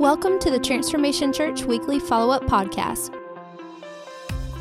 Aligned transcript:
Welcome 0.00 0.38
to 0.38 0.50
the 0.50 0.58
Transformation 0.58 1.30
Church 1.30 1.64
Weekly 1.64 1.98
Follow 1.98 2.32
Up 2.32 2.44
Podcast. 2.44 3.14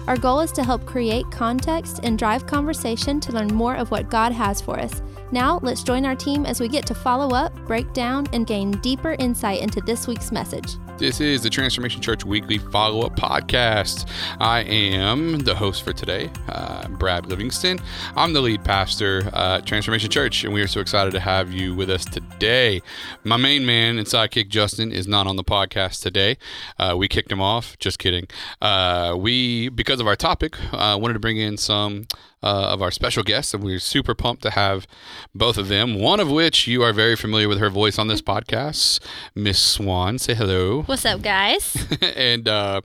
Our 0.06 0.18
goal 0.18 0.42
is 0.42 0.52
to 0.52 0.66
help 0.66 0.86
create 0.86 1.32
context 1.32 2.02
and 2.04 2.20
drive 2.20 2.46
conversation 2.46 3.22
to 3.22 3.32
learn 3.32 3.48
more 3.48 3.76
of 3.76 3.90
what 3.90 4.10
God 4.10 4.34
has 4.34 4.60
for 4.60 4.78
us. 4.78 5.02
Now, 5.32 5.60
let's 5.62 5.84
join 5.84 6.06
our 6.06 6.16
team 6.16 6.48
as 6.48 6.60
we 6.60 6.68
get 6.68 6.88
to 6.88 6.96
follow 6.96 7.36
up, 7.36 7.54
break 7.68 7.94
down, 7.94 8.26
and 8.34 8.48
gain 8.48 8.72
deeper 8.72 9.16
insight 9.20 9.62
into 9.62 9.80
this 9.80 10.08
week's 10.08 10.32
message. 10.32 10.78
This 10.98 11.22
is 11.22 11.44
the 11.44 11.52
Transformation 11.52 12.02
Church 12.02 12.26
Weekly 12.26 12.58
Follow 12.58 13.06
Up 13.06 13.16
Podcast. 13.16 14.10
I 14.40 14.62
am 14.64 15.40
the 15.40 15.54
host 15.54 15.84
for 15.84 15.94
today, 15.94 16.32
uh, 16.48 16.88
Brad 16.90 17.28
Livingston. 17.28 17.80
I'm 18.16 18.34
the 18.34 18.42
lead 18.42 18.64
pastor 18.64 19.30
at 19.34 19.68
Transformation 19.68 20.10
Church, 20.10 20.44
and 20.44 20.52
we 20.52 20.62
are 20.62 20.68
so 20.68 20.82
excited 20.82 21.12
to 21.12 21.20
have 21.20 21.54
you 21.54 21.76
with 21.76 21.92
us 21.92 22.06
today. 22.06 22.82
My 23.24 23.38
main 23.38 23.68
man 23.68 24.00
and 24.00 24.08
sidekick, 24.08 24.50
Justin, 24.50 24.92
is 24.92 25.08
not 25.08 25.28
on 25.28 25.36
the 25.36 25.44
podcast 25.44 26.02
today. 26.02 26.38
Uh, 26.80 26.96
we 26.98 27.08
kicked 27.08 27.32
him 27.32 27.40
off. 27.40 27.78
Just 27.78 28.00
kidding. 28.00 28.28
Uh, 28.62 29.16
we, 29.18 29.70
because 29.70 30.00
of 30.00 30.08
our 30.08 30.16
topic, 30.16 30.58
uh, 30.74 30.98
wanted 31.00 31.14
to 31.14 31.20
bring 31.20 31.38
in 31.38 31.56
some 31.56 32.08
uh, 32.42 32.70
of 32.70 32.82
our 32.82 32.92
special 32.92 33.24
guests, 33.24 33.54
and 33.54 33.64
we're 33.64 33.80
super 33.80 34.16
pumped 34.16 34.44
to 34.44 34.52
have 34.52 34.88
both 35.36 35.58
of 35.58 35.68
them. 35.68 36.00
One 36.00 36.20
of 36.20 36.30
which 36.30 36.68
you 36.68 36.84
are 36.84 36.94
very 36.94 37.16
familiar 37.16 37.48
with 37.48 37.60
her 37.60 37.70
voice 37.70 38.00
on 38.00 38.08
this 38.08 38.22
podcast, 38.22 39.00
Miss 39.36 39.60
Swan. 39.60 40.18
Say 40.20 40.34
hello. 40.34 40.84
What's 40.84 41.06
up, 41.06 41.22
guys? 41.22 41.76
and 42.02 42.48
uh, 42.48 42.82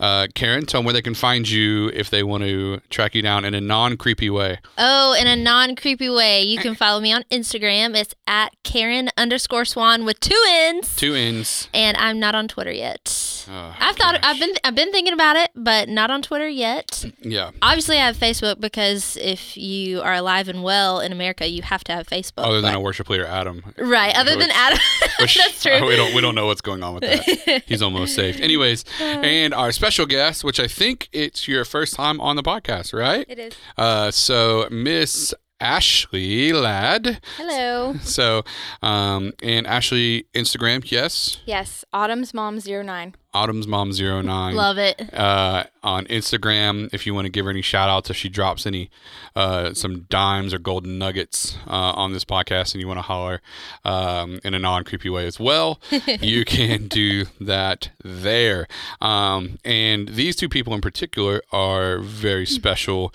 uh, 0.00 0.26
Karen, 0.34 0.66
tell 0.66 0.80
them 0.80 0.86
where 0.86 0.94
they 0.94 1.02
can 1.02 1.14
find 1.14 1.48
you 1.48 1.90
if 1.94 2.10
they 2.10 2.22
want 2.22 2.42
to 2.44 2.80
track 2.90 3.14
you 3.14 3.22
down 3.22 3.44
in 3.44 3.54
a 3.54 3.60
non 3.60 3.96
creepy 3.96 4.30
way. 4.30 4.58
Oh, 4.78 5.14
in 5.18 5.26
a 5.26 5.36
non 5.36 5.76
creepy 5.76 6.10
way, 6.10 6.42
you 6.42 6.58
can 6.58 6.74
follow 6.74 7.00
me 7.00 7.12
on 7.12 7.24
Instagram. 7.30 7.96
It's 7.96 8.14
at 8.26 8.54
Karen 8.62 9.10
underscore 9.16 9.64
Swan 9.64 10.04
with 10.04 10.20
two 10.20 10.42
N's. 10.48 10.96
Two 10.96 11.14
N's. 11.14 11.68
And 11.72 11.96
I'm 11.96 12.18
not 12.18 12.34
on 12.34 12.48
Twitter 12.48 12.72
yet. 12.72 13.25
Oh, 13.48 13.74
I've 13.78 13.96
thought 13.96 14.14
gosh. 14.14 14.20
I've 14.22 14.38
been 14.40 14.54
I've 14.64 14.74
been 14.74 14.92
thinking 14.92 15.12
about 15.12 15.36
it, 15.36 15.50
but 15.54 15.88
not 15.88 16.10
on 16.10 16.22
Twitter 16.22 16.48
yet. 16.48 17.04
Yeah. 17.20 17.50
Obviously, 17.62 17.96
I 17.98 18.06
have 18.06 18.16
Facebook 18.16 18.60
because 18.60 19.16
if 19.20 19.56
you 19.56 20.00
are 20.02 20.14
alive 20.14 20.48
and 20.48 20.62
well 20.62 21.00
in 21.00 21.12
America, 21.12 21.48
you 21.48 21.62
have 21.62 21.84
to 21.84 21.92
have 21.92 22.06
Facebook. 22.06 22.44
Other 22.44 22.60
than 22.60 22.72
but- 22.72 22.78
a 22.78 22.80
worship 22.80 23.08
leader, 23.08 23.26
Adam. 23.26 23.62
right, 23.78 24.14
other 24.16 24.36
than 24.36 24.50
Adam, 24.50 24.78
Which 25.20 25.36
that's 25.36 25.62
true. 25.62 25.86
we 25.86 25.96
don't 25.96 26.14
we 26.14 26.20
don't 26.20 26.34
know 26.34 26.46
what's 26.46 26.60
going 26.60 26.82
on 26.82 26.94
with 26.94 27.02
that. 27.02 27.62
He's 27.66 27.82
almost 27.82 28.14
safe. 28.14 28.40
Anyways, 28.40 28.84
and 29.00 29.54
our 29.54 29.72
special 29.72 30.06
guest, 30.06 30.44
which 30.44 30.58
I 30.60 30.66
think 30.66 31.08
it's 31.12 31.46
your 31.48 31.64
first 31.64 31.94
time 31.94 32.20
on 32.20 32.36
the 32.36 32.42
podcast, 32.42 32.92
right? 32.92 33.24
It 33.28 33.38
is. 33.38 33.52
Uh, 33.76 34.10
so 34.10 34.68
Miss 34.70 35.32
Ashley 35.60 36.52
Ladd. 36.52 37.20
Hello. 37.38 37.94
So, 38.02 38.44
um, 38.82 39.32
and 39.42 39.66
Ashley 39.66 40.26
Instagram, 40.34 40.88
yes. 40.90 41.38
Yes, 41.46 41.82
Autumn's 41.94 42.34
mom 42.34 42.58
09. 42.58 43.14
Autumn's 43.36 43.66
mom 43.66 43.90
09 43.90 44.54
Love 44.54 44.78
it. 44.78 45.12
uh, 45.12 45.64
on 45.82 46.06
Instagram 46.06 46.88
if 46.92 47.06
you 47.06 47.14
want 47.14 47.26
to 47.26 47.30
give 47.30 47.44
her 47.44 47.50
any 47.50 47.60
shout 47.62 47.88
outs 47.90 48.08
if 48.08 48.16
she 48.16 48.28
drops 48.28 48.66
any 48.66 48.90
uh, 49.34 49.74
some 49.74 50.00
dimes 50.08 50.54
or 50.54 50.58
golden 50.58 50.98
nuggets 50.98 51.58
uh, 51.66 51.92
on 51.94 52.12
this 52.12 52.24
podcast 52.24 52.72
and 52.72 52.80
you 52.80 52.88
want 52.88 52.98
to 52.98 53.02
holler 53.02 53.42
um, 53.84 54.40
in 54.42 54.54
a 54.54 54.58
non 54.58 54.84
creepy 54.84 55.10
way 55.10 55.26
as 55.26 55.38
well, 55.38 55.78
you 56.20 56.44
can 56.44 56.88
do 56.88 57.26
that 57.40 57.90
there. 58.02 58.66
Um, 59.00 59.58
and 59.64 60.08
these 60.08 60.34
two 60.34 60.48
people 60.48 60.72
in 60.74 60.80
particular 60.80 61.42
are 61.52 61.98
very 61.98 62.46
special 62.46 63.12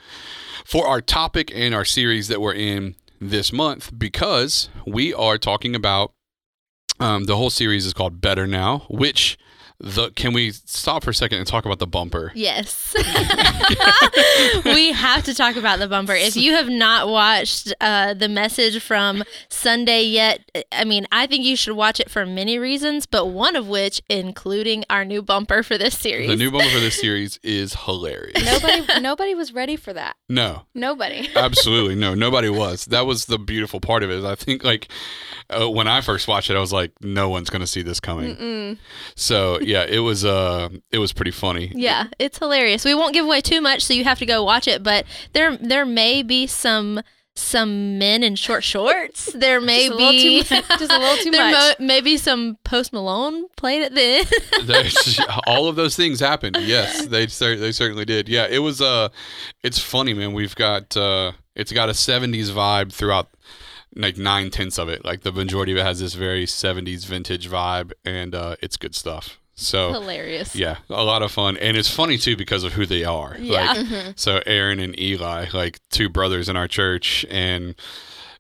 for 0.66 0.88
our 0.88 1.02
topic 1.02 1.52
and 1.56 1.73
our 1.73 1.85
series 1.85 2.28
that 2.28 2.39
we're 2.39 2.53
in 2.53 2.95
this 3.19 3.52
month 3.52 3.91
because 3.97 4.69
we 4.85 5.13
are 5.13 5.38
talking 5.38 5.75
about 5.75 6.13
um, 7.00 7.25
the 7.25 7.35
whole 7.35 7.50
series 7.50 7.85
is 7.85 7.94
called 7.94 8.22
Better 8.22 8.45
Now, 8.45 8.85
which 8.89 9.38
the 9.84 10.12
can 10.12 10.34
we 10.34 10.52
stop 10.52 11.04
for 11.04 11.10
a 11.10 11.14
second 11.14 11.40
and 11.40 11.48
talk 11.48 11.66
about 11.66 11.80
the 11.80 11.88
bumper? 11.88 12.32
Yes. 12.36 12.94
we 14.66 14.92
have 14.92 15.24
to 15.24 15.34
talk 15.34 15.56
about 15.56 15.80
the 15.80 15.88
bumper. 15.88 16.14
If 16.14 16.36
you 16.36 16.53
have 16.53 16.69
not 16.69 17.08
watched 17.08 17.74
uh, 17.81 18.14
the 18.14 18.30
message 18.30 18.81
from 18.81 19.24
Sunday 19.50 20.03
yet, 20.03 20.41
I 20.72 20.84
mean, 20.84 21.08
I 21.12 21.25
think 21.25 21.44
you 21.46 21.56
should 21.56 21.75
watch 21.75 22.00
it 22.00 22.09
for 22.12 22.25
many 22.25 22.59
reasons, 22.59 23.06
but 23.06 23.28
one 23.28 23.56
of 23.56 23.68
which 23.68 24.02
including 24.08 24.84
our 24.90 25.03
new 25.03 25.22
bumper 25.22 25.64
for 25.64 25.78
this 25.78 25.97
series. 25.97 26.30
The 26.30 26.36
new 26.36 26.52
bumper 26.52 26.70
for 26.70 26.80
this 26.80 26.96
series 27.02 27.40
is 27.41 27.74
hilarious. 27.74 28.44
Nobody 28.46 29.02
nobody 29.02 29.36
was 29.36 29.53
ready 29.53 29.75
for 29.75 29.94
that. 29.94 30.16
No, 30.30 30.64
Nobody. 30.75 31.30
absolutely 31.36 31.96
no. 31.96 32.14
Nobody 32.14 32.50
was. 32.50 32.86
That 32.86 33.06
was 33.08 33.25
the 33.25 33.40
beautiful 33.40 33.80
part 33.80 34.03
of 34.03 34.12
it. 34.12 34.24
I 34.24 34.36
think 34.36 34.64
like 34.64 34.90
uh, 35.50 35.70
when 35.70 35.88
I 35.88 36.02
first 36.02 36.28
watched 36.28 36.50
it, 36.50 36.56
I 36.56 36.59
was 36.59 36.72
like, 36.72 36.91
no 37.02 37.30
one's 37.30 37.50
gonna 37.50 37.68
see 37.68 37.81
this 37.81 38.00
coming. 38.00 38.36
Mm. 38.36 38.78
So 39.16 39.59
yeah, 39.72 39.84
it 39.88 40.00
was 40.00 40.24
uh, 40.26 40.70
it 40.92 40.98
was 41.00 41.14
pretty 41.14 41.32
funny. 41.32 41.72
yeah, 41.76 42.08
it's 42.20 42.38
hilarious. 42.40 42.84
We 42.86 42.94
won't 42.96 43.14
give 43.14 43.26
away 43.26 43.42
too 43.42 43.62
much, 43.62 43.82
so 43.84 43.94
you 43.94 44.04
have 44.04 44.20
to 44.20 44.26
go 44.26 44.44
watch 44.44 44.68
it. 44.68 44.84
But 44.84 45.06
there, 45.34 45.58
there 45.58 45.86
may 45.86 46.24
be 46.24 46.48
some 46.48 47.02
some 47.34 47.98
men 47.98 48.24
in 48.24 48.36
short 48.36 48.64
shorts. 48.64 49.32
There 49.42 49.62
may 49.62 49.88
Just 49.88 49.98
be 49.98 50.38
much. 50.40 50.50
Just 50.80 50.92
a 50.92 51.00
little 51.00 51.18
too 51.24 51.32
there 51.38 51.52
much. 51.52 51.80
mo- 51.80 51.86
may 51.86 52.02
be 52.02 52.18
some 52.18 52.58
Post 52.66 52.92
Malone 52.94 53.48
played 53.56 53.82
at 53.84 53.96
the 53.96 54.02
end. 54.02 55.30
All 55.48 55.68
of 55.70 55.76
those 55.78 55.96
things 55.96 56.20
happened. 56.20 56.58
Yes, 56.59 57.06
they 57.08 57.28
cer- 57.28 57.56
they 57.58 57.72
certainly 57.72 58.06
did. 58.06 58.28
Yeah, 58.30 58.48
it 58.50 58.59
was 58.59 58.82
uh, 58.82 59.09
it's 59.64 59.80
funny, 59.80 60.14
man. 60.14 60.34
We've 60.34 60.56
got 60.56 60.96
uh, 60.98 61.32
it's 61.56 61.72
got 61.72 61.90
a 61.90 61.94
'70s 61.94 62.52
vibe 62.52 62.92
throughout. 62.92 63.30
Like 63.94 64.18
nine 64.18 64.52
tenths 64.52 64.78
of 64.80 64.88
it, 64.88 65.03
like 65.03 65.24
the 65.24 65.34
majority 65.34 65.74
of 65.74 65.78
it 65.78 65.84
has 65.84 66.00
this 66.00 66.14
very 66.14 66.46
'70s 66.46 67.06
vintage 67.06 67.50
vibe, 67.50 67.92
and 68.06 68.34
uh, 68.34 68.56
it's 68.62 68.78
good 68.78 68.96
stuff. 68.96 69.38
So 69.61 69.94
hilarious. 69.94 70.55
Yeah, 70.55 70.77
a 70.89 71.03
lot 71.03 71.22
of 71.22 71.31
fun, 71.31 71.55
and 71.57 71.77
it's 71.77 71.89
funny 71.89 72.17
too 72.17 72.35
because 72.35 72.63
of 72.63 72.73
who 72.73 72.85
they 72.85 73.03
are. 73.03 73.35
Yeah. 73.39 73.73
Like, 73.73 74.13
so 74.16 74.41
Aaron 74.45 74.79
and 74.79 74.99
Eli, 74.99 75.47
like 75.53 75.79
two 75.89 76.09
brothers 76.09 76.49
in 76.49 76.55
our 76.57 76.67
church, 76.67 77.25
and 77.29 77.75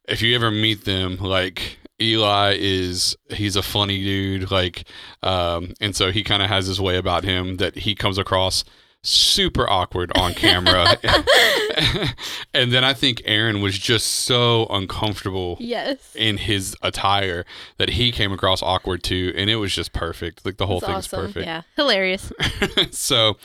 if 0.07 0.21
you 0.21 0.35
ever 0.35 0.49
meet 0.49 0.85
them, 0.85 1.17
like 1.17 1.77
Eli 2.01 2.55
is 2.57 3.15
he's 3.29 3.55
a 3.55 3.61
funny 3.61 4.03
dude, 4.03 4.49
like, 4.51 4.87
um, 5.21 5.73
and 5.79 5.95
so 5.95 6.11
he 6.11 6.23
kind 6.23 6.41
of 6.41 6.49
has 6.49 6.65
his 6.65 6.81
way 6.81 6.97
about 6.97 7.23
him 7.23 7.57
that 7.57 7.77
he 7.77 7.93
comes 7.93 8.17
across 8.17 8.63
super 9.03 9.69
awkward 9.69 10.11
on 10.17 10.33
camera, 10.33 10.85
and 12.53 12.71
then 12.71 12.83
I 12.83 12.93
think 12.93 13.21
Aaron 13.25 13.61
was 13.61 13.77
just 13.77 14.07
so 14.07 14.65
uncomfortable 14.69 15.57
Yes. 15.59 15.97
in 16.15 16.37
his 16.37 16.75
attire 16.81 17.45
that 17.77 17.89
he 17.91 18.11
came 18.11 18.31
across 18.31 18.61
awkward 18.61 19.03
too, 19.03 19.33
and 19.35 19.49
it 19.49 19.55
was 19.57 19.73
just 19.73 19.93
perfect. 19.93 20.45
Like 20.45 20.57
the 20.57 20.67
whole 20.67 20.77
It's 20.77 20.85
thing's 20.85 20.97
awesome. 21.07 21.27
perfect. 21.27 21.45
Yeah. 21.45 21.61
Hilarious. 21.75 22.31
so, 22.91 23.37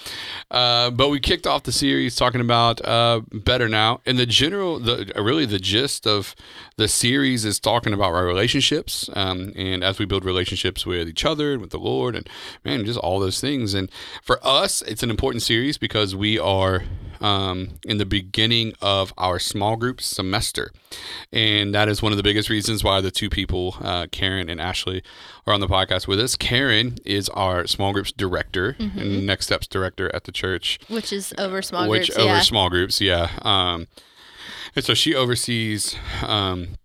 uh, 0.50 0.90
but 0.90 1.08
we 1.08 1.20
kicked 1.20 1.46
off 1.46 1.64
the 1.64 1.72
series 1.72 2.16
talking 2.16 2.40
about 2.40 2.84
uh, 2.84 3.20
better 3.32 3.68
now, 3.68 4.00
and 4.06 4.18
the 4.18 4.26
general, 4.26 4.78
the 4.78 5.12
really 5.16 5.46
the 5.46 5.58
gist 5.58 6.06
of 6.06 6.34
the 6.76 6.88
series 6.88 7.44
is 7.44 7.58
talking 7.58 7.92
about 7.92 8.12
our 8.12 8.24
relationships, 8.26 9.08
um, 9.14 9.52
and 9.56 9.82
as 9.82 9.98
we 9.98 10.04
build 10.04 10.24
relationships 10.24 10.84
with 10.86 11.08
each 11.08 11.24
other 11.24 11.52
and 11.52 11.60
with 11.60 11.70
the 11.70 11.78
Lord, 11.78 12.14
and 12.16 12.28
man, 12.64 12.84
just 12.84 12.98
all 12.98 13.18
those 13.20 13.40
things. 13.40 13.74
And 13.74 13.90
for 14.22 14.38
us, 14.46 14.82
it's 14.82 15.02
an 15.02 15.10
important 15.10 15.42
series 15.42 15.78
because 15.78 16.14
we 16.14 16.38
are 16.38 16.84
um, 17.20 17.78
in 17.84 17.98
the 17.98 18.06
beginning 18.06 18.72
of 18.80 19.12
our 19.18 19.38
small 19.38 19.76
group 19.76 20.00
semester, 20.00 20.70
and 21.32 21.74
that 21.74 21.88
is 21.88 22.02
one 22.02 22.12
of 22.12 22.16
the 22.16 22.22
biggest 22.22 22.48
reasons 22.48 22.82
why 22.84 23.00
the 23.00 23.10
two 23.10 23.28
people, 23.30 23.76
uh, 23.80 24.06
Karen 24.10 24.48
and 24.48 24.60
Ashley, 24.60 25.02
are 25.46 25.54
on 25.54 25.60
the 25.60 25.68
podcast 25.68 26.06
with 26.08 26.20
us. 26.20 26.36
Karen 26.36 26.96
is 27.04 27.28
our 27.30 27.66
small 27.66 27.92
groups 27.92 28.12
director 28.12 28.76
and 28.78 29.26
next 29.26 29.46
steps 29.46 29.66
director 29.66 30.14
at 30.14 30.24
the 30.24 30.32
church, 30.32 30.78
Which 30.88 31.12
is 31.12 31.34
over 31.38 31.62
small 31.62 31.86
groups. 31.88 32.08
which 32.08 32.18
over 32.18 32.26
yeah. 32.34 32.40
small 32.40 32.70
groups, 32.70 33.00
yeah. 33.00 33.30
Um, 33.42 33.86
and 34.74 34.84
so 34.84 34.94
she 34.94 35.14
oversees 35.14 35.96
um, 36.22 36.76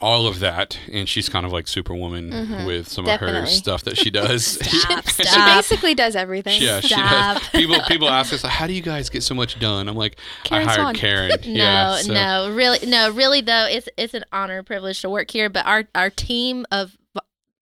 all 0.00 0.26
of 0.26 0.40
that, 0.40 0.78
and 0.90 1.08
she's 1.08 1.28
kind 1.28 1.44
of 1.44 1.52
like 1.52 1.68
Superwoman 1.68 2.30
mm-hmm. 2.30 2.66
with 2.66 2.88
some 2.88 3.06
of 3.06 3.20
her 3.20 3.46
stuff 3.46 3.84
that 3.84 3.96
she 3.96 4.10
does. 4.10 4.44
Stop, 4.46 5.08
She 5.08 5.24
stop. 5.24 5.56
basically 5.58 5.94
does 5.94 6.16
everything. 6.16 6.60
Yeah, 6.60 6.80
she 6.80 6.94
does. 6.94 7.48
People 7.50 7.76
people 7.86 8.08
ask 8.08 8.32
us, 8.32 8.42
how 8.42 8.66
do 8.66 8.72
you 8.72 8.82
guys 8.82 9.10
get 9.10 9.22
so 9.22 9.34
much 9.34 9.58
done? 9.58 9.88
I'm 9.88 9.96
like, 9.96 10.18
Karen 10.42 10.68
I 10.68 10.72
hired 10.72 10.82
Swan. 10.82 10.94
Karen. 10.94 11.30
No, 11.44 11.52
yeah, 11.52 11.96
so- 11.96 12.12
no, 12.12 12.50
really, 12.52 12.86
no, 12.86 13.10
really 13.10 13.40
though, 13.40 13.66
it's 13.70 13.88
it's 13.96 14.14
an 14.14 14.24
honor 14.32 14.58
and 14.58 14.66
privilege 14.66 15.00
to 15.02 15.10
work 15.10 15.30
here. 15.30 15.48
But 15.48 15.66
our 15.66 15.84
our 15.94 16.10
team 16.10 16.66
of 16.70 16.96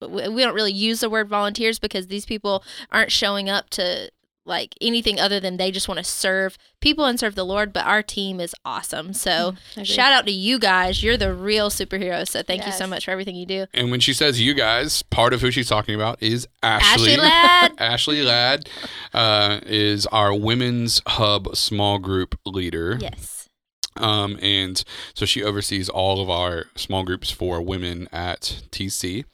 we 0.01 0.27
we 0.29 0.43
don't 0.43 0.55
really 0.55 0.73
use 0.73 1.01
the 1.01 1.09
word 1.09 1.29
volunteers 1.29 1.79
because 1.79 2.07
these 2.07 2.25
people 2.25 2.63
aren't 2.91 3.11
showing 3.11 3.49
up 3.49 3.69
to 3.71 4.09
like 4.45 4.75
anything 4.81 5.19
other 5.19 5.39
than 5.39 5.57
they 5.57 5.71
just 5.71 5.87
want 5.87 5.97
to 5.99 6.03
serve 6.03 6.57
people 6.81 7.05
and 7.05 7.19
serve 7.19 7.35
the 7.35 7.45
Lord. 7.45 7.71
But 7.71 7.85
our 7.85 8.03
team 8.03 8.39
is 8.39 8.53
awesome. 8.65 9.13
So 9.13 9.55
agree. 9.73 9.85
shout 9.85 10.11
out 10.13 10.25
to 10.25 10.31
you 10.31 10.59
guys. 10.59 11.03
You're 11.03 11.17
the 11.17 11.33
real 11.33 11.69
superheroes. 11.69 12.29
So 12.29 12.43
thank 12.43 12.65
you 12.65 12.71
so 12.71 12.87
much 12.87 13.05
for 13.05 13.11
everything 13.11 13.35
you 13.35 13.45
do. 13.45 13.65
And 13.73 13.91
when 13.91 13.99
she 13.99 14.13
says 14.13 14.41
you 14.41 14.53
guys, 14.53 15.01
part 15.03 15.33
of 15.33 15.41
who 15.41 15.51
she's 15.51 15.69
talking 15.69 15.95
about 15.95 16.21
is 16.21 16.47
Ashley. 16.61 17.13
Ashley 17.13 17.17
Ladd. 17.17 17.71
Ashley 17.79 18.21
Ladd 18.21 18.69
uh, 19.13 19.59
is 19.65 20.05
our 20.07 20.33
Women's 20.35 21.01
Hub 21.07 21.55
small 21.55 21.99
group 21.99 22.37
leader. 22.45 22.97
Yes. 22.99 23.49
Um, 23.97 24.39
and 24.41 24.83
so 25.13 25.25
she 25.25 25.43
oversees 25.43 25.87
all 25.87 26.19
of 26.21 26.29
our 26.29 26.65
small 26.75 27.03
groups 27.03 27.29
for 27.29 27.61
women 27.61 28.07
at 28.11 28.63
TC. 28.71 29.25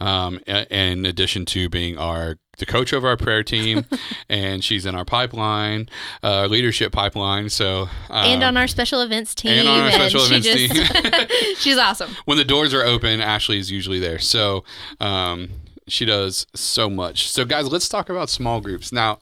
um, 0.00 0.40
in 0.46 1.04
addition 1.04 1.44
to 1.44 1.68
being 1.68 1.96
our 1.98 2.36
the 2.60 2.66
coach 2.66 2.92
of 2.92 3.04
our 3.04 3.16
prayer 3.16 3.42
team, 3.42 3.84
and 4.28 4.62
she's 4.62 4.86
in 4.86 4.94
our 4.94 5.04
pipeline, 5.04 5.88
uh, 6.22 6.46
leadership 6.46 6.92
pipeline. 6.92 7.48
So 7.48 7.88
um, 8.08 8.26
and 8.26 8.42
on 8.42 8.56
our 8.56 8.68
special 8.68 9.00
events 9.00 9.34
team. 9.34 9.52
and 9.52 9.68
on 9.68 9.80
our 9.80 9.90
special 9.90 10.20
she 10.20 10.36
events 10.36 10.74
just, 10.74 11.56
she's 11.62 11.76
awesome. 11.78 12.10
when 12.24 12.38
the 12.38 12.44
doors 12.44 12.72
are 12.72 12.82
open, 12.82 13.20
Ashley 13.20 13.58
is 13.58 13.70
usually 13.70 13.98
there. 13.98 14.18
So 14.18 14.64
um, 15.00 15.50
she 15.88 16.04
does 16.04 16.46
so 16.54 16.88
much. 16.88 17.28
So 17.28 17.44
guys, 17.44 17.68
let's 17.70 17.88
talk 17.88 18.08
about 18.08 18.30
small 18.30 18.60
groups 18.60 18.92
now. 18.92 19.18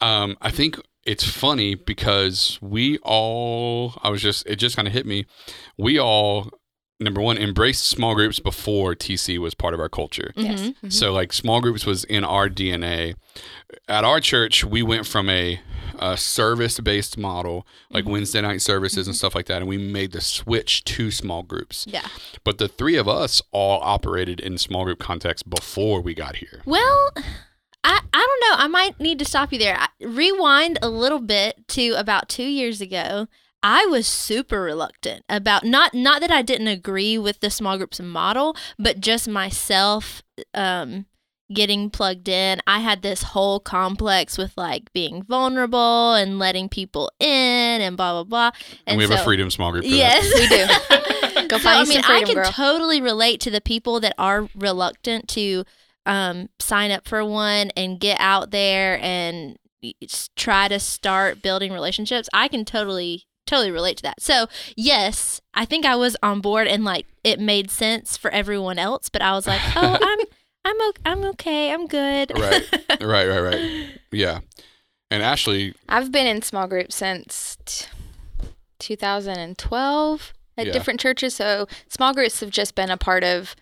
Um, 0.00 0.36
I 0.40 0.50
think 0.50 0.80
it's 1.04 1.24
funny 1.24 1.74
because 1.74 2.58
we 2.60 2.98
all 2.98 3.94
I 4.02 4.10
was 4.10 4.22
just 4.22 4.46
it 4.46 4.56
just 4.56 4.76
kind 4.76 4.88
of 4.88 4.94
hit 4.94 5.06
me. 5.06 5.26
We 5.76 5.98
all 5.98 6.50
number 7.00 7.20
one 7.20 7.38
embraced 7.38 7.86
small 7.86 8.14
groups 8.14 8.38
before 8.40 8.94
TC 8.94 9.38
was 9.38 9.54
part 9.54 9.72
of 9.74 9.80
our 9.80 9.88
culture. 9.88 10.32
Yes. 10.36 10.60
Mhm. 10.60 10.74
Mhm. 10.84 10.92
So 10.92 11.12
like 11.12 11.32
small 11.32 11.60
groups 11.60 11.86
was 11.86 12.04
in 12.04 12.24
our 12.24 12.48
DNA. 12.48 13.14
At 13.88 14.04
our 14.04 14.20
church, 14.20 14.64
we 14.64 14.82
went 14.82 15.06
from 15.06 15.28
a, 15.30 15.60
a 15.98 16.16
service-based 16.16 17.16
model, 17.18 17.66
like 17.90 18.06
Wednesday 18.06 18.40
night 18.40 18.60
services 18.62 19.06
and 19.06 19.16
stuff 19.16 19.34
like 19.34 19.46
that, 19.46 19.58
and 19.58 19.68
we 19.68 19.78
made 19.78 20.12
the 20.12 20.20
switch 20.20 20.84
to 20.84 21.10
small 21.10 21.42
groups. 21.42 21.86
Yeah. 21.88 22.06
But 22.44 22.58
the 22.58 22.68
three 22.68 22.96
of 22.96 23.08
us 23.08 23.40
all 23.52 23.80
operated 23.82 24.40
in 24.40 24.58
small 24.58 24.84
group 24.84 24.98
context 24.98 25.48
before 25.48 26.00
we 26.00 26.14
got 26.14 26.36
here. 26.36 26.62
Well, 26.64 27.10
I, 27.82 28.00
I 28.12 28.26
don't 28.26 28.50
know. 28.58 28.64
I 28.64 28.66
might 28.68 29.00
need 29.00 29.18
to 29.20 29.24
stop 29.24 29.52
you 29.52 29.58
there. 29.58 29.76
I, 29.78 29.88
rewind 30.04 30.78
a 30.82 30.88
little 30.90 31.20
bit 31.20 31.66
to 31.68 31.90
about 31.96 32.28
two 32.28 32.44
years 32.44 32.80
ago. 32.80 33.26
I 33.62 33.86
was 33.86 34.06
super 34.06 34.62
reluctant 34.62 35.24
about 35.28 35.64
not 35.64 35.92
not 35.94 36.20
that 36.20 36.30
I 36.30 36.42
didn't 36.42 36.68
agree 36.68 37.18
with 37.18 37.40
the 37.40 37.50
small 37.50 37.76
groups 37.76 38.00
model, 38.00 38.56
but 38.78 39.00
just 39.00 39.28
myself 39.28 40.22
um, 40.54 41.06
getting 41.52 41.90
plugged 41.90 42.28
in. 42.28 42.60
I 42.66 42.78
had 42.80 43.02
this 43.02 43.22
whole 43.22 43.60
complex 43.60 44.38
with 44.38 44.54
like 44.56 44.92
being 44.92 45.22
vulnerable 45.22 46.14
and 46.14 46.38
letting 46.38 46.68
people 46.68 47.10
in 47.20 47.28
and 47.28 47.96
blah 47.96 48.22
blah 48.22 48.24
blah. 48.24 48.50
And, 48.86 48.96
we 48.96 49.04
have 49.04 49.12
a 49.12 49.24
freedom 49.24 49.50
small 49.50 49.72
group. 49.72 49.84
For 49.84 49.90
Yes, 49.90 50.24
We 50.34 50.48
do. 50.48 51.48
Go 51.48 51.58
so, 51.58 51.64
find 51.64 51.78
I 51.78 51.84
mean, 51.84 52.02
freedom, 52.02 52.10
I 52.10 52.22
can 52.24 52.34
girl. 52.36 52.50
totally 52.50 53.00
relate 53.02 53.40
to 53.40 53.50
the 53.50 53.60
people 53.60 54.00
that 54.00 54.14
are 54.16 54.48
reluctant 54.54 55.28
to 55.30 55.64
um, 56.06 56.48
sign 56.58 56.90
up 56.90 57.06
for 57.06 57.24
one 57.24 57.70
and 57.76 58.00
get 58.00 58.18
out 58.20 58.50
there 58.52 58.98
and 59.02 59.58
try 60.36 60.68
to 60.68 60.78
start 60.78 61.42
building 61.42 61.72
relationships. 61.72 62.28
I 62.32 62.48
can 62.48 62.64
totally 62.64 63.26
totally 63.50 63.70
relate 63.72 63.96
to 63.98 64.02
that. 64.04 64.22
So 64.22 64.46
yes, 64.76 65.40
I 65.54 65.64
think 65.64 65.84
I 65.84 65.96
was 65.96 66.16
on 66.22 66.40
board 66.40 66.68
and 66.68 66.84
like 66.84 67.06
it 67.24 67.40
made 67.40 67.70
sense 67.70 68.16
for 68.16 68.30
everyone 68.30 68.78
else, 68.78 69.08
but 69.08 69.20
I 69.22 69.32
was 69.32 69.46
like, 69.46 69.60
oh, 69.76 69.98
I'm 70.00 70.18
I'm 70.64 70.88
okay, 70.90 71.00
I'm 71.04 71.24
okay, 71.24 71.72
I'm 71.72 71.86
good. 71.86 72.32
Right. 72.38 72.68
right, 73.00 73.26
right, 73.28 73.40
right. 73.40 73.88
Yeah. 74.12 74.40
And 75.10 75.22
Ashley, 75.22 75.74
I've 75.88 76.12
been 76.12 76.26
in 76.26 76.42
small 76.42 76.68
groups 76.68 76.94
since 76.94 77.58
t- 77.64 77.86
2012 78.78 80.32
at 80.56 80.66
Yeah. 80.66 80.72
different 80.72 81.00
churches. 81.00 81.34
So 81.34 81.66
small 81.88 82.14
groups 82.14 82.40
have 82.40 82.50
just 82.50 82.74
been 82.74 82.90
a 82.90 82.96
part 82.96 83.24
of. 83.24 83.56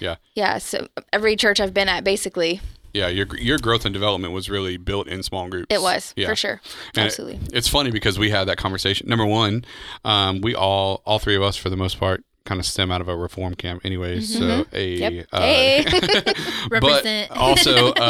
Yeah. 0.00 0.16
Yeah. 0.34 0.58
So 0.58 0.88
every 1.12 1.36
church 1.36 1.60
I've 1.60 1.74
been 1.74 1.88
at, 1.88 2.04
basically, 2.04 2.60
yeah, 2.92 3.08
your 3.08 3.26
your 3.38 3.58
growth 3.58 3.84
and 3.84 3.92
development 3.92 4.32
was 4.32 4.48
really 4.50 4.76
built 4.76 5.06
in 5.08 5.22
small 5.22 5.48
groups. 5.48 5.66
it 5.70 5.80
was 5.82 6.12
Yeah. 6.16 6.26
for 6.28 6.36
sure. 6.36 6.60
And 6.96 7.04
it- 7.04 7.06
Absolutely. 7.06 7.40
it's 7.52 7.68
funny 7.68 7.90
because 7.90 8.18
we 8.18 8.30
had 8.30 8.44
that 8.48 8.56
conversation. 8.58 9.08
Number 9.08 9.26
one, 9.26 9.64
um, 10.04 10.40
we 10.40 10.54
all, 10.54 11.02
all 11.04 11.18
three 11.18 11.36
of 11.36 11.42
us, 11.42 11.56
for 11.56 11.70
the 11.70 11.76
most 11.76 11.98
part, 11.98 12.24
kind 12.46 12.58
of 12.58 12.66
stem 12.66 12.90
out 12.90 13.00
of 13.00 13.08
a 13.08 13.14
reform 13.16 13.54
camp, 13.54 13.82
anyways. 13.84 14.36
So 14.36 14.64
a 14.72 14.94
Yep. 14.96 15.26
uh, 15.32 15.40
Hey. 15.40 15.84
But 16.70 17.30
also, 17.30 17.94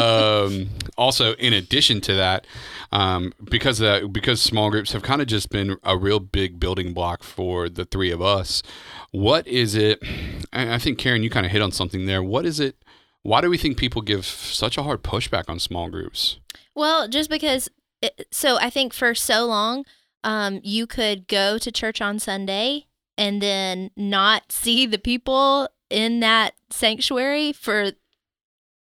um, 0.45 0.69
also 0.97 1.33
in 1.35 1.53
addition 1.53 2.01
to 2.01 2.13
that, 2.15 2.47
um, 2.91 3.33
because 3.43 3.77
that 3.79 4.11
because 4.13 4.41
small 4.41 4.69
groups 4.71 4.91
have 4.93 5.01
kind 5.03 5.21
of 5.21 5.27
just 5.27 5.49
been 5.49 5.77
a 5.83 5.97
real 5.97 6.19
big 6.19 6.59
building 6.59 6.93
block 6.93 7.23
for 7.23 7.69
the 7.69 7.85
three 7.85 8.11
of 8.11 8.21
us. 8.21 8.61
What 9.11 9.47
is 9.47 9.75
it? 9.75 10.01
I 10.53 10.77
think 10.77 10.97
Karen, 10.97 11.23
you 11.23 11.29
kind 11.29 11.45
of 11.45 11.51
hit 11.51 11.61
on 11.61 11.71
something 11.71 12.05
there. 12.05 12.23
What 12.23 12.45
is 12.45 12.59
it? 12.59 12.75
Why 13.23 13.41
do 13.41 13.49
we 13.49 13.57
think 13.57 13.77
people 13.77 14.01
give 14.01 14.25
such 14.25 14.77
a 14.77 14.83
hard 14.83 15.03
pushback 15.03 15.45
on 15.47 15.59
small 15.59 15.89
groups? 15.89 16.39
Well, 16.75 17.07
just 17.07 17.29
because. 17.29 17.69
It, 18.01 18.27
so 18.31 18.57
I 18.57 18.71
think 18.71 18.93
for 18.93 19.13
so 19.13 19.45
long, 19.45 19.85
um, 20.23 20.59
you 20.63 20.87
could 20.87 21.27
go 21.27 21.59
to 21.59 21.71
church 21.71 22.01
on 22.01 22.17
Sunday 22.17 22.87
and 23.17 23.41
then 23.41 23.91
not 23.95 24.51
see 24.51 24.85
the 24.85 24.97
people 24.97 25.69
in 25.89 26.19
that 26.21 26.53
sanctuary 26.69 27.53
for 27.53 27.91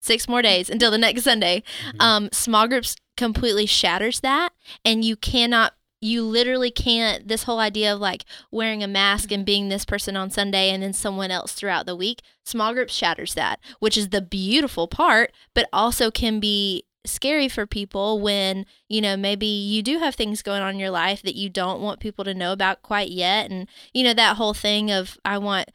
six 0.01 0.27
more 0.27 0.41
days 0.41 0.69
until 0.69 0.91
the 0.91 0.97
next 0.97 1.23
Sunday. 1.23 1.63
Mm-hmm. 1.87 2.01
Um, 2.01 2.29
small 2.31 2.67
groups 2.67 2.95
completely 3.15 3.65
shatters 3.65 4.19
that, 4.21 4.51
and 4.83 5.03
you 5.03 5.15
cannot. 5.15 5.74
You 6.01 6.23
literally 6.23 6.71
can't. 6.71 7.27
This 7.27 7.43
whole 7.43 7.59
idea 7.59 7.93
of 7.93 7.99
like 7.99 8.25
wearing 8.51 8.83
a 8.83 8.87
mask 8.87 9.31
and 9.31 9.39
mm-hmm. 9.41 9.45
being 9.45 9.69
this 9.69 9.85
person 9.85 10.15
on 10.15 10.29
Sunday 10.29 10.69
and 10.69 10.83
then 10.83 10.93
someone 10.93 11.31
else 11.31 11.53
throughout 11.53 11.85
the 11.85 11.95
week, 11.95 12.21
small 12.43 12.73
groups 12.73 12.93
shatters 12.93 13.33
that, 13.33 13.59
which 13.79 13.97
is 13.97 14.09
the 14.09 14.21
beautiful 14.21 14.87
part, 14.87 15.31
but 15.53 15.67
also 15.73 16.11
can 16.11 16.39
be 16.39 16.83
scary 17.05 17.47
for 17.47 17.67
people 17.67 18.19
when 18.19 18.65
you 18.89 18.99
know 18.99 19.15
maybe 19.15 19.45
you 19.45 19.83
do 19.83 19.99
have 19.99 20.15
things 20.15 20.41
going 20.41 20.63
on 20.63 20.73
in 20.73 20.79
your 20.79 20.89
life 20.89 21.21
that 21.21 21.35
you 21.35 21.49
don't 21.49 21.79
want 21.79 21.99
people 21.99 22.25
to 22.25 22.33
know 22.33 22.51
about 22.51 22.81
quite 22.81 23.11
yet 23.11 23.51
and 23.51 23.67
you 23.93 24.03
know 24.03 24.13
that 24.13 24.37
whole 24.37 24.55
thing 24.55 24.89
of 24.91 25.17
i 25.23 25.37
want 25.37 25.69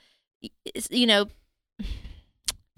you 0.91 1.07
know 1.07 1.27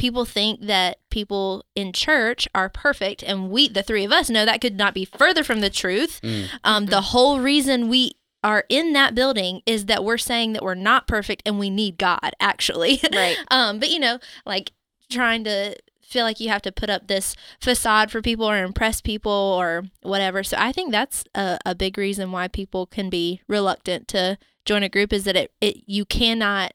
people 0.02 0.24
think 0.24 0.60
that 0.66 0.98
people 1.10 1.64
in 1.76 1.92
church 1.92 2.48
are 2.54 2.68
perfect 2.68 3.22
and 3.22 3.50
we 3.50 3.68
the 3.68 3.82
three 3.84 4.04
of 4.04 4.10
us 4.12 4.28
know 4.28 4.44
that 4.44 4.60
could 4.60 4.76
not 4.76 4.92
be 4.94 5.04
further 5.04 5.44
from 5.44 5.60
the 5.60 5.70
truth 5.70 6.20
Mm. 6.22 6.48
um, 6.64 6.86
the 6.86 7.00
whole 7.12 7.38
reason 7.40 7.88
we 7.88 8.12
are 8.44 8.64
in 8.68 8.92
that 8.94 9.14
building 9.14 9.62
is 9.64 9.86
that 9.86 10.02
we're 10.02 10.18
saying 10.18 10.52
that 10.54 10.62
we're 10.64 10.74
not 10.90 11.06
perfect 11.06 11.42
and 11.46 11.58
we 11.60 11.70
need 11.70 11.96
god 11.98 12.32
actually 12.40 13.00
Right. 13.12 13.36
um 13.50 13.78
but 13.78 13.88
you 13.90 14.00
know 14.00 14.18
like 14.44 14.72
trying 15.08 15.44
to 15.44 15.76
feel 16.02 16.24
like 16.24 16.40
you 16.40 16.48
have 16.48 16.62
to 16.62 16.72
put 16.72 16.90
up 16.90 17.06
this 17.06 17.36
facade 17.60 18.10
for 18.10 18.20
people 18.20 18.44
or 18.50 18.58
impress 18.64 19.00
people 19.00 19.30
or 19.32 19.84
whatever 20.02 20.42
so 20.42 20.56
i 20.58 20.72
think 20.72 20.90
that's 20.90 21.24
a, 21.34 21.58
a 21.64 21.74
big 21.74 21.96
reason 21.96 22.32
why 22.32 22.48
people 22.48 22.84
can 22.86 23.08
be 23.08 23.40
reluctant 23.48 24.08
to 24.08 24.36
join 24.64 24.82
a 24.82 24.88
group 24.88 25.12
is 25.12 25.22
that 25.24 25.36
it, 25.36 25.52
it 25.60 25.76
you 25.86 26.04
cannot 26.04 26.72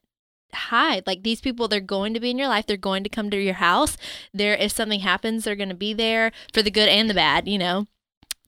hide 0.53 1.05
like 1.05 1.23
these 1.23 1.41
people 1.41 1.67
they're 1.67 1.79
going 1.79 2.13
to 2.13 2.19
be 2.19 2.29
in 2.31 2.37
your 2.37 2.47
life 2.47 2.65
they're 2.65 2.77
going 2.77 3.03
to 3.03 3.09
come 3.09 3.29
to 3.29 3.37
your 3.37 3.55
house 3.55 3.97
there 4.33 4.55
if 4.55 4.71
something 4.71 5.01
happens 5.01 5.43
they're 5.43 5.55
going 5.55 5.67
to 5.69 5.75
be 5.75 5.93
there 5.93 6.31
for 6.53 6.61
the 6.61 6.71
good 6.71 6.87
and 6.89 7.09
the 7.09 7.13
bad 7.13 7.47
you 7.47 7.57
know 7.57 7.85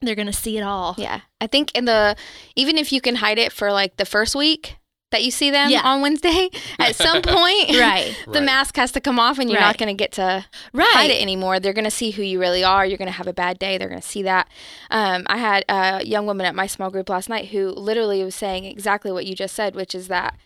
they're 0.00 0.14
going 0.14 0.26
to 0.26 0.32
see 0.32 0.56
it 0.56 0.62
all 0.62 0.94
Yeah. 0.96 1.20
I 1.42 1.46
think 1.46 1.74
in 1.74 1.84
the 1.84 2.16
even 2.56 2.78
if 2.78 2.90
you 2.92 3.00
can 3.02 3.16
hide 3.16 3.38
it 3.38 3.52
for 3.52 3.70
like 3.70 3.96
the 3.96 4.06
first 4.06 4.34
week 4.34 4.76
that 5.10 5.24
you 5.24 5.30
see 5.32 5.50
them 5.50 5.70
Yeah. 5.70 5.82
on 5.82 6.02
Wednesday, 6.02 6.48
at 6.78 6.94
some 6.94 7.20
point, 7.20 7.70
right 7.76 8.14
the 8.26 8.38
Right. 8.38 8.42
mask 8.44 8.76
has 8.76 8.92
to 8.92 9.00
come 9.00 9.18
off, 9.18 9.40
and 9.40 9.50
you're 9.50 9.58
Right. 9.60 9.66
not 9.66 9.76
going 9.76 9.88
to 9.88 9.94
get 10.00 10.12
to 10.12 10.46
right 10.72 10.86
hide 10.92 11.10
it 11.10 11.20
anymore. 11.20 11.58
They're 11.58 11.72
going 11.72 11.84
to 11.84 11.90
see 11.90 12.12
who 12.12 12.22
you 12.22 12.38
really 12.38 12.62
are. 12.62 12.86
You're 12.86 12.96
going 12.96 13.08
to 13.10 13.12
have 13.18 13.26
a 13.26 13.32
bad 13.32 13.58
day. 13.58 13.76
They're 13.76 13.88
going 13.88 14.00
to 14.00 14.06
see 14.06 14.22
that. 14.22 14.46
Um, 14.88 15.24
I 15.26 15.38
had 15.38 15.64
a 15.68 16.04
young 16.06 16.26
woman 16.26 16.46
at 16.46 16.54
my 16.54 16.68
small 16.68 16.90
group 16.90 17.08
last 17.08 17.28
night 17.28 17.48
who 17.48 17.70
literally 17.70 18.22
was 18.22 18.36
saying 18.36 18.64
exactly 18.66 19.10
what 19.10 19.26
you 19.26 19.34
just 19.34 19.54
said, 19.56 19.74
which 19.74 19.96
is 19.96 20.06
that, 20.08 20.38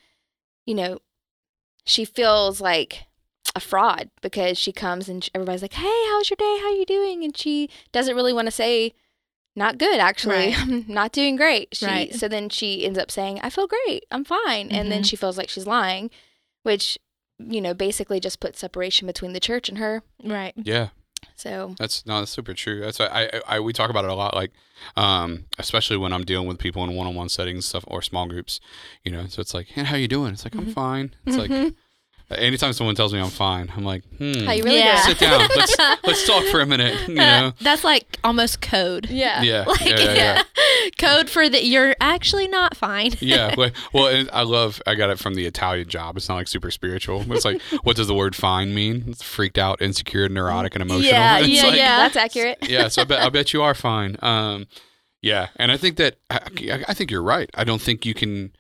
you 0.65 0.75
know, 0.75 0.99
she 1.85 2.05
feels 2.05 2.61
like 2.61 3.05
a 3.55 3.61
fraud 3.61 4.11
because 4.21 4.59
she 4.59 4.73
comes 4.73 5.09
and 5.09 5.29
everybody's 5.35 5.63
like, 5.63 5.75
"Hey, 5.75 6.05
how's 6.11 6.29
your 6.31 6.37
day? 6.37 6.59
How 6.61 6.69
are 6.69 6.77
you 6.77 6.87
doing?" 6.87 7.23
And 7.25 7.37
she 7.37 7.69
doesn't 7.93 8.17
really 8.17 8.33
want 8.33 8.47
to 8.47 8.51
say, 8.53 8.95
"Not 9.55 9.79
good, 9.79 10.01
actually. 10.01 10.35
Right. 10.49 10.59
I'm 10.61 10.85
not 10.89 11.13
doing 11.13 11.37
great." 11.37 11.69
She, 11.77 11.87
Right. 11.87 12.15
So 12.15 12.27
then 12.29 12.49
she 12.49 12.85
ends 12.85 12.99
up 12.99 13.11
saying, 13.11 13.41
"I 13.43 13.51
feel 13.51 13.67
great. 13.69 14.05
I'm 14.11 14.25
fine," 14.25 14.71
and 14.73 14.91
then 14.91 15.03
Mhm. 15.03 15.09
she 15.09 15.17
feels 15.17 15.39
like 15.39 15.49
she's 15.49 15.67
lying, 15.67 16.11
which 16.63 16.99
you 17.39 17.61
know 17.61 17.75
basically 17.75 18.21
just 18.21 18.41
puts 18.41 18.61
separation 18.61 19.07
between 19.07 19.33
the 19.33 19.41
church 19.41 19.69
and 19.69 19.79
her. 19.79 20.03
right 20.23 20.55
Yeah. 20.57 20.89
So 21.37 21.75
That's 21.79 22.07
no, 22.07 22.21
that's 22.21 22.31
super 22.31 22.55
true. 22.55 22.81
That's 22.81 22.99
why 22.99 23.07
I, 23.07 23.23
I, 23.25 23.41
I 23.57 23.61
we 23.61 23.73
talk 23.73 23.91
about 23.91 24.05
it 24.05 24.11
a 24.11 24.15
lot, 24.15 24.35
like, 24.35 24.53
um, 24.97 25.47
especially 25.59 25.97
when 25.97 26.13
I'm 26.13 26.25
dealing 26.25 26.47
with 26.47 26.59
people 26.59 26.85
in 26.85 26.95
one-on-one 26.95 27.29
settings, 27.29 27.67
stuff 27.67 27.85
or 27.89 28.03
small 28.03 28.27
groups, 28.27 28.61
you 29.03 29.11
know. 29.11 29.27
So 29.27 29.41
it's 29.41 29.53
like, 29.55 29.67
hey, 29.69 29.83
how 29.85 29.97
you 29.97 30.09
doing? 30.09 30.33
It's 30.33 30.45
like 30.45 30.55
I'm 30.57 30.67
fine. 30.73 31.15
It's 31.27 31.37
like 31.37 31.51
Mhm. 31.51 31.75
Anytime 32.31 32.73
someone 32.73 32.95
tells 32.95 33.13
me 33.13 33.21
I'm 33.21 33.31
fine, 33.31 33.71
I'm 33.77 33.85
like, 33.85 34.03
hmm, 34.19 34.45
how 34.45 34.53
you 34.53 34.65
really 34.65 34.79
Yeah. 34.79 35.01
sit 35.03 35.19
down. 35.19 35.47
Let's 35.57 35.77
let's 36.05 36.27
talk 36.27 36.45
for 36.47 36.61
a 36.61 36.67
minute. 36.67 37.09
You 37.09 37.15
know. 37.15 37.53
that's 37.61 37.85
like 37.85 38.19
almost 38.25 38.61
code? 38.61 39.09
Yeah. 39.11 39.43
Yeah. 39.43 39.65
like 39.67 39.81
yeah, 39.85 39.99
yeah, 40.01 40.15
yeah. 40.15 40.43
code 40.99 41.29
for 41.31 41.49
that 41.49 41.65
you're 41.65 41.95
actually 42.01 42.49
not 42.49 42.77
fine 42.77 43.13
yeah. 43.21 43.55
Well, 43.59 43.71
well, 43.93 44.07
and 44.09 44.29
I 44.33 44.43
love. 44.43 44.83
I 44.87 44.95
got 44.95 45.11
it 45.11 45.19
from 45.19 45.35
the 45.35 45.47
Italian 45.47 45.89
job. 45.89 46.17
It's 46.17 46.29
not 46.29 46.37
like 46.37 46.49
super 46.49 46.71
spiritual. 46.71 47.25
It's 47.33 47.45
like, 47.45 47.61
what 47.83 47.97
does 47.97 48.07
the 48.09 48.15
word 48.15 48.35
"fine" 48.35 48.75
mean? 48.75 49.05
It's 49.09 49.23
freaked 49.23 49.59
out, 49.59 49.81
insecure, 49.81 50.29
neurotic, 50.29 50.75
and 50.75 50.83
emotional. 50.83 51.11
Yeah, 51.13 51.39
It's 51.39 51.49
yeah, 51.49 51.63
like, 51.63 51.77
yeah. 51.77 51.97
That's 51.99 52.17
accurate. 52.17 52.59
yeah, 52.69 52.89
so 52.89 53.03
I 53.03 53.05
bet 53.05 53.21
I 53.21 53.29
bet 53.29 53.53
you 53.53 53.63
are 53.63 53.75
fine. 53.75 54.17
Um, 54.23 54.67
yeah, 55.23 55.49
and 55.57 55.71
I 55.73 55.77
think 55.77 55.97
that 55.97 56.17
I, 56.31 56.41
I 56.89 56.95
think 56.95 57.11
you're 57.11 57.23
right. 57.23 57.49
I 57.55 57.65
don't 57.65 57.81
think 57.81 58.05
you 58.05 58.15
can. 58.15 58.53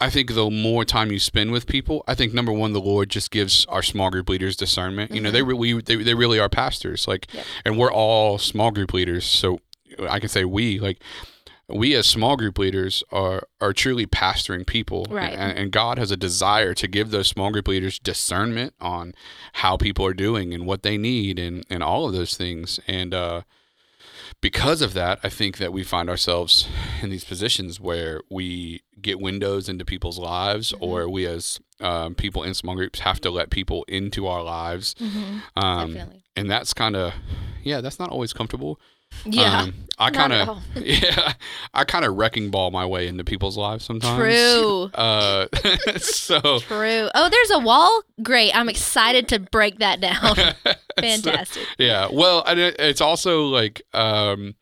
I 0.00 0.10
think 0.10 0.32
the 0.34 0.48
more 0.48 0.84
time 0.84 1.10
you 1.10 1.18
spend 1.18 1.50
with 1.50 1.66
people, 1.66 2.04
I 2.06 2.14
think 2.14 2.32
number 2.32 2.52
one, 2.52 2.72
the 2.72 2.80
Lord 2.80 3.08
just 3.10 3.30
gives 3.32 3.64
our 3.66 3.82
small 3.82 4.10
group 4.10 4.28
leaders 4.28 4.56
discernment. 4.56 5.10
You 5.10 5.20
know, 5.20 5.30
they 5.32 5.42
really 5.42 5.80
they, 5.80 5.96
they 5.96 6.14
really 6.14 6.38
are 6.38 6.48
pastors, 6.48 7.08
like, 7.08 7.26
Yep. 7.34 7.44
and 7.64 7.78
we're 7.78 7.92
all 7.92 8.38
small 8.38 8.70
group 8.70 8.92
leaders. 8.92 9.24
So 9.26 9.58
I 10.08 10.20
can 10.20 10.28
say 10.28 10.44
we 10.44 10.78
like 10.78 10.98
we 11.68 11.94
as 11.94 12.06
small 12.06 12.36
group 12.36 12.58
leaders 12.58 13.02
are 13.10 13.42
are 13.60 13.72
truly 13.72 14.06
pastoring 14.06 14.64
people, 14.66 15.04
Right. 15.10 15.32
And, 15.32 15.58
and 15.58 15.72
God 15.72 15.98
has 15.98 16.10
a 16.12 16.16
desire 16.16 16.74
to 16.74 16.86
give 16.86 17.10
those 17.10 17.26
small 17.28 17.50
group 17.50 17.66
leaders 17.68 17.98
discernment 17.98 18.74
on 18.80 19.14
how 19.54 19.76
people 19.76 20.06
are 20.06 20.14
doing 20.14 20.54
and 20.54 20.64
what 20.64 20.82
they 20.84 20.96
need 20.96 21.38
and 21.40 21.64
and 21.68 21.82
all 21.82 22.06
of 22.06 22.12
those 22.12 22.36
things. 22.36 22.78
And 22.86 23.12
uh, 23.12 23.42
because 24.40 24.82
of 24.82 24.94
that, 24.94 25.18
I 25.22 25.28
think 25.28 25.58
that 25.58 25.72
we 25.72 25.82
find 25.82 26.08
ourselves 26.08 26.68
in 27.02 27.10
these 27.10 27.24
positions 27.24 27.80
where 27.80 28.20
we 28.30 28.82
get 29.00 29.20
windows 29.20 29.68
into 29.68 29.84
people's 29.84 30.18
lives, 30.18 30.72
Mm-hmm. 30.72 30.84
or 30.84 31.08
we 31.08 31.26
as 31.26 31.60
um, 31.80 32.14
people 32.14 32.42
in 32.42 32.54
small 32.54 32.74
groups 32.74 33.00
have 33.00 33.20
to 33.22 33.30
let 33.30 33.50
people 33.50 33.84
into 33.88 34.26
our 34.26 34.42
lives. 34.42 34.94
Mm-hmm. 34.94 35.38
Um, 35.56 35.98
and 36.36 36.50
that's 36.50 36.72
kind 36.74 36.96
of, 36.96 37.14
yeah, 37.62 37.80
that's 37.80 37.98
not 37.98 38.10
always 38.10 38.32
comfortable. 38.32 38.80
Yeah. 39.24 39.62
Um, 39.62 39.74
I 40.00 40.10
kind 40.10 40.32
of, 40.32 40.58
yeah, 40.76 41.32
I 41.74 41.82
kind 41.84 42.04
of 42.04 42.14
wrecking 42.16 42.50
ball 42.52 42.70
my 42.70 42.86
way 42.86 43.08
into 43.08 43.24
people's 43.24 43.56
lives 43.58 43.84
sometimes. 43.84 44.16
True. 44.16 44.90
Uh, 44.94 45.46
so 45.96 46.60
True. 46.60 47.08
Oh, 47.14 47.28
there's 47.28 47.50
a 47.50 47.58
wall. 47.58 48.02
Great. 48.22 48.54
I'm 48.56 48.68
excited 48.68 49.26
to 49.28 49.40
break 49.40 49.80
that 49.80 50.00
down. 50.00 50.36
Fantastic. 51.00 51.66
yeah. 51.78 52.08
Well, 52.12 52.44
and 52.46 52.60
it, 52.60 52.76
it's 52.78 53.00
also 53.00 53.42
like, 53.46 53.82
um, 53.92 54.54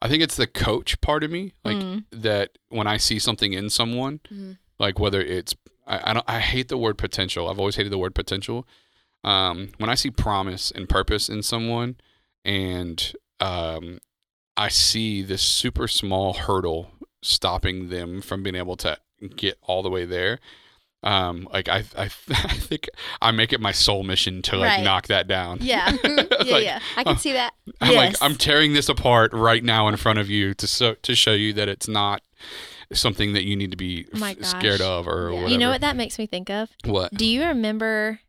I 0.00 0.08
think 0.08 0.22
it's 0.24 0.36
the 0.36 0.48
coach 0.48 1.00
part 1.00 1.22
of 1.22 1.30
me, 1.30 1.52
like 1.64 1.76
Mm. 1.76 2.04
that 2.10 2.50
when 2.70 2.88
I 2.88 2.96
see 2.96 3.20
something 3.20 3.52
in 3.52 3.70
someone, 3.70 4.18
Mhm. 4.34 4.58
like 4.80 4.98
whether 4.98 5.20
it's, 5.20 5.54
I, 5.86 6.10
I 6.10 6.12
don't, 6.12 6.24
I 6.28 6.40
hate 6.40 6.66
the 6.68 6.76
word 6.78 6.98
potential. 6.98 7.48
I've 7.48 7.60
always 7.60 7.76
hated 7.76 7.92
the 7.92 7.98
word 7.98 8.16
potential. 8.16 8.66
Um, 9.22 9.68
when 9.78 9.88
I 9.88 9.94
see 9.94 10.10
promise 10.10 10.72
and 10.72 10.88
purpose 10.88 11.28
in 11.28 11.44
someone, 11.44 11.96
and 12.44 13.12
um, 13.42 13.98
I 14.56 14.68
see 14.68 15.22
this 15.22 15.42
super 15.42 15.88
small 15.88 16.32
hurdle 16.34 16.90
stopping 17.22 17.88
them 17.88 18.20
from 18.22 18.42
being 18.42 18.54
able 18.56 18.76
to 18.78 18.98
get 19.36 19.56
all 19.62 19.82
the 19.82 19.90
way 19.90 20.04
there. 20.04 20.38
Um, 21.04 21.48
like 21.52 21.68
I, 21.68 21.78
I, 21.96 22.04
I 22.30 22.54
think 22.54 22.88
I 23.20 23.30
make 23.32 23.52
it 23.52 23.60
my 23.60 23.72
sole 23.72 24.02
mission 24.04 24.40
to 24.42 24.56
like 24.56 24.68
Right. 24.78 24.84
knock 24.84 25.08
that 25.08 25.26
down. 25.26 25.58
Yeah. 25.60 25.90
yeah. 26.04 26.14
Like, 26.40 26.64
yeah. 26.64 26.80
I 26.96 27.02
can 27.04 27.16
see 27.18 27.32
that. 27.32 27.54
I'm 27.80 27.96
like, 27.96 28.14
I'm 28.22 28.36
tearing 28.36 28.72
this 28.74 28.88
apart 28.88 29.32
right 29.32 29.64
now 29.64 29.88
in 29.88 29.96
front 29.96 30.18
of 30.20 30.30
you 30.30 30.54
to 30.54 30.66
so, 30.68 30.94
to 30.94 31.14
show 31.16 31.32
you 31.32 31.52
that 31.54 31.68
it's 31.68 31.88
not 31.88 32.22
something 32.92 33.32
that 33.32 33.44
you 33.44 33.56
need 33.56 33.70
to 33.72 33.76
be 33.76 34.06
Oh 34.14 34.34
scared 34.42 34.80
of 34.80 35.08
or 35.08 35.28
Yeah. 35.30 35.34
whatever. 35.34 35.48
You 35.50 35.58
know 35.58 35.70
what 35.70 35.80
that 35.80 35.96
makes 35.96 36.18
me 36.18 36.26
think 36.26 36.50
of? 36.50 36.68
What? 36.84 37.12
Do 37.14 37.26
you 37.26 37.44
remember 37.46 38.20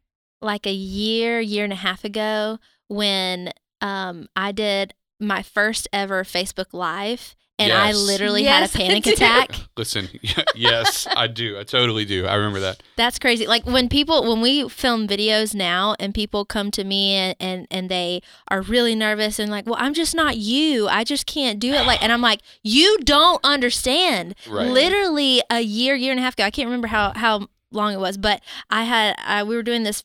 like 0.41 0.65
a 0.65 0.73
year, 0.73 1.39
year 1.39 1.63
and 1.65 1.73
a 1.73 1.77
half 1.77 2.03
ago 2.03 2.57
when 2.87 3.51
um 3.81 4.27
I 4.35 4.51
did 4.51 4.93
my 5.23 5.41
first 5.41 5.87
ever 5.91 6.23
Facebook 6.23 6.73
Live 6.73 7.35
and 7.59 7.71
I 7.71 7.91
literally 7.91 8.43
Yes, 8.43 8.73
had 8.73 8.81
a 8.81 8.85
panic 8.85 9.07
attack? 9.07 9.55
Listen, 9.77 10.09
yes, 10.55 11.07
I 11.15 11.27
do. 11.27 11.59
I 11.59 11.63
totally 11.63 12.03
do. 12.03 12.25
I 12.25 12.35
remember 12.35 12.59
that. 12.61 12.81
That's 12.95 13.19
crazy. 13.19 13.45
Like 13.45 13.65
when 13.65 13.89
people 13.89 14.27
when 14.27 14.41
we 14.41 14.67
film 14.69 15.07
videos 15.07 15.53
now 15.53 15.95
and 15.99 16.13
people 16.15 16.45
come 16.45 16.71
to 16.71 16.83
me 16.83 17.11
and, 17.13 17.35
and 17.39 17.67
and 17.69 17.89
they 17.89 18.21
are 18.47 18.61
really 18.61 18.95
nervous 18.95 19.37
and 19.37 19.51
like, 19.51 19.65
"Well, 19.67 19.77
I'm 19.77 19.93
just 19.93 20.15
not 20.15 20.37
you. 20.37 20.87
I 20.87 21.03
just 21.03 21.25
can't 21.27 21.59
do 21.59 21.73
it." 21.73 21.85
Like 21.85 22.01
and 22.01 22.11
I'm 22.11 22.21
like, 22.21 22.41
"You 22.63 22.97
don't 23.03 23.39
understand." 23.43 24.35
Right. 24.49 24.67
Literally 24.67 25.41
a 25.51 25.61
year, 25.61 25.95
year 25.95 26.11
and 26.11 26.19
a 26.19 26.23
half 26.23 26.33
ago. 26.33 26.43
I 26.43 26.51
can't 26.51 26.67
remember 26.67 26.87
how 26.87 27.13
how 27.15 27.47
long 27.71 27.93
it 27.93 27.99
was, 27.99 28.17
but 28.17 28.41
I 28.69 28.83
had 28.83 29.15
I 29.23 29.43
we 29.43 29.55
were 29.55 29.63
doing 29.63 29.83
this 29.83 30.03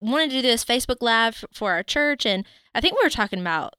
wanted 0.00 0.30
to 0.30 0.36
do 0.36 0.42
this 0.42 0.64
Facebook 0.64 0.98
live 1.00 1.44
for 1.52 1.72
our 1.72 1.82
church 1.82 2.26
and 2.26 2.44
I 2.74 2.80
think 2.82 2.94
we 2.94 3.04
were 3.04 3.10
talking 3.10 3.40
about 3.40 3.75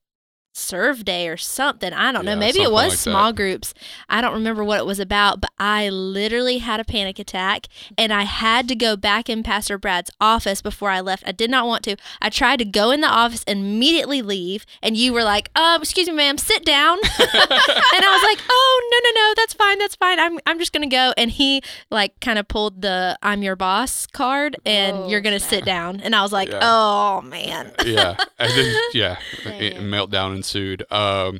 serve 0.57 1.05
day 1.05 1.27
or 1.27 1.37
something. 1.37 1.93
I 1.93 2.11
don't 2.11 2.25
know. 2.25 2.35
Maybe 2.35 2.61
it 2.61 2.71
was 2.71 2.89
like 2.89 2.91
that. 2.91 2.97
small 2.97 3.33
groups. 3.33 3.73
I 4.09 4.21
don't 4.21 4.33
remember 4.33 4.63
what 4.63 4.79
it 4.79 4.85
was 4.85 4.99
about, 4.99 5.39
but 5.41 5.51
I 5.59 5.89
literally 5.89 6.57
had 6.59 6.79
a 6.79 6.83
panic 6.83 7.19
attack 7.19 7.67
and 7.97 8.11
I 8.11 8.23
had 8.23 8.67
to 8.69 8.75
go 8.75 8.95
back 8.97 9.29
in 9.29 9.43
Pastor 9.43 9.77
Brad's 9.77 10.09
office 10.19 10.61
before 10.61 10.89
I 10.89 10.99
left. 11.01 11.23
I 11.27 11.31
did 11.31 11.49
not 11.49 11.67
want 11.67 11.83
to. 11.83 11.95
I 12.21 12.29
tried 12.29 12.57
to 12.59 12.65
go 12.65 12.91
in 12.91 13.01
the 13.01 13.07
office 13.07 13.43
and 13.47 13.59
immediately 13.59 14.21
leave, 14.21 14.65
and 14.81 14.97
you 14.97 15.13
were 15.13 15.23
like, 15.23 15.49
"Um, 15.55 15.81
excuse 15.81 16.07
me, 16.07 16.13
ma'am, 16.13 16.37
sit 16.37 16.65
down." 16.65 16.97
and 17.19 17.19
I 17.19 18.11
was 18.11 18.23
like, 18.37 18.45
"Oh, 18.49 18.89
no, 18.91 19.09
no, 19.09 19.21
no, 19.27 19.33
that's 19.35 19.53
fine, 19.53 19.77
that's 19.79 19.95
fine. 19.95 20.19
I'm 20.19 20.39
I'm 20.45 20.59
just 20.59 20.73
gonna 20.73 20.87
go." 20.87 21.13
And 21.17 21.31
he 21.31 21.61
like 21.91 22.19
kind 22.19 22.39
of 22.39 22.47
pulled 22.47 22.81
the 22.81 23.17
"I'm 23.21 23.43
your 23.43 23.55
boss" 23.55 24.07
card, 24.07 24.55
and 24.65 24.97
Oh, 24.97 25.09
you're 25.09 25.21
gonna 25.21 25.39
snap. 25.39 25.49
sit 25.49 25.65
down. 25.65 25.99
And 26.01 26.15
I 26.15 26.21
was 26.21 26.31
like, 26.31 26.49
Yeah. 26.49 26.59
"Oh 26.61 27.21
man." 27.21 27.71
yeah, 27.85 28.15
and 28.39 28.51
then 28.51 28.75
yeah, 28.93 29.17
Dang. 29.43 29.61
a 29.73 29.79
meltdown 29.81 30.43
ensued. 30.47 30.83
Um, 30.91 31.39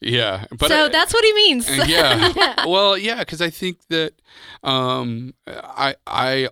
yeah, 0.00 0.44
but 0.56 0.68
so 0.68 0.86
I- 0.86 0.88
that's 0.88 1.12
what 1.12 1.24
he 1.24 1.32
means. 1.34 1.68
yeah. 1.86 2.66
well, 2.66 2.96
yeah, 2.96 3.18
because 3.20 3.40
I 3.42 3.50
think 3.50 3.78
that 3.88 4.12
um, 4.62 5.34
I 5.46 5.94
I 6.06 6.48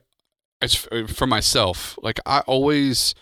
as 0.62 0.74
for 0.74 1.26
myself, 1.26 1.98
like 2.02 2.20
I 2.26 2.40
always. 2.40 3.14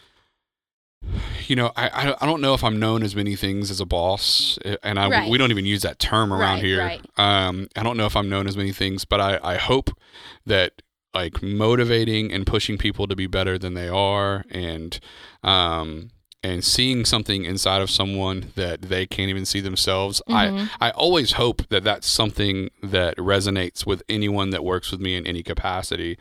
You 1.48 1.56
know, 1.56 1.70
I, 1.76 1.88
I 1.88 2.14
I 2.22 2.26
don't 2.26 2.40
know 2.40 2.54
if 2.54 2.64
I'm 2.64 2.78
known 2.78 3.02
as 3.02 3.14
many 3.14 3.36
things 3.36 3.70
as 3.70 3.78
a 3.78 3.84
boss, 3.84 4.58
eh, 4.64 4.76
and 4.82 4.98
I 4.98 5.10
Right. 5.10 5.30
we 5.30 5.36
don't 5.36 5.50
even 5.50 5.66
use 5.66 5.82
that 5.82 5.98
term 5.98 6.32
around 6.32 6.54
Right, 6.56 6.64
here. 6.64 6.78
right. 6.78 7.04
Um, 7.18 7.68
I 7.76 7.82
don't 7.82 7.98
know 7.98 8.06
if 8.06 8.16
I'm 8.16 8.30
known 8.30 8.46
as 8.46 8.56
many 8.56 8.72
things, 8.72 9.04
but 9.04 9.20
I 9.20 9.38
I 9.42 9.56
hope 9.58 9.90
that 10.46 10.80
like 11.12 11.42
motivating 11.42 12.32
and 12.32 12.46
pushing 12.46 12.78
people 12.78 13.06
to 13.06 13.14
be 13.14 13.26
better 13.26 13.58
than 13.58 13.74
they 13.74 13.88
are, 13.88 14.46
and 14.50 14.98
um 15.42 16.08
and 16.44 16.62
seeing 16.62 17.04
something 17.06 17.44
inside 17.44 17.80
of 17.82 17.90
someone 17.90 18.52
that 18.54 18.82
they 18.82 19.06
can't 19.06 19.30
even 19.30 19.44
see 19.46 19.60
themselves. 19.60 20.20
Mhm. 20.28 20.68
I 20.80 20.88
I 20.88 20.90
always 20.90 21.32
hope 21.32 21.66
that 21.70 21.82
that's 21.82 22.06
something 22.06 22.70
that 22.82 23.16
resonates 23.16 23.86
with 23.86 24.02
anyone 24.08 24.50
that 24.50 24.62
works 24.62 24.90
with 24.92 25.00
me 25.00 25.16
in 25.16 25.26
any 25.26 25.42
capacity. 25.42 26.18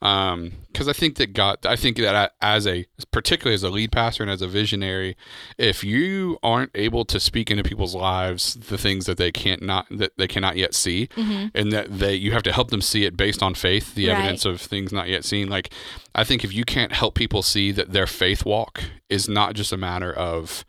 Because 0.00 0.88
I 0.88 0.92
think 0.92 1.16
that 1.16 1.32
God, 1.32 1.58
I 1.64 1.76
think 1.76 1.96
that 1.98 2.14
I, 2.14 2.28
as 2.40 2.66
a, 2.66 2.86
particularly 3.10 3.54
as 3.54 3.62
a 3.62 3.70
lead 3.70 3.92
pastor 3.92 4.22
and 4.22 4.30
as 4.30 4.42
a 4.42 4.46
visionary, 4.48 5.16
if 5.58 5.82
you 5.82 6.38
aren't 6.42 6.70
able 6.74 7.04
to 7.06 7.18
speak 7.18 7.50
into 7.50 7.62
people's 7.62 7.94
lives 7.94 8.54
the 8.54 8.78
things 8.78 9.06
that 9.06 9.16
they 9.18 9.32
can't 9.32 9.62
not 9.62 9.86
that 9.90 10.12
they 10.16 10.28
cannot 10.28 10.56
yet 10.56 10.74
see, 10.74 11.08
Mhm. 11.16 11.50
and 11.54 11.72
that 11.72 11.98
they 11.98 12.14
you 12.14 12.32
have 12.32 12.42
to 12.44 12.52
help 12.52 12.70
them 12.70 12.80
see 12.82 13.04
it 13.04 13.16
based 13.16 13.42
on 13.42 13.54
faith, 13.54 13.94
the 13.94 14.08
Right. 14.08 14.18
evidence 14.18 14.44
of 14.44 14.60
things 14.60 14.92
not 14.92 15.08
yet 15.08 15.24
seen. 15.24 15.48
Like 15.48 15.70
I 16.14 16.24
think 16.24 16.44
if 16.44 16.52
you 16.52 16.64
can't 16.64 16.92
help 16.92 17.14
people 17.14 17.42
see 17.42 17.72
that 17.72 17.92
their 17.92 18.06
faith 18.06 18.44
walk 18.44 18.84
is 19.08 19.28
not 19.28 19.54
just 19.54 19.72
a 19.72 19.76
matter 19.76 20.12
of 20.12 20.64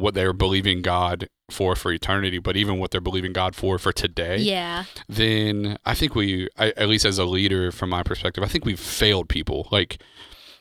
what 0.00 0.14
they're 0.14 0.32
believing 0.32 0.82
God 0.82 1.28
for 1.50 1.74
for 1.76 1.92
eternity, 1.92 2.38
but 2.38 2.56
even 2.56 2.78
what 2.78 2.90
they're 2.90 3.00
believing 3.00 3.32
God 3.32 3.54
for 3.54 3.78
for 3.78 3.92
today, 3.92 4.38
Yeah. 4.38 4.84
then 5.08 5.76
I 5.84 5.94
think 5.94 6.14
we, 6.14 6.48
I, 6.56 6.68
at 6.76 6.88
least 6.88 7.04
as 7.04 7.18
a 7.18 7.24
leader 7.24 7.70
from 7.72 7.90
my 7.90 8.02
perspective, 8.02 8.42
I 8.44 8.46
think 8.46 8.64
we've 8.64 8.78
failed 8.80 9.28
people. 9.28 9.68
Like, 9.70 10.00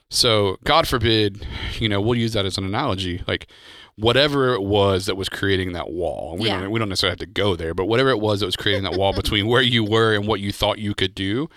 so 0.10 0.58
God 0.63 0.88
forbid, 0.88 1.46
you 1.79 1.88
know, 1.88 2.01
we'll 2.01 2.17
use 2.17 2.34
that 2.34 2.46
as 2.46 2.58
an 2.58 2.65
analogy. 2.65 3.22
Like, 3.27 3.48
whatever 3.96 4.53
it 4.53 4.62
was 4.63 5.05
that 5.05 5.15
was 5.15 5.29
creating 5.29 5.74
that 5.74 5.89
wall, 5.91 6.36
we 6.39 6.48
Yeah. 6.48 6.62
don't 6.62 6.72
we 6.72 6.79
don't 6.79 6.89
necessarily 6.89 7.12
have 7.13 7.19
to 7.19 7.25
go 7.27 7.55
there, 7.55 7.74
but 7.74 7.86
whatever 7.86 8.10
it 8.10 8.19
was 8.19 8.39
that 8.39 8.46
was 8.48 8.55
creating 8.55 8.84
that 8.84 8.93
wall 8.98 9.13
between 9.22 9.46
where 9.48 9.62
you 9.62 9.84
were 9.84 10.15
and 10.15 10.25
what 10.27 10.39
you 10.39 10.51
thought 10.51 10.79
you 10.79 10.96
could 10.96 11.13
do, 11.13 11.50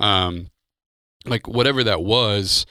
um, 0.00 0.48
like 1.24 1.46
whatever 1.46 1.84
that 1.84 2.02
was, 2.02 2.66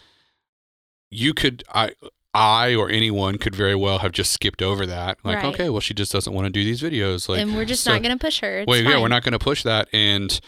you 1.10 1.34
could 1.34 1.64
I. 1.74 1.92
I 2.34 2.76
or 2.76 2.90
anyone 2.90 3.38
could 3.38 3.54
very 3.54 3.76
well 3.76 4.00
have 4.00 4.14
just 4.14 4.32
skipped 4.32 4.62
over 4.62 4.86
that. 4.86 5.18
Like, 5.24 5.38
Right. 5.38 5.46
okay, 5.54 5.70
well, 5.70 5.82
she 5.82 5.94
just 5.94 6.14
doesn't 6.14 6.32
want 6.32 6.46
to 6.46 6.50
do 6.52 6.64
these 6.64 6.82
videos. 6.82 7.28
Like, 7.28 7.40
and 7.42 7.56
we're 7.56 7.66
just 7.66 7.84
so- 7.84 7.92
not 7.92 8.02
going 8.02 8.18
to 8.18 8.22
push 8.26 8.40
her. 8.40 8.60
It's 8.60 8.68
well, 8.68 8.80
yeah, 8.82 9.02
we're 9.02 9.10
not 9.10 9.24
going 9.24 9.34
to 9.34 9.40
push 9.40 9.64
that, 9.64 9.90
and 9.92 10.40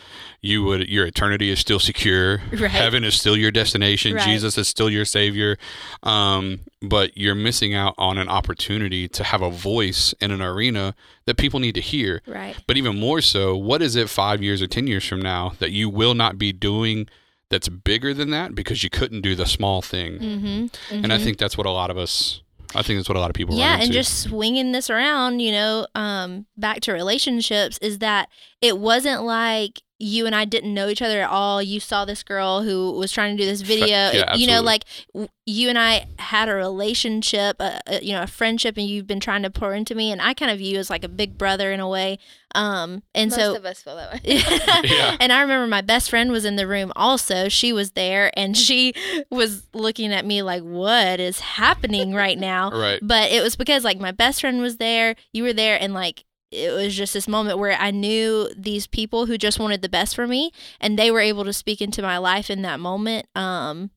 you 0.41 0.63
would 0.63 0.87
your 0.89 1.05
eternity 1.05 1.49
is 1.49 1.59
still 1.59 1.79
secure. 1.79 2.41
Right. 2.53 2.71
Heaven 2.71 3.03
is 3.03 3.15
still 3.15 3.35
your 3.35 3.51
destination. 3.51 4.13
Right. 4.13 4.23
Jesus 4.25 4.57
is 4.57 4.67
still 4.69 4.89
your 4.89 5.03
savior. 5.05 5.57
Um, 6.03 6.61
but 6.81 7.17
you're 7.17 7.35
missing 7.35 7.73
out 7.73 7.95
on 7.97 8.17
an 8.17 8.29
opportunity 8.29 9.07
to 9.09 9.23
have 9.23 9.41
a 9.41 9.49
voice 9.49 10.13
in 10.21 10.31
an 10.31 10.41
arena 10.41 10.95
that 11.25 11.37
people 11.37 11.59
need 11.59 11.75
to 11.75 11.81
hear. 11.81 12.21
Right. 12.25 12.55
But 12.65 12.77
even 12.77 12.97
more 12.99 13.19
so, 13.21 13.55
what 13.57 13.81
is 13.81 13.95
it 13.97 14.09
five 14.09 14.41
years 14.41 14.61
or 14.61 14.67
ten 14.67 14.87
years 14.87 15.05
from 15.05 15.21
now 15.21 15.53
that 15.59 15.71
you 15.71 15.89
will 15.89 16.13
not 16.13 16.37
be 16.37 16.51
doing 16.53 17.07
that's 17.53 17.69
bigger 17.69 18.13
than 18.13 18.31
that 18.31 18.55
because 18.55 18.83
you 18.83 18.89
couldn't 18.89 19.21
do 19.21 19.35
the 19.35 19.45
small 19.45 19.81
thing? 19.81 20.19
Mm-hmm. 20.19 21.03
And 21.03 21.13
I 21.13 21.19
think 21.19 21.37
that's 21.37 21.57
what 21.57 21.67
a 21.67 21.71
lot 21.71 21.89
of 21.91 21.97
us. 21.97 22.41
I 22.75 22.81
think 22.81 22.97
that's 22.97 23.07
what 23.07 23.15
a 23.15 23.19
lot 23.19 23.29
of 23.29 23.35
people. 23.35 23.55
yeah 23.55 23.77
and 23.79 23.91
just 23.91 24.23
swinging 24.23 24.71
this 24.71 24.89
around 24.89 25.41
you 25.41 25.51
know 25.51 25.85
um 25.93 26.47
back 26.57 26.79
to 26.81 26.91
relationships 26.91 27.77
is 27.83 27.99
that 27.99 28.29
it 28.61 28.79
wasn't 28.79 29.21
like 29.21 29.83
you 30.03 30.25
and 30.25 30.35
I 30.35 30.45
didn't 30.45 30.73
know 30.73 30.89
each 30.89 31.01
other 31.01 31.21
at 31.21 31.29
all. 31.29 31.61
You 31.61 31.79
saw 31.79 32.03
this 32.03 32.23
girl 32.23 32.61
who 32.61 32.91
was 32.91 33.11
trying 33.11 33.37
to 33.37 33.41
do 33.41 33.47
this 33.47 33.61
video. 33.61 33.87
yeah, 33.87 34.35
you 34.35 34.47
know, 34.47 34.61
like 34.61 34.83
w- 35.13 35.29
you 35.45 35.69
and 35.69 35.79
I 35.79 36.07
had 36.19 36.49
a 36.49 36.53
relationship, 36.53 37.55
a, 37.61 37.79
a, 37.87 38.03
you 38.03 38.11
know, 38.11 38.23
a 38.23 38.27
friendship, 38.27 38.75
and 38.77 38.85
you've 38.85 39.07
been 39.07 39.21
trying 39.21 39.43
to 39.43 39.49
pour 39.49 39.73
into 39.73 39.95
me, 39.95 40.11
and 40.11 40.21
I 40.21 40.33
kind 40.33 40.51
of 40.51 40.57
view 40.57 40.73
you 40.73 40.79
as 40.79 40.89
like 40.89 41.05
a 41.05 41.09
big 41.09 41.37
brother 41.37 41.71
in 41.71 41.79
a 41.79 41.87
way. 41.87 42.19
Um, 42.55 43.01
and 43.15 43.31
Most 43.31 43.39
so 43.39 43.55
of 43.55 43.65
us 43.65 43.81
feel 43.81 43.95
that 43.95 44.13
way. 44.13 44.19
Yeah. 44.83 45.17
and 45.19 45.33
I 45.33 45.41
remember 45.41 45.67
my 45.67 45.81
best 45.81 46.09
friend 46.09 46.31
was 46.31 46.45
in 46.45 46.55
the 46.55 46.67
room 46.67 46.91
also. 46.95 47.49
She 47.49 47.73
was 47.73 47.91
there 47.91 48.31
and 48.37 48.55
she 48.55 48.93
was 49.29 49.67
looking 49.73 50.13
at 50.13 50.25
me 50.25 50.43
like, 50.43 50.61
what 50.61 51.19
is 51.19 51.39
happening 51.39 52.13
right 52.13 52.37
now? 52.37 52.71
Right. 52.83 52.99
But 53.01 53.31
it 53.31 53.41
was 53.41 53.55
because 53.55 53.83
like 53.83 53.99
my 53.99 54.11
best 54.11 54.41
friend 54.41 54.59
was 54.61 54.77
there, 54.77 55.15
you 55.31 55.43
were 55.43 55.53
there, 55.53 55.79
and 55.79 55.93
like 55.93 56.25
it 56.51 56.71
was 56.71 56.95
just 56.95 57.13
this 57.13 57.27
moment 57.27 57.57
where 57.59 57.73
I 57.79 57.91
knew 57.91 58.49
these 58.57 58.87
people 58.87 59.25
who 59.25 59.37
just 59.37 59.59
wanted 59.59 59.81
the 59.81 59.89
best 59.89 60.15
for 60.15 60.27
me 60.27 60.51
and 60.79 60.99
they 60.99 61.09
were 61.11 61.19
able 61.19 61.45
to 61.45 61.53
speak 61.53 61.81
into 61.81 62.01
my 62.01 62.17
life 62.17 62.49
in 62.49 62.61
that 62.63 62.79
moment. 62.79 63.27
Um 63.35 63.91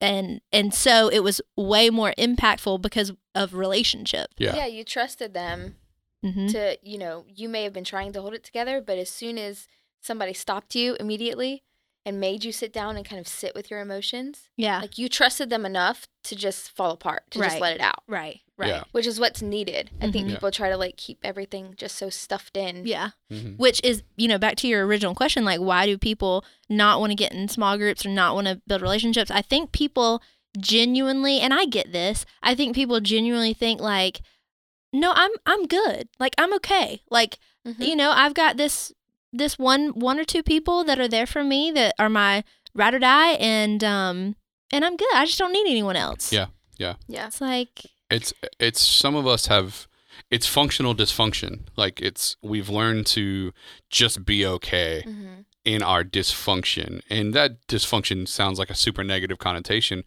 and 0.00 0.40
and 0.52 0.72
so 0.74 1.08
it 1.08 1.22
was 1.22 1.40
way 1.56 1.90
more 1.90 2.14
impactful 2.18 2.80
because 2.82 3.12
of 3.34 3.54
relationship. 3.54 4.28
Yeah. 4.38 4.56
yeah, 4.56 4.66
you 4.66 4.84
trusted 4.84 5.34
them 5.34 5.76
hmm 6.22 6.46
to, 6.48 6.76
you 6.82 6.98
know, 6.98 7.24
you 7.28 7.48
may 7.48 7.62
have 7.64 7.72
been 7.72 7.84
trying 7.84 8.12
to 8.12 8.20
hold 8.20 8.34
it 8.34 8.44
together, 8.44 8.80
but 8.80 8.98
as 8.98 9.08
soon 9.10 9.38
as 9.38 9.66
somebody 10.02 10.32
stopped 10.34 10.74
you 10.74 10.96
immediately 11.00 11.62
and 12.06 12.18
made 12.18 12.44
you 12.44 12.50
sit 12.52 12.72
down 12.72 12.96
and 12.96 13.04
kind 13.04 13.20
of 13.20 13.28
sit 13.28 13.54
with 13.54 13.70
your 13.70 13.80
emotions, 13.80 14.48
Yeah. 14.56 14.80
like 14.80 14.96
you 14.98 15.08
trusted 15.08 15.50
them 15.50 15.66
enough 15.66 16.06
to 16.24 16.34
just 16.36 16.70
fall 16.70 16.90
apart, 16.92 17.30
to 17.32 17.38
just 17.38 17.60
let 17.60 17.74
it 17.74 17.80
out, 17.80 18.02
right. 18.06 18.40
Right. 18.56 18.68
Yeah. 18.68 18.84
which 18.92 19.06
is 19.06 19.18
what's 19.18 19.40
needed. 19.40 19.90
I 20.02 20.10
think 20.10 20.26
Mhm. 20.26 20.30
Yeah. 20.30 20.34
people 20.36 20.50
try 20.50 20.68
to 20.68 20.76
like 20.76 20.98
keep 20.98 21.18
everything 21.24 21.72
just 21.78 21.96
so 21.96 22.10
stuffed 22.10 22.56
in. 22.58 22.86
Yeah. 22.86 23.10
Mhm. 23.32 23.56
which 23.58 23.80
is 23.82 24.02
you 24.16 24.28
know 24.28 24.36
back 24.38 24.56
to 24.56 24.68
your 24.68 24.86
original 24.86 25.14
question 25.14 25.44
like 25.46 25.60
why 25.60 25.86
do 25.86 25.96
people 25.96 26.44
not 26.68 27.00
want 27.00 27.10
to 27.10 27.14
get 27.14 27.32
in 27.32 27.48
small 27.48 27.78
groups 27.78 28.04
or 28.04 28.10
not 28.10 28.34
want 28.34 28.46
to 28.48 28.60
build 28.66 28.82
relationships 28.82 29.30
i 29.30 29.40
think 29.40 29.72
people 29.72 30.20
genuinely 30.58 31.40
and 31.40 31.52
i 31.54 31.64
get 31.64 31.92
this 31.92 32.26
i 32.42 32.54
think 32.54 32.74
people 32.74 33.00
genuinely 33.00 33.54
think 33.54 33.80
like 33.80 34.20
no 34.92 35.12
i'm 35.14 35.30
i'm 35.46 35.66
good 35.66 36.08
like 36.18 36.34
i'm 36.38 36.52
okay 36.54 37.02
like 37.10 37.38
Mhm. 37.66 37.86
you 37.86 37.94
know 37.96 38.10
i've 38.10 38.34
got 38.34 38.56
this 38.56 38.92
this 39.32 39.58
one 39.58 39.88
one 39.90 40.18
or 40.18 40.24
two 40.24 40.42
people 40.42 40.82
that 40.84 40.98
are 40.98 41.08
there 41.08 41.26
for 41.26 41.44
me 41.44 41.70
that 41.72 41.94
are 41.98 42.08
my 42.08 42.42
ride 42.74 42.94
or 42.94 42.98
die 42.98 43.32
and 43.32 43.84
um 43.84 44.34
and 44.72 44.84
i'm 44.84 44.96
good 44.96 45.08
i 45.14 45.26
just 45.26 45.38
don't 45.38 45.52
need 45.52 45.68
anyone 45.68 45.96
else 45.96 46.32
Yeah. 46.32 46.46
Yeah. 46.78 46.94
Yeah. 47.06 47.26
It's 47.26 47.40
like 47.42 47.84
It's 48.10 48.32
it's 48.58 48.80
some 48.80 49.14
of 49.14 49.26
us 49.26 49.46
have 49.46 49.86
it's 50.30 50.46
functional 50.46 50.94
dysfunction. 50.94 51.66
Like 51.76 52.00
it's 52.00 52.36
we've 52.42 52.70
learned 52.70 53.06
to 53.08 53.52
just 53.90 54.24
be 54.24 54.46
okay 54.46 55.02
hmm 55.04 55.40
in 55.66 55.82
our 55.82 56.02
dysfunction. 56.02 57.02
And 57.10 57.34
that 57.34 57.66
dysfunction 57.68 58.26
sounds 58.26 58.58
like 58.58 58.70
a 58.70 58.74
super 58.74 59.04
negative 59.04 59.38
connotation, 59.38 60.04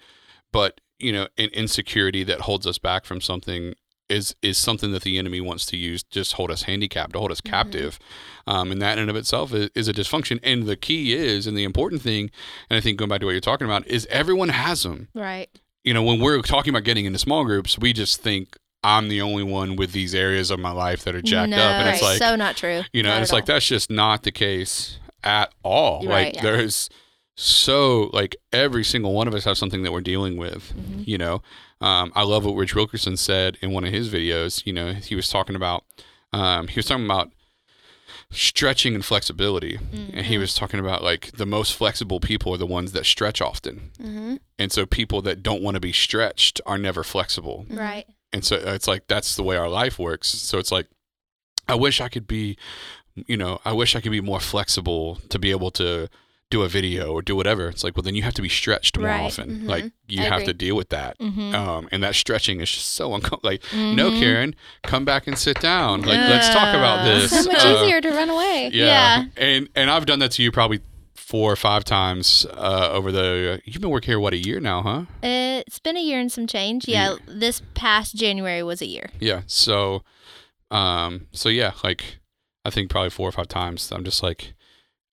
but 0.51 0.81
you 0.97 1.11
know, 1.11 1.27
an 1.37 1.49
insecurity 1.53 2.23
that 2.23 2.41
holds 2.41 2.65
us 2.65 2.79
back 2.79 3.05
from 3.05 3.21
something 3.21 3.75
is 4.09 4.35
is 4.41 4.57
something 4.57 4.91
that 4.91 5.03
the 5.03 5.17
enemy 5.17 5.39
wants 5.41 5.65
to 5.67 5.77
use 5.77 6.03
just 6.03 6.33
hold 6.33 6.51
us 6.51 6.63
handicapped, 6.63 7.13
to 7.13 7.19
hold 7.19 7.31
us 7.31 7.41
Mhm. 7.41 7.49
captive. 7.49 7.99
Um, 8.45 8.71
and 8.71 8.81
that 8.81 8.93
in 8.97 9.03
and 9.03 9.09
of 9.09 9.15
itself 9.15 9.53
is, 9.53 9.69
is 9.73 9.87
a 9.87 9.93
dysfunction. 9.93 10.39
And 10.43 10.65
the 10.65 10.75
key 10.75 11.13
is, 11.13 11.47
and 11.47 11.55
the 11.57 11.63
important 11.63 12.01
thing, 12.01 12.29
and 12.69 12.77
I 12.77 12.81
think 12.81 12.97
going 12.97 13.09
back 13.09 13.21
to 13.21 13.25
what 13.25 13.31
you're 13.31 13.39
talking 13.41 13.65
about, 13.65 13.87
is 13.87 14.05
everyone 14.11 14.49
has 14.49 14.83
them. 14.83 15.07
right 15.15 15.49
You 15.85 15.93
know, 15.93 16.03
when 16.03 16.19
we're 16.19 16.41
talking 16.41 16.71
about 16.71 16.83
getting 16.83 17.05
into 17.05 17.19
small 17.19 17.43
groups, 17.45 17.77
we 17.79 17.93
just 17.93 18.21
think 18.21 18.57
I'm 18.83 19.07
the 19.07 19.21
only 19.21 19.43
one 19.43 19.77
with 19.77 19.93
these 19.93 20.13
areas 20.13 20.51
of 20.51 20.59
my 20.59 20.71
life 20.71 21.03
that 21.05 21.15
are 21.15 21.21
jacked 21.21 21.51
no, 21.51 21.57
up, 21.57 21.71
and 21.71 21.89
it's 21.89 22.01
like 22.01 22.17
so 22.17 22.35
not 22.35 22.57
true 22.57 22.83
you 22.91 23.01
know, 23.03 23.09
Not 23.09 23.15
and 23.15 23.23
it's 23.23 23.31
like 23.31 23.43
all. 23.43 23.55
that's 23.55 23.65
just 23.65 23.89
not 23.89 24.23
the 24.23 24.31
case 24.31 24.99
at 25.23 25.53
all. 25.63 25.99
Right. 26.05 26.25
Like 26.25 26.35
Yeah. 26.35 26.41
there's 26.41 26.89
so 27.35 28.09
like 28.13 28.35
every 28.51 28.83
single 28.83 29.13
one 29.13 29.27
of 29.27 29.33
us 29.33 29.45
have 29.45 29.57
something 29.57 29.83
that 29.83 29.91
we're 29.91 30.01
dealing 30.01 30.37
with. 30.37 30.73
Mhm. 30.75 31.07
You 31.07 31.17
know, 31.17 31.41
um, 31.83 32.11
I 32.15 32.23
love 32.23 32.45
what 32.45 32.55
Rich 32.55 32.75
Wilkerson 32.75 33.17
said 33.17 33.57
in 33.61 33.71
one 33.71 33.83
of 33.83 33.91
his 33.93 34.09
videos. 34.09 34.65
You 34.65 34.73
know, 34.73 34.93
he 34.93 35.15
was 35.15 35.27
talking 35.27 35.55
about 35.55 35.83
um, 36.31 36.67
he 36.67 36.75
was 36.79 36.85
talking 36.87 37.05
about 37.05 37.29
stretching 38.31 38.95
and 38.95 39.05
flexibility, 39.05 39.77
and 39.91 40.25
he 40.25 40.35
Mhm. 40.35 40.39
was 40.39 40.53
talking 40.55 40.79
about 40.79 41.03
like 41.03 41.31
the 41.33 41.45
most 41.45 41.73
flexible 41.75 42.19
people 42.19 42.53
are 42.53 42.57
the 42.57 42.65
ones 42.65 42.91
that 42.93 43.05
stretch 43.05 43.41
often, 43.41 43.91
hmm 44.01 44.35
and 44.59 44.71
so 44.71 44.85
people 44.85 45.21
that 45.23 45.41
don't 45.43 45.61
want 45.63 45.75
to 45.75 45.79
be 45.81 45.91
stretched 45.91 46.61
are 46.65 46.77
never 46.77 47.03
flexible. 47.03 47.65
Right. 47.69 48.05
And 48.31 48.45
so 48.45 48.55
it's 48.55 48.87
like 48.87 49.07
that's 49.07 49.35
the 49.35 49.43
way 49.43 49.55
our 49.57 49.69
life 49.69 49.97
works. 49.99 50.27
So 50.29 50.57
it's 50.59 50.71
like 50.71 50.87
i 51.67 51.75
wish 51.75 52.01
i 52.01 52.09
could 52.09 52.27
be 52.27 52.57
you 53.27 53.37
know 53.37 53.61
i 53.63 53.71
wish 53.71 53.95
i 53.95 54.01
could 54.01 54.11
be 54.11 54.19
more 54.19 54.41
flexible 54.41 55.15
to 55.29 55.39
be 55.39 55.49
able 55.49 55.71
to 55.71 56.09
do 56.53 56.61
a 56.61 56.69
video 56.79 57.03
or 57.13 57.21
do 57.29 57.35
whatever 57.39 57.63
it's 57.73 57.83
like 57.85 57.95
well 57.95 58.03
then 58.07 58.15
you 58.17 58.23
have 58.27 58.33
to 58.39 58.41
be 58.49 58.53
stretched 58.61 58.93
more 58.97 59.07
Right. 59.07 59.21
often 59.27 59.47
Mhm. 59.61 59.67
like 59.73 59.85
you 60.07 60.21
I 60.21 60.25
have 60.31 60.41
agree. 60.41 60.45
to 60.47 60.53
deal 60.65 60.75
with 60.81 60.89
that 60.97 61.13
mm-hmm. 61.19 61.49
um 61.61 61.81
and 61.91 61.99
that 62.05 62.15
stretching 62.23 62.57
is 62.63 62.69
just 62.77 62.89
so 62.99 63.05
uncomfortable 63.15 63.49
like 63.51 63.61
no 63.99 64.11
Mhm. 64.11 64.19
karen 64.21 64.55
come 64.83 65.03
back 65.11 65.23
and 65.27 65.35
sit 65.47 65.57
down 65.71 66.01
like 66.11 66.21
let's 66.33 66.49
talk 66.59 66.69
about 66.81 66.97
Uh, 66.99 67.05
this 67.09 67.31
So 67.31 67.51
much 67.51 67.65
Uh, 67.65 67.69
easier 67.83 67.99
to 68.01 68.09
run 68.19 68.29
away. 68.29 68.69
yeah. 68.73 68.85
Yeah. 68.95 69.25
and 69.47 69.61
and 69.79 69.87
i've 69.93 70.05
done 70.05 70.19
that 70.23 70.31
to 70.35 70.43
you 70.43 70.51
probably 70.51 70.79
four 71.15 71.51
or 71.51 71.55
five 71.69 71.83
times 71.83 72.45
uh 72.69 72.89
over 72.97 73.09
the 73.11 73.59
you've 73.65 73.81
been 73.81 73.89
working 73.97 74.11
here 74.13 74.19
what 74.25 74.33
a 74.33 74.41
year 74.47 74.59
now 74.71 74.79
huh 74.89 75.01
It's 75.65 75.79
been 75.79 75.97
a 75.97 76.05
year 76.09 76.19
and 76.23 76.31
some 76.37 76.45
change. 76.57 76.79
Yeah, 76.87 77.15
this 77.43 77.61
past 77.73 78.09
January 78.23 78.61
was 78.71 78.79
a 78.81 78.89
year. 78.95 79.07
Yeah. 79.29 79.41
So, 79.47 80.03
um, 80.71 81.27
so 81.31 81.47
yeah, 81.49 81.71
like 81.87 82.19
I 82.65 82.69
think 82.69 82.89
probably 82.91 83.09
four 83.09 83.27
or 83.29 83.31
five 83.31 83.47
times. 83.47 83.91
I'm 83.93 84.03
just 84.03 84.21
like, 84.21 84.53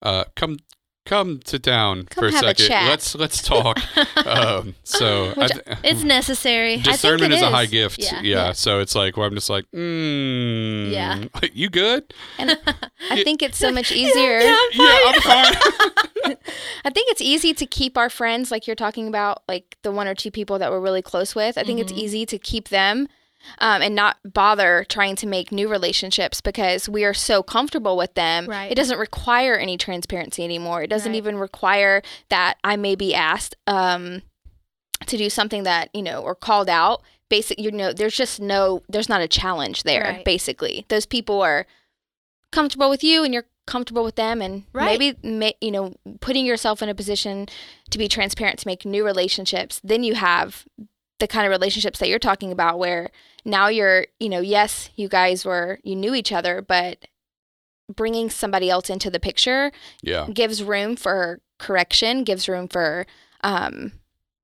uh, 0.02 0.24
come, 0.40 0.58
come 1.06 1.40
sit 1.44 1.62
down 1.62 2.04
Come 2.04 2.22
for 2.22 2.26
a 2.26 2.28
a 2.28 2.32
second. 2.32 2.66
chat. 2.68 2.88
Let's 2.88 3.14
let's 3.14 3.42
talk. 3.42 3.78
um, 4.26 4.74
so 4.84 5.32
Which- 5.36 5.50
th- 5.52 5.78
It's 5.82 6.04
necessary. 6.04 6.76
discernment 6.78 7.32
it 7.32 7.36
is 7.36 7.42
a 7.42 7.50
high 7.50 7.66
gift. 7.66 7.98
Yeah. 7.98 8.20
Yeah. 8.22 8.46
Yeah. 8.46 8.52
So 8.52 8.80
it's 8.80 8.94
like 8.94 9.16
where 9.16 9.26
I'm 9.26 9.34
just 9.34 9.50
like, 9.50 9.64
mm, 9.74 10.90
Yeah. 10.90 11.24
you 11.52 11.68
good? 11.70 12.12
And 12.38 12.50
I 13.10 13.22
think 13.24 13.42
it's 13.42 13.58
so 13.58 13.72
much 13.72 13.90
easier. 13.92 14.38
Yeah, 14.40 14.56
I'm 14.58 14.70
Yeah, 14.74 14.98
I'm 15.06 15.20
fine. 15.22 16.36
I 16.84 16.90
think 16.90 17.10
it's 17.10 17.20
easy 17.20 17.54
to 17.54 17.66
keep 17.66 17.96
our 17.98 18.10
friends, 18.10 18.50
like 18.50 18.66
you're 18.66 18.76
talking 18.76 19.08
about, 19.08 19.42
like 19.48 19.76
the 19.82 19.90
one 19.90 20.06
or 20.06 20.14
two 20.14 20.30
people 20.30 20.58
that 20.58 20.70
we're 20.70 20.80
really 20.80 21.02
close 21.02 21.34
with. 21.34 21.58
I 21.58 21.64
think 21.64 21.80
it's 21.80 21.92
Mhm. 21.92 21.98
easy 21.98 22.26
to 22.26 22.38
keep 22.38 22.68
them 22.68 23.08
um, 23.58 23.82
and 23.82 23.94
not 23.94 24.16
bother 24.24 24.84
trying 24.88 25.16
to 25.16 25.26
make 25.26 25.50
new 25.52 25.68
relationships 25.68 26.40
because 26.40 26.88
we 26.88 27.04
are 27.04 27.14
so 27.14 27.42
comfortable 27.42 27.96
with 27.96 28.14
them. 28.14 28.46
Right. 28.46 28.70
It 28.70 28.74
doesn't 28.74 28.98
require 28.98 29.56
any 29.56 29.76
transparency 29.76 30.44
anymore. 30.44 30.82
It 30.82 30.90
doesn't 30.90 31.12
Right. 31.12 31.18
even 31.18 31.36
require 31.36 32.02
that 32.28 32.58
I 32.64 32.76
may 32.76 32.94
be 32.94 33.14
asked 33.14 33.56
um, 33.66 34.22
to 35.06 35.16
do 35.16 35.30
something 35.30 35.62
that, 35.64 35.88
you 35.94 36.02
know, 36.02 36.20
or 36.22 36.34
called 36.34 36.68
out. 36.68 37.02
Basic, 37.28 37.58
you 37.60 37.70
know, 37.70 37.92
there's 37.92 38.16
just 38.16 38.40
no, 38.40 38.82
there's 38.88 39.08
not 39.08 39.20
a 39.20 39.28
challenge 39.28 39.84
there, 39.84 40.02
Right. 40.02 40.24
basically. 40.24 40.84
Those 40.88 41.06
people 41.06 41.40
are 41.40 41.66
comfortable 42.50 42.90
with 42.90 43.04
you 43.04 43.22
and 43.24 43.32
you're 43.32 43.46
comfortable 43.66 44.02
with 44.02 44.16
them 44.16 44.42
and 44.42 44.64
Right. 44.72 44.98
maybe 44.98 45.16
ma- 45.22 45.52
you 45.60 45.70
know 45.70 45.94
putting 46.20 46.44
yourself 46.44 46.82
in 46.82 46.88
a 46.88 46.94
position 46.94 47.46
to 47.90 47.98
be 47.98 48.08
transparent 48.08 48.58
to 48.58 48.66
make 48.66 48.84
new 48.84 49.04
relationships 49.04 49.80
then 49.84 50.02
you 50.02 50.16
have 50.16 50.64
the 51.20 51.28
kind 51.28 51.46
of 51.46 51.50
relationships 51.50 51.98
that 52.00 52.08
you're 52.08 52.18
talking 52.18 52.50
about 52.52 52.78
where 52.78 53.10
now 53.44 53.68
you're 53.68 54.06
you 54.18 54.28
know 54.28 54.40
yes 54.40 54.90
you 54.96 55.08
guys 55.08 55.44
were 55.44 55.78
you 55.82 55.94
knew 55.96 56.14
each 56.14 56.32
other 56.32 56.60
but 56.60 57.06
bringing 57.94 58.30
somebody 58.30 58.70
else 58.70 58.88
into 58.88 59.10
the 59.10 59.18
picture 59.20 59.72
yeah. 60.02 60.26
gives 60.32 60.62
room 60.62 60.96
for 60.96 61.40
correction 61.58 62.22
gives 62.24 62.48
room 62.48 62.68
for 62.68 63.06
um 63.42 63.92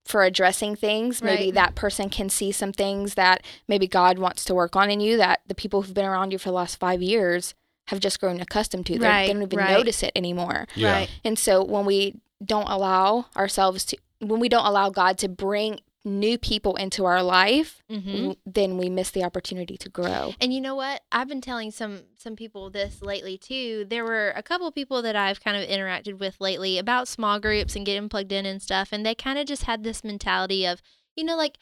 for 0.05 0.23
addressing 0.23 0.77
things 0.77 1.23
maybe 1.23 1.45
Right. 1.47 1.55
that 1.55 1.75
person 1.75 2.09
can 2.11 2.29
see 2.29 2.53
some 2.53 2.73
things 2.73 3.15
that 3.15 3.43
maybe 3.69 3.87
god 3.87 4.19
wants 4.19 4.45
to 4.47 4.55
work 4.55 4.77
on 4.77 4.91
in 4.91 5.01
you 5.01 5.17
that 5.17 5.41
the 5.47 5.55
people 5.55 5.83
who've 5.83 5.95
been 5.95 6.05
around 6.05 6.33
you 6.33 6.39
for 6.39 6.49
the 6.51 6.55
last 6.55 6.77
five 6.77 7.03
years 7.03 7.55
have 7.89 8.01
just 8.01 8.21
grown 8.21 8.41
accustomed 8.41 8.87
to 8.87 8.99
They're- 8.99 9.09
Right, 9.09 9.27
they 9.29 9.33
don't 9.33 9.43
even 9.43 9.59
right. 9.59 9.71
notice 9.79 10.03
it 10.03 10.13
anymore 10.17 10.67
Yeah. 10.75 10.93
Right. 10.93 11.11
and 11.25 11.39
so 11.39 11.63
when 11.65 11.85
we 11.87 12.21
don't 12.45 12.69
allow 12.69 13.27
ourselves 13.37 13.85
to 13.87 13.97
when 14.21 14.41
we 14.41 14.49
don't 14.49 14.67
allow 14.67 14.91
god 14.91 15.19
to 15.19 15.29
bring 15.29 15.81
new 16.07 16.39
people 16.39 16.77
into 16.77 17.05
our 17.05 17.23
life 17.23 17.83
hmm 17.91 18.13
w- 18.13 18.37
then 18.47 18.79
we 18.79 18.89
miss 18.89 19.11
the 19.11 19.25
opportunity 19.25 19.77
to 19.77 19.89
grow 19.89 20.35
And 20.41 20.53
you 20.55 20.61
know 20.61 20.75
what? 20.77 21.03
I've 21.11 21.29
been 21.29 21.41
telling 21.41 21.71
some 21.73 22.03
some 22.17 22.37
people 22.37 22.71
this 22.71 23.03
lately 23.03 23.37
too. 23.37 23.85
There 23.91 24.05
were 24.05 24.33
a 24.37 24.43
couple 24.43 24.71
people 24.71 25.03
that 25.03 25.17
I've 25.17 25.43
kind 25.43 25.57
of 25.57 25.69
interacted 25.69 26.19
with 26.19 26.41
lately 26.41 26.79
about 26.79 27.09
small 27.09 27.41
groups 27.41 27.75
and 27.77 27.85
getting 27.85 28.09
plugged 28.09 28.33
in 28.33 28.47
and 28.47 28.63
stuff, 28.63 28.89
and 28.93 29.05
they 29.05 29.15
kind 29.15 29.39
of 29.39 29.47
just 29.47 29.65
had 29.65 29.83
this 29.83 30.05
mentality 30.05 30.65
of, 30.65 30.81
you 31.17 31.25
know, 31.25 31.37
like 31.37 31.59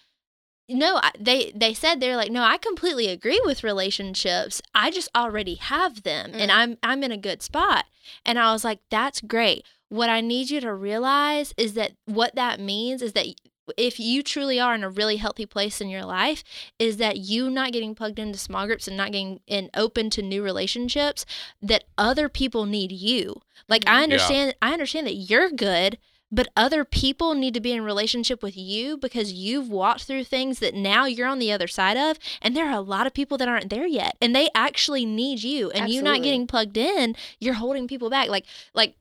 no, 0.69 1.01
they 1.19 1.53
they 1.55 1.75
said 1.75 2.01
they're 2.01 2.17
like, 2.17 2.31
no, 2.31 2.43
I 2.43 2.57
completely 2.59 3.09
agree 3.09 3.41
with 3.45 3.65
relationships. 3.65 4.63
I 4.75 4.91
just 4.91 5.11
already 5.15 5.55
have 5.57 6.03
them, 6.03 6.31
and 6.35 6.51
Mm. 6.51 6.55
I'm 6.55 6.79
I'm 6.83 7.03
in 7.03 7.13
a 7.13 7.19
good 7.19 7.43
spot. 7.43 7.85
And 8.25 8.39
I 8.39 8.53
was 8.53 8.65
like, 8.65 8.81
that's 8.91 9.21
great. 9.21 9.65
What 9.89 10.09
I 10.11 10.21
need 10.21 10.51
you 10.51 10.61
to 10.61 10.73
realize 10.75 11.53
is 11.57 11.75
that 11.75 11.93
what 12.07 12.35
that 12.35 12.61
means 12.61 13.03
is 13.03 13.13
that 13.13 13.27
if 13.77 13.99
you 13.99 14.23
truly 14.23 14.61
are 14.61 14.75
in 14.75 14.85
a 14.85 14.91
really 14.91 15.17
healthy 15.17 15.47
place 15.47 15.81
in 15.81 15.89
your 15.89 16.05
life 16.05 16.45
is 16.79 16.97
that 16.99 17.19
you 17.19 17.51
not 17.51 17.73
getting 17.73 17.95
plugged 17.95 18.19
into 18.19 18.39
small 18.39 18.67
groups 18.67 18.87
and 18.89 18.97
not 18.97 19.13
getting 19.13 19.41
and 19.49 19.71
open 19.75 20.11
to 20.11 20.23
new 20.23 20.43
relationships 20.43 21.25
that 21.63 21.85
other 21.97 22.29
people 22.29 22.67
need 22.67 22.93
you. 22.93 23.41
Like 23.69 23.85
i 23.87 23.99
Mhm. 24.01 24.03
understand 24.05 24.55
i 24.61 24.73
understand 24.73 25.07
that 25.07 25.15
you're 25.15 25.51
good 25.51 25.99
but 26.33 26.49
other 26.57 26.85
people 26.85 27.35
need 27.35 27.55
to 27.55 27.61
be 27.61 27.73
in 27.73 27.85
relationship 27.85 28.43
with 28.43 28.57
you 28.57 28.97
because 28.97 29.33
you've 29.33 29.69
walked 29.69 30.03
through 30.03 30.25
things 30.25 30.59
that 30.59 30.75
now 30.75 31.05
you're 31.05 31.29
on 31.29 31.39
the 31.39 31.53
other 31.53 31.69
side 31.69 31.97
of 31.97 32.19
and 32.43 32.57
there 32.57 32.67
are 32.67 32.77
a 32.77 32.81
lot 32.81 33.07
of 33.07 33.15
people 33.15 33.39
that 33.39 33.49
aren't 33.49 33.71
there 33.71 33.87
yet 33.87 34.17
and 34.21 34.35
they 34.35 34.49
actually 34.55 35.05
need 35.07 35.43
you 35.43 35.71
and 35.71 35.89
you 35.91 36.03
not 36.03 36.23
getting 36.25 36.47
plugged 36.47 36.77
in 36.77 37.15
you're 37.39 37.55
holding 37.55 37.87
people 37.89 38.11
back. 38.11 38.29
Like 38.29 38.45
like 38.75 38.97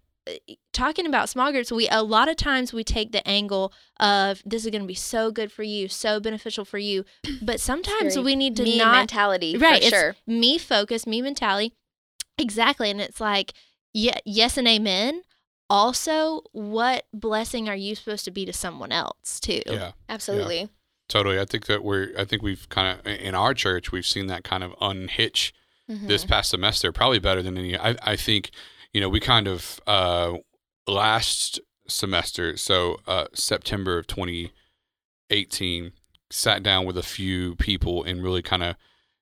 talking 0.72 1.06
about 1.06 1.30
small 1.30 1.52
groups 1.52 1.72
we 1.72 1.88
a 1.90 2.02
lot 2.02 2.30
of 2.30 2.36
times 2.36 2.72
we 2.74 2.84
take 2.84 3.12
the 3.12 3.26
angle 3.28 3.74
of 4.00 4.42
this 4.46 4.66
is 4.66 4.72
going 4.72 4.82
to 4.82 4.88
be 4.88 4.94
so 4.94 5.32
good 5.32 5.52
for 5.52 5.64
you 5.64 5.88
so 5.88 6.20
beneficial 6.20 6.64
for 6.66 6.78
you 6.78 7.04
but 7.42 7.60
sometimes 7.60 8.18
we 8.18 8.36
need 8.36 8.56
to 8.56 8.64
me 8.64 8.78
not 8.78 8.96
mentality, 8.96 9.58
right 9.58 9.82
For 9.82 9.88
it's 9.88 9.90
sure. 9.96 10.16
me 10.26 10.58
focus 10.58 11.06
me 11.06 11.22
mentality 11.22 11.74
exactly 12.38 12.90
and 12.90 13.02
it's 13.02 13.20
like 13.22 13.54
yeah 13.94 14.18
yes 14.26 14.58
and 14.58 14.68
amen 14.68 15.22
also 15.70 16.42
what 16.52 17.06
blessing 17.14 17.68
are 17.70 17.76
you 17.76 17.96
supposed 17.96 18.26
to 18.26 18.32
be 18.32 18.46
to 18.46 18.54
someone 18.54 18.92
else 18.92 19.40
too 19.40 19.62
Yeah. 19.66 19.92
Absolutely. 20.10 20.70
Totally. 21.10 21.40
I 21.40 21.46
think 21.46 21.66
that 21.68 21.84
we're, 21.84 22.12
I 22.18 22.24
think 22.24 22.42
we've 22.42 22.68
kind 22.70 22.98
of, 23.00 23.06
in 23.06 23.36
our 23.36 23.54
church, 23.54 23.92
we've 23.92 24.06
seen 24.06 24.28
that 24.28 24.44
kind 24.44 24.64
of 24.64 24.72
unhitch 24.82 25.52
Mhm. 25.92 26.08
this 26.08 26.24
past 26.24 26.50
semester, 26.50 26.92
probably 26.94 27.20
better 27.20 27.42
than 27.44 27.58
any. 27.58 27.78
I, 27.78 27.96
I 28.02 28.16
think, 28.16 28.52
you 28.94 29.02
know, 29.02 29.10
we 29.10 29.20
kind 29.20 29.48
of, 29.48 29.80
uh, 29.88 30.34
last 30.88 31.60
semester, 31.88 32.56
so 32.58 32.98
uh, 33.08 33.26
September 33.34 33.98
of 33.98 34.08
2018, 35.30 35.92
sat 36.30 36.64
down 36.64 36.86
with 36.86 36.98
a 36.98 37.04
few 37.04 37.56
people 37.56 38.04
and 38.04 38.24
really 38.24 38.42
kind 38.42 38.64
of 38.64 38.76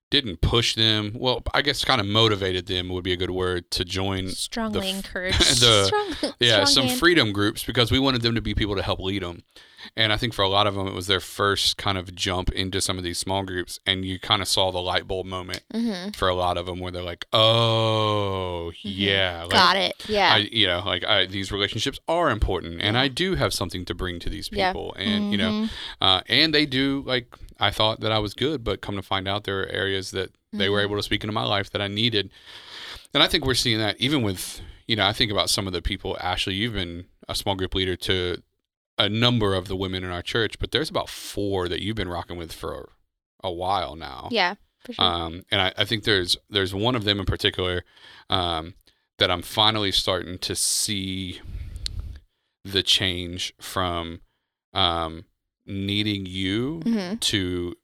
didn't 0.09 0.41
push 0.41 0.75
them. 0.75 1.13
Well, 1.17 1.41
I 1.53 1.61
guess 1.61 1.83
kind 1.85 1.99
of 2.01 2.07
motivated 2.07 2.67
them 2.67 2.89
would 2.89 3.03
be 3.03 3.13
a 3.13 3.17
good 3.17 3.31
word 3.31 3.69
to 3.71 3.85
join 3.85 4.29
strongly 4.29 4.89
f- 4.89 4.95
encouraged 4.95 5.39
the 5.61 5.85
Strong- 5.85 6.33
yeah 6.39 6.63
strong 6.63 6.65
some 6.67 6.85
hand. 6.87 6.99
freedom 6.99 7.31
groups 7.31 7.63
because 7.63 7.91
we 7.91 7.99
wanted 7.99 8.21
them 8.21 8.35
to 8.35 8.41
be 8.41 8.53
people 8.53 8.75
to 8.75 8.81
help 8.81 8.99
lead 8.99 9.23
them 9.23 9.43
and 9.95 10.11
i 10.13 10.17
think 10.17 10.33
for 10.33 10.41
a 10.43 10.49
lot 10.49 10.67
of 10.67 10.75
them 10.75 10.87
it 10.87 10.93
was 10.93 11.07
their 11.07 11.19
first 11.19 11.77
kind 11.77 11.97
of 11.97 12.13
jump 12.15 12.51
into 12.51 12.79
some 12.81 12.97
of 12.97 13.03
these 13.03 13.17
small 13.17 13.43
groups 13.43 13.79
and 13.85 14.05
you 14.05 14.19
kind 14.19 14.41
of 14.41 14.47
saw 14.47 14.71
the 14.71 14.79
light 14.81 15.07
bulb 15.07 15.25
moment 15.25 15.61
Mhm. 15.73 16.15
for 16.15 16.27
a 16.27 16.35
lot 16.35 16.57
of 16.57 16.65
them 16.65 16.79
where 16.79 16.91
they're 16.91 17.01
like 17.03 17.25
oh 17.31 18.71
yeah 18.81 19.41
like, 19.43 19.51
got 19.51 19.75
it 19.77 19.93
Yeah. 20.07 20.33
I, 20.33 20.37
you 20.51 20.67
know, 20.67 20.81
like 20.85 21.03
I, 21.05 21.25
these 21.25 21.51
relationships 21.51 21.99
are 22.07 22.29
important, 22.31 22.81
and 22.81 22.97
I 22.97 23.07
do 23.07 23.35
have 23.35 23.53
something 23.53 23.85
to 23.85 23.93
bring 23.93 24.19
to 24.19 24.29
these 24.29 24.49
Yeah. 24.51 24.71
people, 24.71 24.93
and 24.97 25.31
you 25.31 25.37
know, 25.37 25.51
Mhm. 25.51 25.69
uh, 26.01 26.21
and 26.27 26.53
they 26.53 26.65
do 26.65 27.03
like 27.05 27.27
I 27.59 27.69
thought 27.71 27.99
that 28.01 28.11
I 28.11 28.17
was 28.19 28.33
good, 28.33 28.63
but 28.63 28.81
come 28.81 28.95
to 28.95 29.01
find 29.03 29.27
out 29.27 29.43
there 29.43 29.61
are 29.61 29.67
areas 29.67 30.11
that 30.11 30.31
they 30.51 30.67
were 30.69 30.79
Mhm. 30.79 30.83
able 30.85 30.95
to 30.97 31.03
speak 31.03 31.23
into 31.23 31.31
my 31.33 31.43
life 31.43 31.69
that 31.71 31.81
I 31.81 31.87
needed, 31.87 32.29
and 33.13 33.21
I 33.23 33.27
think 33.27 33.45
we're 33.45 33.53
seeing 33.53 33.77
that 33.79 33.95
even 33.99 34.21
with 34.23 34.61
you 34.87 34.95
know 34.95 35.05
I 35.07 35.13
think 35.13 35.31
about 35.31 35.49
some 35.49 35.67
of 35.67 35.73
the 35.73 35.81
people. 35.81 36.17
Ashley, 36.19 36.55
you've 36.55 36.73
been 36.73 37.05
a 37.29 37.35
small 37.35 37.55
group 37.55 37.75
leader 37.75 37.95
to 37.95 38.41
a 38.97 39.09
number 39.09 39.55
of 39.55 39.67
the 39.67 39.75
women 39.75 40.03
in 40.03 40.11
our 40.11 40.21
church, 40.21 40.59
but 40.59 40.71
there's 40.71 40.89
about 40.89 41.09
four 41.09 41.67
that 41.69 41.81
you've 41.81 41.95
been 41.95 42.09
rocking 42.09 42.37
with 42.37 42.51
for 42.53 42.89
a 43.43 43.51
while 43.51 43.95
now. 43.95 44.27
yeah. 44.31 44.55
For 44.85 44.93
sure. 44.93 45.05
Um, 45.05 45.43
and 45.51 45.61
I, 45.61 45.73
I 45.77 45.85
think 45.85 46.05
there's 46.05 46.37
there's 46.49 46.73
one 46.73 46.95
of 46.95 47.03
them 47.03 47.19
in 47.19 47.25
particular 47.25 47.83
um, 48.31 48.73
that 49.19 49.29
I'm 49.29 49.43
finally 49.43 49.91
starting 49.91 50.39
to 50.39 50.55
see 50.55 51.39
the 52.65 52.81
change 52.81 53.53
from 53.61 54.21
um, 54.73 55.25
needing 55.67 56.25
you 56.25 56.81
Mhm. 56.83 57.19
to 57.19 57.75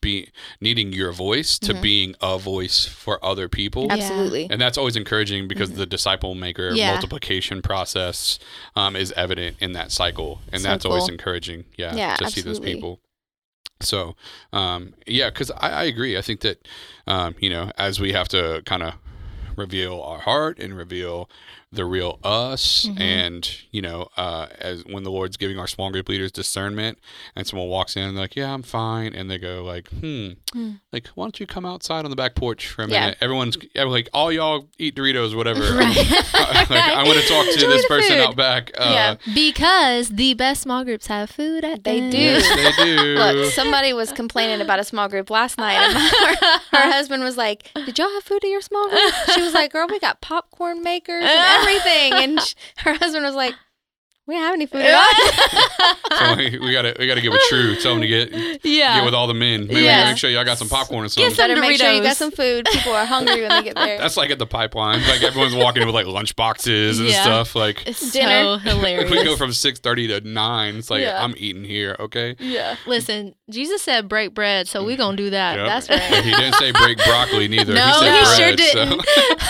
be 0.00 0.28
needing 0.60 0.92
your 0.92 1.12
voice 1.12 1.58
to 1.58 1.74
Mhm. 1.74 1.80
being 1.82 2.14
a 2.22 2.38
voice 2.38 2.86
for 2.86 3.22
other 3.24 3.48
people. 3.48 3.88
Absolutely. 3.90 4.46
And 4.50 4.58
that's 4.60 4.78
always 4.78 4.96
encouraging 4.96 5.46
because 5.46 5.70
Mhm. 5.72 5.76
the 5.76 5.86
disciple 5.86 6.34
maker 6.34 6.74
Yeah. 6.74 6.86
multiplication 6.88 7.60
process 7.60 8.38
um, 8.74 8.96
is 8.96 9.12
evident 9.12 9.56
in 9.60 9.72
that 9.72 9.92
cycle, 9.92 10.40
and 10.52 10.62
So 10.62 10.68
that's 10.68 10.84
always 10.86 11.08
encouraging. 11.08 11.64
Yeah, 11.76 11.94
Yeah, 11.94 12.16
to 12.16 12.26
see 12.26 12.40
those 12.40 12.60
people. 12.60 13.00
So, 13.80 14.16
um, 14.52 14.94
yeah, 15.06 15.28
because 15.28 15.50
I, 15.50 15.70
I 15.70 15.84
agree. 15.84 16.16
I 16.16 16.22
think 16.22 16.40
that 16.40 16.66
um, 17.06 17.34
you 17.38 17.50
know, 17.50 17.70
as 17.76 18.00
we 18.00 18.12
have 18.12 18.28
to 18.28 18.62
kind 18.64 18.82
of 18.82 18.94
reveal 19.56 20.00
our 20.00 20.20
heart 20.20 20.58
and 20.58 20.74
reveal 20.76 21.28
the 21.74 21.84
real 21.84 22.18
us, 22.24 22.86
Mhm. 22.86 23.00
and 23.00 23.50
you 23.70 23.82
know, 23.82 24.08
uh, 24.16 24.46
as 24.58 24.84
when 24.84 25.02
the 25.04 25.10
Lord's 25.10 25.36
giving 25.36 25.58
our 25.58 25.66
small 25.66 25.90
group 25.90 26.08
leaders 26.08 26.30
discernment, 26.32 26.98
and 27.36 27.46
someone 27.46 27.68
walks 27.68 27.96
in 27.96 28.02
and 28.04 28.16
they're 28.16 28.24
like, 28.24 28.36
"Yeah, 28.36 28.52
I'm 28.54 28.62
fine," 28.62 29.14
and 29.14 29.30
they 29.30 29.38
go 29.38 29.62
like, 29.64 29.88
"Hmm." 29.90 30.30
Hmm. 30.52 30.70
Like, 30.92 31.08
why 31.16 31.24
don't 31.24 31.40
you 31.40 31.46
come 31.46 31.66
outside 31.66 32.04
on 32.04 32.10
the 32.10 32.16
back 32.16 32.34
porch 32.36 32.68
for 32.68 32.82
a 32.82 32.88
Yeah. 32.88 33.00
minute? 33.00 33.18
Everyone's 33.20 33.58
like, 33.74 34.08
all 34.14 34.30
y'all 34.30 34.68
eat 34.78 34.94
Doritos, 34.94 35.34
whatever. 35.34 35.60
Right. 35.74 35.96
like, 36.70 36.70
i 36.70 37.02
want 37.04 37.18
to 37.18 37.26
talk 37.26 37.44
to 37.46 37.52
Enjoy 37.54 37.66
this 37.68 37.86
person 37.86 38.16
food. 38.18 38.20
out 38.20 38.36
back. 38.36 38.70
Uh, 38.78 38.90
Yeah. 38.92 39.34
because 39.34 40.10
the 40.10 40.34
best 40.34 40.62
small 40.62 40.84
groups 40.84 41.08
have 41.08 41.28
food 41.30 41.64
at 41.64 41.82
They 41.82 41.98
them. 42.00 42.10
do. 42.10 42.18
Yes, 42.18 42.76
they 42.78 42.84
do. 42.84 43.14
Look, 43.18 43.52
somebody 43.52 43.92
was 43.92 44.12
complaining 44.22 44.60
about 44.60 44.78
a 44.78 44.84
small 44.84 45.08
group 45.08 45.28
last 45.30 45.58
night, 45.58 45.74
and 45.78 45.96
her, 45.98 46.60
her 46.78 46.92
husband 46.92 47.24
was 47.24 47.36
like, 47.36 47.70
"Did 47.74 47.98
y'all 47.98 48.10
have 48.10 48.22
food 48.22 48.44
at 48.44 48.48
your 48.50 48.60
small 48.60 48.88
group?" 48.88 49.12
She 49.34 49.42
was 49.42 49.52
like, 49.54 49.72
"Girl, 49.72 49.88
we 49.88 49.98
got 49.98 50.20
popcorn 50.20 50.82
makers 50.84 51.24
and 51.24 51.63
everything," 51.68 52.12
and 52.14 52.40
sh- 52.40 52.54
her 52.78 52.94
husband 52.94 53.24
was 53.24 53.34
like, 53.34 53.54
"We 54.26 54.34
don't 54.34 54.42
have 54.44 54.54
any 54.54 54.66
food 54.66 54.82
at 54.82 54.94
all." 54.94 56.18
so 56.18 56.36
we, 56.36 56.58
we 56.58 56.72
gotta 56.72 56.94
we 56.98 57.06
gotta 57.06 57.20
get 57.20 57.30
with 57.32 57.42
True. 57.48 57.76
Tell 57.76 57.92
them 57.92 58.02
to 58.02 58.08
get 58.08 58.64
yeah 58.64 58.96
get 58.98 59.04
with 59.04 59.14
all 59.14 59.26
the 59.26 59.34
men. 59.34 59.66
Maybe 59.66 59.82
Yeah. 59.82 60.08
make 60.10 60.18
sure 60.18 60.30
y'all 60.30 60.44
got 60.44 60.58
some 60.58 60.68
popcorn 60.68 61.00
or 61.00 61.08
Get 61.08 61.12
something. 61.12 61.34
some 61.34 61.48
Better 61.48 61.60
make 61.60 61.78
sure 61.78 61.90
you 61.92 62.02
got 62.02 62.16
some 62.16 62.30
food. 62.30 62.66
People 62.72 62.92
are 62.92 63.04
hungry 63.04 63.40
when 63.42 63.50
they 63.50 63.62
get 63.62 63.74
there. 63.76 63.98
That's 64.04 64.16
like 64.16 64.30
at 64.30 64.38
the 64.38 64.46
pipeline. 64.46 65.00
Like 65.02 65.22
everyone's 65.22 65.54
walking 65.54 65.82
in 65.82 65.88
with 65.88 65.94
like 65.94 66.06
lunch 66.06 66.34
boxes 66.36 66.98
and 67.00 67.08
Yeah. 67.08 67.22
stuff. 67.22 67.54
Like 67.54 67.86
it's 67.86 68.12
Dinner. 68.12 68.28
so 68.28 68.56
hilarious 68.70 69.10
we 69.10 69.24
go 69.24 69.36
from 69.36 69.52
six 69.52 69.78
thirty 69.80 70.06
to 70.08 70.20
nine. 70.20 70.76
It's 70.76 70.90
like 70.90 71.02
Yeah. 71.02 71.22
I'm 71.22 71.34
eating 71.36 71.64
here. 71.64 71.96
Okay. 72.00 72.36
yeah. 72.38 72.76
listen 72.86 73.34
jesus 73.50 73.82
said 73.82 74.08
break 74.08 74.32
bread 74.32 74.66
so 74.66 74.82
we 74.84 74.94
mm. 74.94 74.98
gonna 74.98 75.16
do 75.16 75.30
that 75.30 75.56
Yep. 75.56 75.66
That's 75.66 75.88
right. 75.90 76.24
He 76.24 76.30
didn't 76.30 76.54
say 76.54 76.72
break 76.72 76.96
broccoli 76.98 77.48
neither. 77.48 77.74
No, 77.74 77.86
he 77.86 77.92
said 77.92 78.14
he 78.50 78.56
bread. 78.56 78.60
sure 78.60 78.84
didn't. 78.86 79.04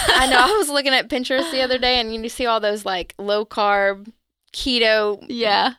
I 0.09 0.27
know. 0.31 0.39
I 0.39 0.57
was 0.59 0.69
looking 0.69 0.93
at 0.93 1.09
Pinterest 1.09 1.51
the 1.53 1.63
other 1.63 1.79
day, 1.79 2.01
and 2.01 2.13
you 2.15 2.29
see 2.29 2.47
all 2.47 2.61
those 2.61 2.85
like 2.85 3.15
low 3.19 3.45
carb, 3.45 4.11
keto. 4.55 5.25
yeah 5.29 5.75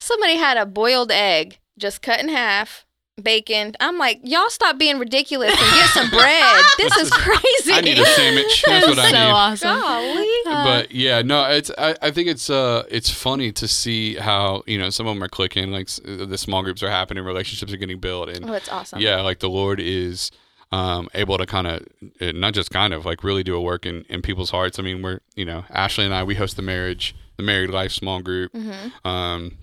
Somebody 0.00 0.36
had 0.36 0.56
a 0.56 0.66
boiled 0.66 1.12
egg 1.12 1.58
just 1.78 2.02
cut 2.02 2.18
in 2.20 2.28
half, 2.28 2.84
bacon. 3.22 3.72
I'm 3.78 3.98
like, 3.98 4.20
y'all 4.24 4.50
stop 4.50 4.76
being 4.78 4.98
ridiculous 4.98 5.50
and 5.52 5.72
get 5.76 5.88
some 5.90 6.10
bread. 6.10 6.64
This 6.76 6.96
is 6.96 7.10
crazy. 7.10 7.72
I 7.72 7.80
need 7.82 7.98
a 7.98 8.04
sandwich. 8.04 8.64
That's 8.66 8.86
what 8.88 8.98
I 8.98 9.10
so 9.12 9.16
need. 9.16 9.30
awesome 9.30 9.80
Golly. 9.80 10.28
Uh, 10.46 10.64
but 10.64 10.90
yeah, 10.92 11.22
no, 11.22 11.44
it's 11.50 11.70
I, 11.78 11.94
I 12.02 12.10
think 12.10 12.26
it's 12.28 12.50
uh 12.50 12.82
it's 12.90 13.10
funny 13.10 13.52
to 13.52 13.68
see 13.68 14.16
how 14.16 14.64
you 14.66 14.76
know 14.76 14.90
some 14.90 15.06
of 15.06 15.14
them 15.14 15.22
are 15.22 15.28
clicking, 15.28 15.70
like 15.70 15.86
s- 15.88 16.00
the 16.04 16.36
small 16.36 16.62
groups 16.64 16.82
are 16.82 16.90
happening, 16.90 17.22
relationships 17.24 17.72
are 17.72 17.76
getting 17.76 18.00
built, 18.00 18.28
and 18.28 18.44
Oh, 18.50 18.52
it's 18.54 18.68
awesome. 18.68 19.00
yeah, 19.00 19.20
like 19.20 19.38
the 19.38 19.48
Lord 19.50 19.78
is 19.78 20.32
um 20.72 21.08
able 21.14 21.38
to 21.38 21.46
kind 21.46 21.66
of 21.68 21.86
not 22.34 22.54
just 22.54 22.70
kind 22.70 22.92
of 22.92 23.04
like 23.06 23.22
really 23.22 23.44
do 23.44 23.54
a 23.54 23.60
work 23.60 23.86
in 23.86 24.04
in 24.08 24.20
people's 24.22 24.50
hearts. 24.50 24.80
I 24.80 24.82
mean, 24.82 25.00
we're 25.00 25.20
you 25.36 25.44
know 25.44 25.64
Ashley 25.70 26.04
and 26.04 26.12
I 26.14 26.24
we 26.24 26.34
host 26.34 26.56
the 26.56 26.62
marriage 26.62 27.14
the 27.36 27.42
married 27.42 27.70
life 27.70 27.92
small 27.92 28.20
group. 28.22 28.52
Mm-hmm. 28.52 29.06
Um, 29.08 29.58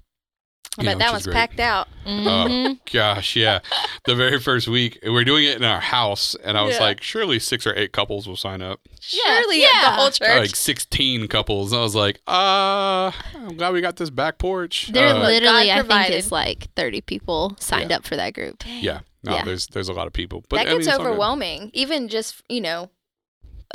I 0.78 0.84
bet 0.84 0.98
know, 0.98 1.00
that 1.00 1.00
which 1.00 1.06
is 1.08 1.12
one's 1.14 1.26
great. 1.26 1.34
packed 1.34 1.60
out. 1.60 1.88
mhm. 2.08 2.80
Gosh, 2.94 3.36
yeah. 3.36 3.60
the 4.06 4.16
very 4.16 4.40
first 4.40 4.68
week, 4.70 4.98
we're 5.04 5.26
doing 5.26 5.44
it 5.44 5.58
in 5.58 5.64
our 5.66 5.82
house, 5.82 6.36
and 6.44 6.58
I 6.58 6.62
was 6.62 6.76
Yeah. 6.76 6.82
like, 6.84 7.02
surely 7.04 7.38
six 7.40 7.68
or 7.68 7.76
eight 7.76 7.92
couples 7.92 8.28
will 8.30 8.38
sign 8.38 8.62
up. 8.62 8.80
Surely 9.02 9.62
yeah. 9.62 9.82
the 9.84 9.90
whole 9.92 10.10
church. 10.12 10.40
Like 10.40 10.56
16 10.56 11.28
couples. 11.28 11.74
I 11.74 11.80
was 11.82 11.96
like, 11.96 12.22
uh, 12.28 13.12
I'm 13.36 13.58
glad 13.58 13.74
we 13.74 13.82
got 13.82 13.98
this 13.98 14.10
back 14.10 14.38
porch. 14.38 14.88
there 14.94 15.08
Uh, 15.10 15.20
literally, 15.20 15.70
I 15.72 15.76
think 15.78 15.88
provided. 15.88 16.16
it's 16.18 16.32
like 16.32 16.68
30 16.76 17.02
people 17.02 17.58
signed 17.60 17.92
up 17.92 18.06
for 18.06 18.16
that 18.16 18.34
group 18.34 18.64
yeah, 18.66 19.00
no, 19.24 19.34
Yeah. 19.36 19.44
there's 19.44 19.68
there's 19.68 19.90
a 19.90 19.94
lot 19.94 20.08
of 20.08 20.14
people. 20.14 20.46
But 20.50 20.58
that 20.58 20.68
I 20.68 20.70
mean, 20.70 20.78
gets 20.78 20.88
it's 20.90 20.98
overwhelming. 21.00 21.72
Even 21.74 22.08
just, 22.08 22.42
you 22.48 22.62
know, 22.62 22.90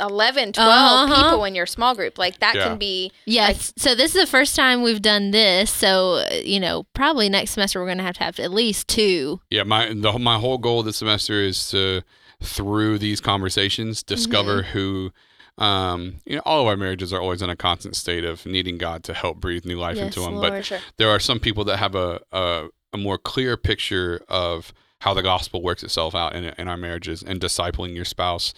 11, 0.01 0.53
12 0.53 0.69
Uh-huh. 0.69 1.23
people 1.29 1.45
in 1.45 1.55
your 1.55 1.65
small 1.65 1.95
group. 1.95 2.17
Like 2.17 2.39
that 2.39 2.55
Yeah. 2.55 2.67
can 2.67 2.77
be. 2.77 3.11
Yes. 3.25 3.73
so 3.77 3.95
this 3.95 4.15
is 4.15 4.21
the 4.21 4.27
first 4.27 4.55
time 4.55 4.81
we've 4.83 5.01
done 5.01 5.31
this. 5.31 5.71
So 5.71 6.25
uh, 6.29 6.35
you 6.43 6.59
know, 6.59 6.83
probably 6.93 7.29
next 7.29 7.51
semester 7.51 7.79
we're 7.81 7.87
gonna 7.87 8.03
have 8.03 8.17
to 8.17 8.23
have 8.23 8.39
at 8.39 8.51
least 8.51 8.87
two. 8.87 9.39
Yeah, 9.49 9.63
my 9.63 9.93
the, 9.93 10.17
my 10.19 10.37
whole 10.39 10.57
goal 10.57 10.83
this 10.83 10.97
semester 10.97 11.33
is 11.41 11.69
to 11.69 12.01
through 12.43 12.97
these 12.99 13.21
conversations 13.21 14.03
discover 14.03 14.61
Mm-hmm. 14.63 14.71
who 14.71 15.11
um 15.57 16.15
you 16.25 16.35
know 16.35 16.41
all 16.45 16.59
of 16.61 16.67
our 16.67 16.75
marriages 16.75 17.13
are 17.13 17.21
always 17.21 17.41
in 17.41 17.49
a 17.49 17.55
constant 17.55 17.95
state 17.95 18.25
of 18.25 18.45
needing 18.45 18.77
God 18.77 19.03
to 19.05 19.13
help 19.13 19.37
breathe 19.39 19.63
new 19.65 19.77
life 19.79 19.95
Yes, 19.95 20.07
into 20.07 20.19
them 20.19 20.35
Lord. 20.35 20.49
but 20.51 20.65
sure. 20.65 20.79
there 20.97 21.09
are 21.09 21.19
some 21.19 21.39
people 21.39 21.63
that 21.65 21.77
have 21.77 21.95
a, 21.95 22.19
a 22.33 22.67
a 22.93 22.97
more 22.97 23.17
clear 23.17 23.55
picture 23.55 24.21
of 24.27 24.73
how 25.01 25.13
the 25.13 25.21
gospel 25.21 25.61
works 25.61 25.83
itself 25.83 26.15
out 26.15 26.33
in, 26.35 26.45
in 26.57 26.67
our 26.67 26.77
marriages 26.77 27.21
and 27.21 27.39
discipling 27.39 27.93
your 27.95 28.05
spouse. 28.05 28.53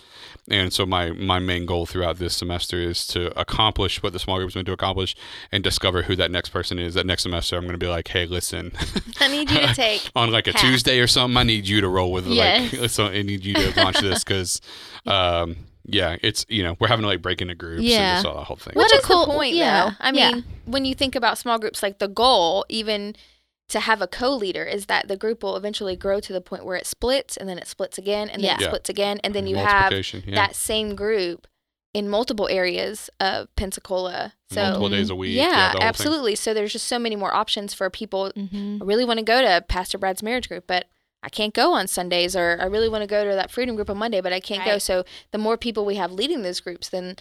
And 0.50 0.72
so 0.72 0.86
my 0.86 1.12
my 1.12 1.40
main 1.40 1.66
goal 1.66 1.86
throughout 1.86 2.20
this 2.20 2.36
semester 2.36 2.80
is 2.80 3.06
to 3.08 3.38
accomplish 3.38 4.02
what 4.02 4.14
the 4.14 4.20
small 4.20 4.38
group 4.38 4.50
is 4.50 4.54
going 4.54 4.66
to 4.68 4.72
accomplish 4.72 5.16
and 5.52 5.64
discover 5.64 6.04
who 6.04 6.16
that 6.16 6.32
next 6.32 6.50
person 6.50 6.80
is. 6.80 6.94
That 6.94 7.06
next 7.06 7.24
semester, 7.24 7.58
I'm 7.58 7.64
going 7.64 7.74
to 7.74 7.78
be 7.78 7.88
like, 7.90 8.08
hey, 8.08 8.26
listen, 8.28 8.72
I 9.20 9.28
need 9.28 9.50
you 9.52 9.60
to 9.60 9.74
take 9.74 10.10
on 10.16 10.32
like 10.32 10.48
a 10.48 10.52
half. 10.54 10.62
Tuesday 10.62 11.00
or 11.00 11.08
something, 11.08 11.36
I 11.38 11.44
need 11.44 11.68
you 11.68 11.82
to 11.82 11.88
roll 11.90 12.12
with 12.12 12.28
Yes. 12.28 12.74
like, 12.74 12.90
so 12.92 13.08
I 13.08 13.24
need 13.24 13.44
you 13.44 13.56
to 13.56 13.74
launch 13.76 14.00
this 14.00 14.24
because, 14.24 14.62
um, 15.06 15.58
yeah, 15.90 16.18
it's 16.22 16.46
you 16.50 16.64
know 16.64 16.78
we're 16.80 16.88
having 16.88 17.04
to 17.04 17.08
like 17.08 17.22
break 17.22 17.42
into 17.42 17.56
groups 17.56 17.82
Yeah. 17.84 18.18
and 18.18 18.24
just 18.24 18.26
all 18.28 18.38
that 18.38 18.46
whole 18.46 18.58
thing. 18.58 18.74
What 18.76 18.92
Which 18.92 19.02
a 19.02 19.06
cool- 19.06 19.26
point, 19.26 19.56
yeah, 19.56 19.90
though. 19.90 19.96
I 20.00 20.12
yeah. 20.12 20.32
mean, 20.34 20.44
when 20.66 20.86
you 20.86 20.94
think 20.96 21.16
about 21.16 21.38
small 21.38 21.58
groups, 21.60 21.82
like 21.82 21.98
the 22.00 22.08
goal, 22.08 22.66
even 22.70 23.16
to 23.70 23.80
have 23.82 24.02
a 24.02 24.08
co-leader, 24.08 24.64
is 24.64 24.86
that 24.86 25.08
the 25.08 25.18
group 25.18 25.44
will 25.44 25.58
eventually 25.58 25.96
grow 25.96 26.20
to 26.20 26.32
the 26.32 26.42
point 26.42 26.66
where 26.66 26.78
it 26.78 26.86
splits, 26.86 27.36
and 27.36 27.50
then 27.50 27.58
it 27.58 27.68
splits 27.68 27.98
again, 27.98 28.30
and 28.30 28.44
then 28.44 28.60
it 28.60 28.64
splits 28.64 28.90
again, 28.90 29.20
and 29.24 29.34
then 29.34 29.48
you 29.48 29.58
have 29.58 29.92
yeah. 29.92 30.36
that 30.36 30.56
same 30.56 30.96
group 30.96 31.48
in 31.94 32.08
multiple 32.08 32.48
areas 32.48 33.10
of 33.20 33.54
Pensacola. 33.56 34.34
So 34.52 34.62
multiple 34.62 34.90
days 34.90 35.10
a 35.10 35.16
week. 35.16 35.36
yeah, 35.36 35.50
the 35.50 35.56
whole 35.56 35.72
thing. 35.72 35.82
absolutely. 35.82 36.36
So 36.36 36.54
there's 36.54 36.72
just 36.72 36.88
so 36.88 37.00
many 37.00 37.16
more 37.16 37.34
options 37.34 37.74
for 37.74 37.90
people. 37.90 38.32
Mm-hmm. 38.36 38.84
I 38.84 38.86
really 38.86 39.04
want 39.04 39.20
to 39.20 39.26
go 39.26 39.42
to 39.42 39.66
Pastor 39.68 39.98
Brad's 39.98 40.22
marriage 40.22 40.48
group, 40.48 40.66
but 40.68 40.86
I 41.24 41.30
can't 41.30 41.54
go 41.54 41.74
on 41.74 41.88
Sundays, 41.88 42.36
or 42.36 42.58
I 42.62 42.66
really 42.66 42.88
want 42.88 43.02
to 43.02 43.08
go 43.08 43.26
to 43.28 43.32
that 43.32 43.52
freedom 43.52 43.76
group 43.76 43.90
on 43.90 43.98
Monday, 43.98 44.22
but 44.22 44.32
I 44.32 44.40
can't 44.40 44.64
go. 44.64 44.78
So 44.78 45.04
the 45.32 45.38
more 45.38 45.58
people 45.58 45.86
we 45.86 45.96
have 45.96 46.12
leading 46.12 46.44
those 46.44 46.60
groups, 46.60 46.88
then 46.90 47.16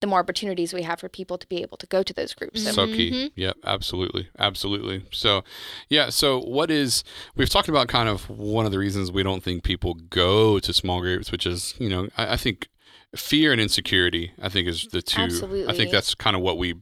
the 0.00 0.06
more 0.06 0.18
opportunities 0.18 0.72
we 0.72 0.82
have 0.82 0.98
for 0.98 1.08
people 1.08 1.36
to 1.38 1.46
be 1.46 1.62
able 1.62 1.76
to 1.76 1.86
go 1.86 2.02
to 2.02 2.12
those 2.14 2.32
groups. 2.34 2.64
So 2.64 2.72
So 2.72 2.86
key. 2.86 3.10
Mhm. 3.10 3.32
Yep, 3.36 3.56
absolutely. 3.64 4.28
Absolutely. 4.38 5.04
So, 5.12 5.44
yeah. 5.88 6.08
So, 6.08 6.40
what 6.40 6.70
is, 6.70 7.04
we've 7.36 7.50
talked 7.50 7.68
about 7.68 7.88
kind 7.88 8.08
of 8.08 8.28
one 8.30 8.64
of 8.64 8.72
the 8.72 8.78
reasons 8.78 9.12
we 9.12 9.22
don't 9.22 9.42
think 9.42 9.62
people 9.62 9.94
go 9.94 10.58
to 10.58 10.72
small 10.72 11.00
groups, 11.00 11.30
which 11.30 11.46
is, 11.46 11.74
you 11.78 11.88
know, 11.90 12.08
I, 12.16 12.32
I 12.32 12.36
think 12.36 12.68
fear 13.14 13.52
and 13.52 13.60
insecurity, 13.60 14.32
I 14.40 14.48
think 14.48 14.68
is 14.68 14.86
the 14.90 15.02
two. 15.02 15.20
Absolutely. 15.22 15.72
I 15.72 15.76
think 15.76 15.90
that's 15.90 16.14
kind 16.14 16.34
of 16.34 16.42
what 16.42 16.56
we 16.56 16.76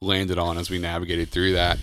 landed 0.00 0.38
on 0.38 0.56
as 0.56 0.70
we 0.70 0.78
navigated 0.78 1.30
through 1.30 1.52
that. 1.52 1.78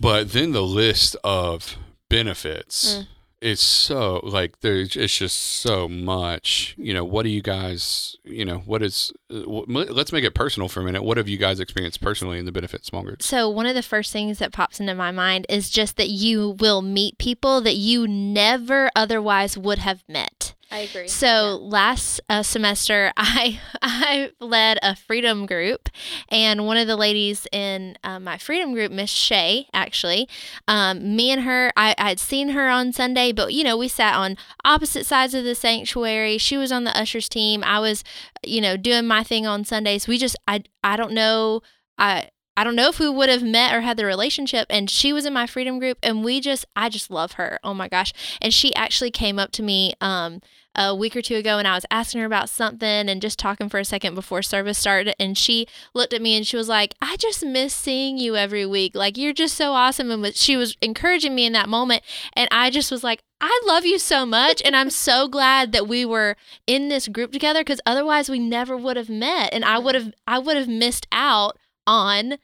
But 0.00 0.32
then 0.32 0.50
the 0.52 0.62
list 0.62 1.14
of 1.22 1.76
benefits. 2.08 2.96
Mm. 2.96 3.06
It's 3.42 3.62
so 3.62 4.20
like 4.22 4.60
there's 4.60 4.96
it's 4.96 5.16
just 5.18 5.36
so 5.36 5.88
much. 5.88 6.74
You 6.78 6.94
know, 6.94 7.04
what 7.04 7.24
do 7.24 7.28
you 7.28 7.42
guys? 7.42 8.16
You 8.24 8.44
know, 8.44 8.58
what 8.58 8.82
is? 8.82 9.12
uh, 9.30 9.40
Let's 9.46 10.12
make 10.12 10.24
it 10.24 10.34
personal 10.34 10.68
for 10.68 10.80
a 10.80 10.84
minute. 10.84 11.02
What 11.02 11.16
have 11.16 11.28
you 11.28 11.38
guys 11.38 11.58
experienced 11.60 12.00
personally 12.00 12.38
in 12.38 12.44
the 12.46 12.52
benefit 12.52 12.84
small 12.84 13.02
groups? 13.02 13.26
So, 13.26 13.48
one 13.50 13.66
of 13.66 13.74
the 13.74 13.82
first 13.82 14.12
things 14.12 14.38
that 14.38 14.52
pops 14.52 14.80
into 14.80 14.94
my 14.94 15.10
mind 15.10 15.46
is 15.48 15.70
just 15.70 15.96
that 15.96 16.08
you 16.08 16.56
will 16.60 16.82
meet 16.82 17.18
people 17.18 17.60
that 17.62 17.74
you 17.76 18.06
never 18.08 18.90
otherwise 18.94 19.58
would 19.58 19.78
have 19.78 20.04
met. 20.08 20.41
I 20.72 20.78
agree. 20.78 21.06
So 21.06 21.58
last 21.60 22.22
uh, 22.30 22.42
semester, 22.42 23.12
I 23.16 23.60
I 23.82 24.30
led 24.40 24.78
a 24.82 24.96
freedom 24.96 25.44
group, 25.44 25.90
and 26.30 26.64
one 26.66 26.78
of 26.78 26.86
the 26.86 26.96
ladies 26.96 27.46
in 27.52 27.98
uh, 28.02 28.18
my 28.18 28.38
freedom 28.38 28.72
group, 28.72 28.90
Miss 28.90 29.10
Shay, 29.10 29.66
actually, 29.74 30.28
um, 30.66 31.14
me 31.14 31.30
and 31.30 31.42
her, 31.42 31.72
I 31.76 31.94
I'd 31.98 32.18
seen 32.18 32.50
her 32.50 32.70
on 32.70 32.94
Sunday, 32.94 33.32
but 33.32 33.52
you 33.52 33.64
know 33.64 33.76
we 33.76 33.86
sat 33.86 34.14
on 34.14 34.38
opposite 34.64 35.04
sides 35.04 35.34
of 35.34 35.44
the 35.44 35.54
sanctuary. 35.54 36.38
She 36.38 36.56
was 36.56 36.72
on 36.72 36.84
the 36.84 36.98
ushers 36.98 37.28
team. 37.28 37.62
I 37.62 37.78
was, 37.78 38.02
you 38.42 38.62
know, 38.62 38.78
doing 38.78 39.06
my 39.06 39.22
thing 39.22 39.46
on 39.46 39.66
Sundays. 39.66 40.08
We 40.08 40.16
just 40.16 40.36
I 40.48 40.62
I 40.82 40.96
don't 40.96 41.12
know 41.12 41.60
I. 41.98 42.30
I 42.54 42.64
don't 42.64 42.76
know 42.76 42.90
if 42.90 42.98
we 42.98 43.08
would 43.08 43.30
have 43.30 43.42
met 43.42 43.74
or 43.74 43.80
had 43.80 43.96
the 43.96 44.04
relationship 44.04 44.66
and 44.68 44.90
she 44.90 45.10
was 45.10 45.24
in 45.24 45.32
my 45.32 45.46
freedom 45.46 45.78
group 45.78 45.96
and 46.02 46.22
we 46.22 46.38
just 46.38 46.66
I 46.76 46.90
just 46.90 47.10
love 47.10 47.32
her. 47.32 47.58
Oh 47.64 47.72
my 47.72 47.88
gosh. 47.88 48.12
And 48.42 48.52
she 48.52 48.74
actually 48.74 49.10
came 49.10 49.38
up 49.38 49.52
to 49.52 49.62
me 49.62 49.94
um 50.02 50.42
a 50.74 50.94
week 50.94 51.14
or 51.14 51.22
two 51.22 51.36
ago 51.36 51.58
and 51.58 51.68
I 51.68 51.74
was 51.74 51.86
asking 51.90 52.20
her 52.20 52.26
about 52.26 52.48
something 52.48 52.88
and 53.08 53.20
just 53.20 53.38
talking 53.38 53.68
for 53.68 53.78
a 53.78 53.84
second 53.84 54.14
before 54.14 54.42
service 54.42 54.78
started 54.78 55.14
and 55.20 55.36
she 55.36 55.66
looked 55.94 56.12
at 56.12 56.22
me 56.22 56.36
and 56.36 56.46
she 56.46 56.56
was 56.56 56.68
like, 56.68 56.94
"I 57.02 57.16
just 57.16 57.44
miss 57.44 57.74
seeing 57.74 58.18
you 58.18 58.36
every 58.36 58.64
week. 58.64 58.94
Like 58.94 59.18
you're 59.18 59.32
just 59.32 59.56
so 59.56 59.72
awesome." 59.72 60.10
And 60.10 60.34
she 60.34 60.56
was 60.56 60.76
encouraging 60.80 61.34
me 61.34 61.46
in 61.46 61.52
that 61.52 61.68
moment 61.68 62.02
and 62.34 62.48
I 62.50 62.70
just 62.70 62.90
was 62.90 63.04
like, 63.04 63.22
"I 63.40 63.60
love 63.66 63.84
you 63.84 63.98
so 63.98 64.24
much 64.24 64.62
and 64.64 64.74
I'm 64.74 64.90
so 64.90 65.28
glad 65.28 65.72
that 65.72 65.88
we 65.88 66.04
were 66.04 66.36
in 66.66 66.88
this 66.88 67.08
group 67.08 67.32
together 67.32 67.64
cuz 67.64 67.80
otherwise 67.84 68.30
we 68.30 68.38
never 68.38 68.76
would 68.76 68.96
have 68.96 69.10
met 69.10 69.52
and 69.52 69.64
I 69.64 69.78
would 69.78 69.94
have 69.94 70.12
I 70.26 70.38
would 70.38 70.56
have 70.56 70.68
missed 70.68 71.06
out 71.12 71.58
on 71.86 72.38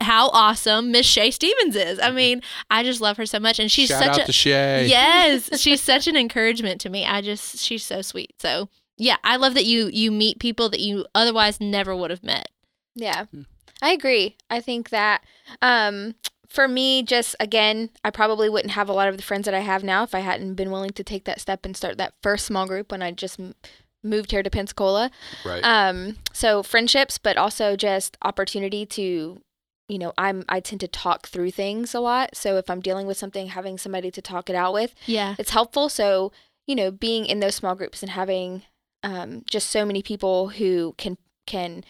how 0.00 0.28
awesome 0.30 0.90
Miss 0.92 1.06
Shay 1.06 1.30
Stevens 1.30 1.76
is. 1.76 1.98
I 2.00 2.10
mean, 2.10 2.42
I 2.70 2.82
just 2.82 3.00
love 3.00 3.16
her 3.16 3.26
so 3.26 3.38
much 3.38 3.58
and 3.58 3.70
she's 3.70 3.88
Shout 3.88 4.02
such 4.02 4.10
out 4.14 4.20
a 4.20 4.24
to 4.26 4.32
Shay. 4.32 4.86
Yes, 4.86 5.60
she's 5.60 5.80
such 5.80 6.06
an 6.06 6.16
encouragement 6.16 6.80
to 6.82 6.90
me. 6.90 7.04
I 7.06 7.20
just 7.20 7.58
she's 7.58 7.84
so 7.84 8.02
sweet. 8.02 8.34
So 8.38 8.68
yeah, 8.96 9.16
I 9.24 9.36
love 9.36 9.54
that 9.54 9.64
you 9.64 9.88
you 9.92 10.10
meet 10.10 10.38
people 10.38 10.68
that 10.70 10.80
you 10.80 11.06
otherwise 11.14 11.60
never 11.60 11.94
would 11.96 12.10
have 12.10 12.22
met. 12.22 12.48
Yeah, 12.94 13.26
Hmm. 13.26 13.42
I 13.82 13.92
agree. 13.92 14.36
I 14.48 14.60
think 14.60 14.90
that 14.90 15.24
um, 15.60 16.14
for 16.48 16.68
me, 16.68 17.02
just 17.02 17.34
again, 17.40 17.90
I 18.04 18.10
probably 18.10 18.48
wouldn't 18.48 18.72
have 18.72 18.88
a 18.88 18.92
lot 18.92 19.08
of 19.08 19.16
the 19.16 19.22
friends 19.22 19.44
that 19.46 19.54
I 19.54 19.60
have 19.60 19.82
now 19.82 20.04
if 20.04 20.14
I 20.14 20.20
hadn't 20.20 20.54
been 20.54 20.70
willing 20.70 20.92
to 20.92 21.04
take 21.04 21.24
that 21.24 21.40
step 21.40 21.64
and 21.64 21.76
start 21.76 21.98
that 21.98 22.14
first 22.22 22.46
small 22.46 22.66
group 22.66 22.92
when 22.92 23.02
I 23.02 23.10
just 23.10 23.38
moved 24.02 24.30
here 24.30 24.42
to 24.42 24.50
Pensacola. 24.50 25.10
Right. 25.44 25.60
Um, 25.62 26.16
so 26.32 26.62
friendships, 26.62 27.18
but 27.18 27.36
also 27.36 27.74
just 27.74 28.16
opportunity 28.22 28.86
to, 28.86 29.40
you 29.88 29.98
know, 29.98 30.12
I'm 30.16 30.44
I 30.48 30.60
tend 30.60 30.80
to 30.80 30.88
talk 30.88 31.26
through 31.28 31.50
things 31.50 31.94
a 31.94 32.00
lot. 32.00 32.36
So 32.36 32.56
if 32.56 32.70
I'm 32.70 32.80
dealing 32.80 33.06
with 33.06 33.16
something, 33.18 33.48
having 33.48 33.76
somebody 33.78 34.10
to 34.10 34.22
talk 34.22 34.48
it 34.48 34.56
out 34.56 34.72
with, 34.72 34.94
Yeah. 35.06 35.34
it's 35.38 35.50
helpful. 35.50 35.88
So 35.88 36.32
you 36.66 36.74
know, 36.74 36.90
being 36.90 37.26
in 37.26 37.40
those 37.40 37.54
small 37.54 37.74
groups 37.74 38.02
and 38.02 38.10
having 38.12 38.62
um, 39.02 39.42
just 39.50 39.68
so 39.68 39.84
many 39.84 40.02
people 40.02 40.48
who 40.48 40.94
can 40.96 41.18
can 41.46 41.84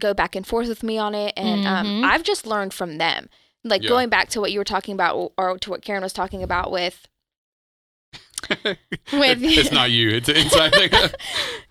go 0.00 0.12
back 0.12 0.34
and 0.34 0.44
forth 0.44 0.66
with 0.68 0.82
me 0.82 0.98
on 0.98 1.14
it, 1.14 1.32
and 1.36 1.62
Mhm. 1.62 1.66
um, 1.68 2.04
I've 2.04 2.24
just 2.24 2.44
learned 2.46 2.74
from 2.74 2.98
them. 2.98 3.28
Like 3.62 3.82
Yeah. 3.82 3.88
going 3.90 4.08
back 4.08 4.28
to 4.30 4.40
what 4.40 4.50
you 4.50 4.58
were 4.58 4.64
talking 4.64 4.94
about, 4.94 5.32
or 5.38 5.56
to 5.58 5.70
what 5.70 5.82
Karen 5.82 6.02
was 6.02 6.12
talking 6.12 6.42
about 6.42 6.72
with 6.72 7.06
with 9.12 9.38
it's 9.42 9.72
not 9.72 9.90
you. 9.90 10.10
It's 10.10 10.28
an 10.28 10.36
inside 10.36 10.72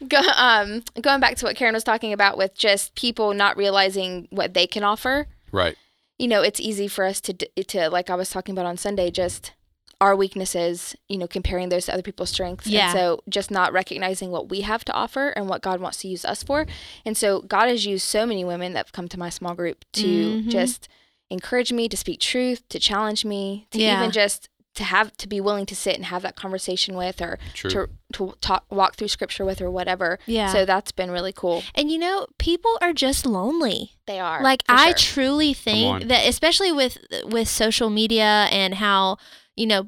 go, 0.08 0.20
um, 0.36 0.84
going 1.02 1.20
back 1.20 1.36
to 1.38 1.46
what 1.46 1.56
Karen 1.56 1.74
was 1.74 1.84
talking 1.84 2.14
about 2.14 2.38
with 2.38 2.56
just 2.56 2.96
people 2.96 3.34
not 3.34 3.58
realizing 3.58 4.28
what 4.32 4.54
they 4.54 4.66
can 4.66 4.84
offer. 4.84 5.28
Right. 5.54 5.78
You 6.20 6.28
know, 6.28 6.42
it's 6.42 6.60
easy 6.60 6.88
for 6.90 7.06
us 7.06 7.22
to 7.22 7.34
to 7.34 7.90
like 7.90 8.10
I 8.10 8.16
was 8.16 8.30
talking 8.30 8.54
about 8.54 8.66
on 8.66 8.76
Sunday, 8.78 9.10
just 9.12 9.54
our 10.02 10.16
weaknesses. 10.16 10.96
You 11.10 11.18
know, 11.18 11.28
comparing 11.28 11.70
those 11.70 11.86
to 11.86 11.94
other 11.94 12.04
people's 12.04 12.30
strengths. 12.32 12.68
Yeah. 12.68 12.90
And 12.90 12.94
so 12.98 13.22
just 13.30 13.50
not 13.52 13.72
recognizing 13.74 14.30
what 14.32 14.50
we 14.50 14.62
have 14.62 14.84
to 14.86 14.94
offer 14.94 15.30
and 15.30 15.48
what 15.50 15.62
God 15.62 15.80
wants 15.80 15.98
to 16.00 16.08
use 16.08 16.26
us 16.26 16.44
for. 16.44 16.66
And 17.06 17.16
so 17.18 17.42
God 17.42 17.68
has 17.70 17.86
used 17.86 18.06
so 18.06 18.26
many 18.26 18.44
women 18.44 18.74
that 18.74 18.86
have 18.88 18.92
come 18.94 19.08
to 19.10 19.18
my 19.20 19.30
small 19.30 19.56
group 19.56 19.86
to 19.94 20.06
Mhm. 20.44 20.48
just 20.50 20.88
encourage 21.30 21.72
me 21.72 21.90
to 21.90 21.98
speak 21.98 22.20
truth, 22.20 22.68
to 22.70 22.80
challenge 22.80 23.26
me, 23.26 23.68
to 23.72 23.80
Yeah. 23.80 23.98
even 24.00 24.12
just 24.12 24.50
to 24.76 24.84
have 24.84 25.16
to 25.18 25.28
be 25.28 25.40
willing 25.40 25.66
to 25.68 25.76
sit 25.76 25.96
and 25.96 26.06
have 26.06 26.22
that 26.24 26.36
conversation 26.36 26.96
with 26.96 27.22
or 27.22 27.38
True. 27.54 27.70
to 27.70 27.90
to 28.14 28.34
talk 28.42 28.66
walk 28.72 28.96
through 28.96 29.08
scripture 29.08 29.46
with 29.46 29.62
or 29.62 29.70
whatever. 29.72 30.20
Yeah. 30.26 30.52
So 30.52 30.66
that's 30.66 30.92
been 30.92 31.12
really 31.12 31.34
cool. 31.34 31.64
and 31.76 31.92
you 31.92 31.98
know, 31.98 32.28
people 32.38 32.78
are 32.82 32.94
just 32.94 33.26
lonely. 33.26 33.92
They 34.08 34.20
are. 34.20 34.42
Like 34.42 34.64
I 34.68 34.88
sure. 34.88 34.96
truly 34.96 35.54
think 35.54 36.08
that 36.08 36.28
especially 36.28 36.72
with 36.72 36.98
with 37.26 37.48
social 37.48 37.90
media 37.90 38.48
and 38.52 38.76
how, 38.76 39.18
you 39.56 39.66
know, 39.68 39.88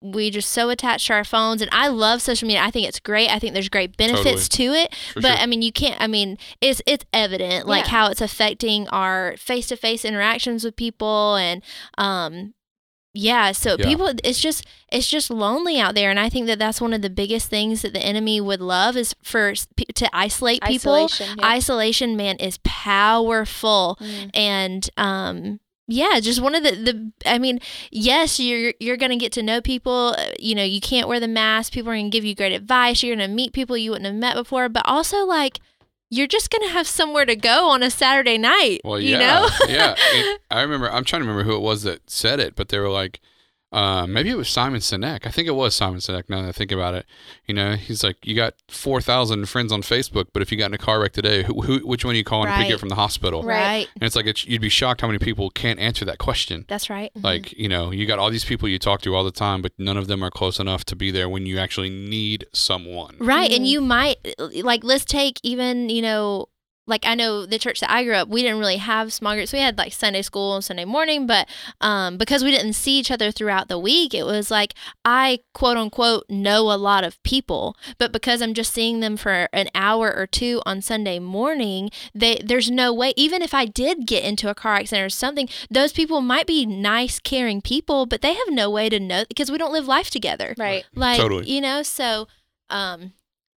we 0.00 0.30
just 0.30 0.50
so 0.50 0.68
attached 0.68 1.06
to 1.06 1.14
our 1.14 1.24
phones 1.24 1.62
and 1.62 1.70
I 1.72 1.88
love 1.88 2.20
social 2.20 2.46
media. 2.46 2.62
I 2.62 2.70
think 2.70 2.86
it's 2.86 3.00
great. 3.00 3.30
I 3.30 3.38
think 3.38 3.54
there's 3.54 3.70
great 3.70 3.96
benefits 3.96 4.48
to 4.50 4.64
it. 4.64 4.94
For 5.14 5.22
but 5.22 5.36
sure. 5.36 5.42
I 5.42 5.46
mean, 5.46 5.62
you 5.62 5.72
can't. 5.72 5.98
I 6.00 6.06
mean, 6.08 6.36
it's 6.60 6.82
it's 6.86 7.06
evident 7.12 7.66
like 7.66 7.84
Yeah. 7.84 7.90
how 7.90 8.10
it's 8.10 8.20
affecting 8.20 8.86
our 8.88 9.34
face 9.38 9.68
to 9.68 9.76
face 9.76 10.04
interactions 10.04 10.62
with 10.62 10.76
people, 10.76 11.36
and 11.36 11.62
um, 11.96 12.52
yeah. 13.14 13.52
So 13.52 13.76
Yeah. 13.78 13.86
people, 13.86 14.12
it's 14.22 14.40
just 14.40 14.66
it's 14.92 15.08
just 15.08 15.30
lonely 15.30 15.80
out 15.80 15.94
there, 15.94 16.10
and 16.10 16.20
I 16.20 16.28
think 16.28 16.46
that 16.46 16.58
that's 16.58 16.80
one 16.80 16.92
of 16.92 17.00
the 17.02 17.10
biggest 17.10 17.48
things 17.48 17.82
that 17.82 17.92
the 17.94 18.02
enemy 18.04 18.40
would 18.40 18.60
love 18.60 18.96
is 18.96 19.14
for 19.22 19.54
to 19.54 20.16
isolate 20.16 20.62
people. 20.62 20.94
Isolation. 20.94 21.38
yep. 21.38 21.46
Isolation, 21.46 22.16
man, 22.16 22.36
is 22.36 22.58
powerful, 22.64 23.96
Mm. 24.00 24.30
and 24.34 24.90
um. 24.96 25.60
Yeah, 25.86 26.18
just 26.20 26.40
one 26.40 26.54
of 26.54 26.62
the, 26.64 26.70
the 26.70 27.12
I 27.30 27.38
mean, 27.38 27.60
yes, 27.90 28.40
you're 28.40 28.72
you're 28.80 28.96
gonna 28.96 29.18
get 29.18 29.32
to 29.32 29.42
know 29.42 29.60
people. 29.60 30.14
uh, 30.16 30.30
You 30.38 30.54
know, 30.54 30.64
you 30.64 30.80
can't 30.80 31.08
wear 31.08 31.20
the 31.20 31.28
mask. 31.28 31.74
People 31.74 31.92
are 31.92 31.96
gonna 31.96 32.08
give 32.08 32.24
you 32.24 32.34
great 32.34 32.52
advice. 32.54 33.02
You're 33.02 33.14
gonna 33.14 33.28
meet 33.28 33.52
people 33.52 33.76
you 33.76 33.90
wouldn't 33.90 34.06
have 34.06 34.14
met 34.14 34.34
before. 34.34 34.70
But 34.70 34.84
also, 34.86 35.26
like, 35.26 35.60
you're 36.14 36.26
just 36.26 36.50
gonna 36.50 36.70
have 36.70 36.86
somewhere 36.86 37.24
to 37.26 37.36
go 37.36 37.68
on 37.70 37.82
a 37.82 37.90
Saturday 37.90 38.38
night. 38.38 38.80
Well, 38.84 39.00
you 39.00 39.18
know? 39.18 39.48
yeah. 39.68 39.94
And 40.14 40.38
I 40.50 40.62
remember. 40.62 40.90
I'm 40.90 41.04
trying 41.04 41.22
to 41.22 41.28
remember 41.28 41.48
who 41.48 41.56
it 41.56 41.62
was 41.62 41.82
that 41.82 42.08
said 42.08 42.40
it, 42.40 42.54
but 42.54 42.68
they 42.68 42.78
were 42.78 42.90
like, 42.90 43.20
uh, 43.74 44.06
maybe 44.06 44.30
it 44.30 44.36
was 44.36 44.48
Simon 44.48 44.80
Sinek. 44.80 45.26
I 45.26 45.30
think 45.30 45.48
it 45.48 45.52
was 45.54 45.74
Simon 45.74 45.98
Sinek. 46.00 46.30
Now 46.30 46.42
that 46.42 46.48
I 46.48 46.52
think 46.52 46.70
about 46.72 46.94
it, 46.94 47.06
you 47.46 47.54
know, 47.54 47.74
he's 47.74 48.04
like, 48.04 48.24
you 48.24 48.34
got 48.36 48.54
four 48.68 49.00
thousand 49.00 49.46
friends 49.48 49.72
on 49.72 49.82
Facebook, 49.82 50.26
but 50.32 50.42
if 50.42 50.52
you 50.52 50.58
got 50.58 50.66
in 50.66 50.74
a 50.74 50.78
car 50.78 51.00
wreck 51.00 51.12
today, 51.12 51.42
who, 51.42 51.60
who 51.62 51.78
which 51.86 52.04
one 52.04 52.14
are 52.14 52.18
you 52.18 52.24
calling 52.24 52.48
to 52.50 52.56
pick 52.56 52.68
you 52.68 52.74
up 52.74 52.80
from 52.80 52.88
the 52.88 52.94
hospital? 52.94 53.42
Right. 53.42 53.60
Right. 53.64 53.88
And 53.94 54.02
it's 54.04 54.14
like 54.16 54.26
it's, 54.26 54.46
you'd 54.46 54.60
be 54.60 54.68
shocked 54.68 55.00
how 55.00 55.06
many 55.06 55.18
people 55.18 55.50
can't 55.50 55.80
answer 55.80 56.04
that 56.04 56.18
question. 56.18 56.64
That's 56.68 56.88
right. 56.88 57.10
Like 57.16 57.52
you 57.52 57.68
know, 57.68 57.90
you 57.90 58.06
got 58.06 58.18
all 58.18 58.30
these 58.30 58.44
people 58.44 58.68
you 58.68 58.78
talk 58.78 59.02
to 59.02 59.14
all 59.14 59.24
the 59.24 59.30
time, 59.32 59.62
but 59.62 59.72
none 59.78 59.96
of 59.96 60.06
them 60.06 60.22
are 60.22 60.30
close 60.30 60.60
enough 60.60 60.84
to 60.86 60.96
be 60.96 61.10
there 61.10 61.28
when 61.28 61.44
you 61.46 61.58
actually 61.58 61.90
need 61.90 62.46
someone. 62.52 63.16
Right. 63.18 63.50
And 63.50 63.64
Mhm. 63.64 63.68
you 63.68 63.80
might, 63.80 64.16
like, 64.62 64.84
let's 64.84 65.04
take 65.04 65.38
even, 65.42 65.88
you 65.88 66.02
know, 66.02 66.48
like 66.86 67.06
I 67.06 67.14
know 67.14 67.46
the 67.46 67.58
church 67.58 67.80
that 67.80 67.90
I 67.90 68.04
grew 68.04 68.14
up, 68.14 68.28
we 68.28 68.42
didn't 68.42 68.58
really 68.58 68.76
have 68.76 69.12
small 69.12 69.34
groups. 69.34 69.52
We 69.52 69.58
had 69.60 69.78
like 69.78 69.92
Sunday 69.92 70.20
school 70.22 70.54
and 70.54 70.64
Sunday 70.64 70.84
morning, 70.84 71.26
but 71.26 71.48
um, 71.80 72.18
because 72.18 72.44
we 72.44 72.50
didn't 72.50 72.74
see 72.74 72.98
each 72.98 73.10
other 73.10 73.30
throughout 73.30 73.68
the 73.68 73.78
week, 73.78 74.12
it 74.12 74.24
was 74.24 74.50
like 74.50 74.74
I 75.04 75.40
quote 75.54 75.76
unquote 75.78 76.24
know 76.28 76.70
a 76.70 76.76
lot 76.76 77.02
of 77.04 77.22
people, 77.22 77.76
but 77.98 78.12
because 78.12 78.42
I'm 78.42 78.52
just 78.54 78.72
seeing 78.72 79.00
them 79.00 79.16
for 79.16 79.48
an 79.52 79.68
hour 79.74 80.14
or 80.14 80.26
two 80.26 80.60
on 80.66 80.82
Sunday 80.82 81.18
morning, 81.18 81.90
they 82.14 82.40
there's 82.44 82.70
no 82.70 82.92
way. 82.92 83.14
Even 83.16 83.40
if 83.40 83.54
I 83.54 83.64
did 83.64 84.06
get 84.06 84.24
into 84.24 84.50
a 84.50 84.54
car 84.54 84.74
accident 84.74 85.06
or 85.06 85.10
something, 85.10 85.48
those 85.70 85.92
people 85.92 86.20
might 86.20 86.46
be 86.46 86.66
nice, 86.66 87.18
caring 87.18 87.62
people, 87.62 88.04
but 88.04 88.20
they 88.20 88.34
have 88.34 88.50
no 88.50 88.68
way 88.68 88.88
to 88.90 89.00
know 89.00 89.24
because 89.28 89.50
we 89.50 89.56
don't 89.58 89.72
live 89.72 89.86
life 89.88 90.10
together 90.10 90.54
Right. 90.58 90.84
like 90.94 91.18
Totally. 91.18 91.48
you 91.50 91.60
know 91.60 91.82
so 91.82 92.28
um 92.70 93.12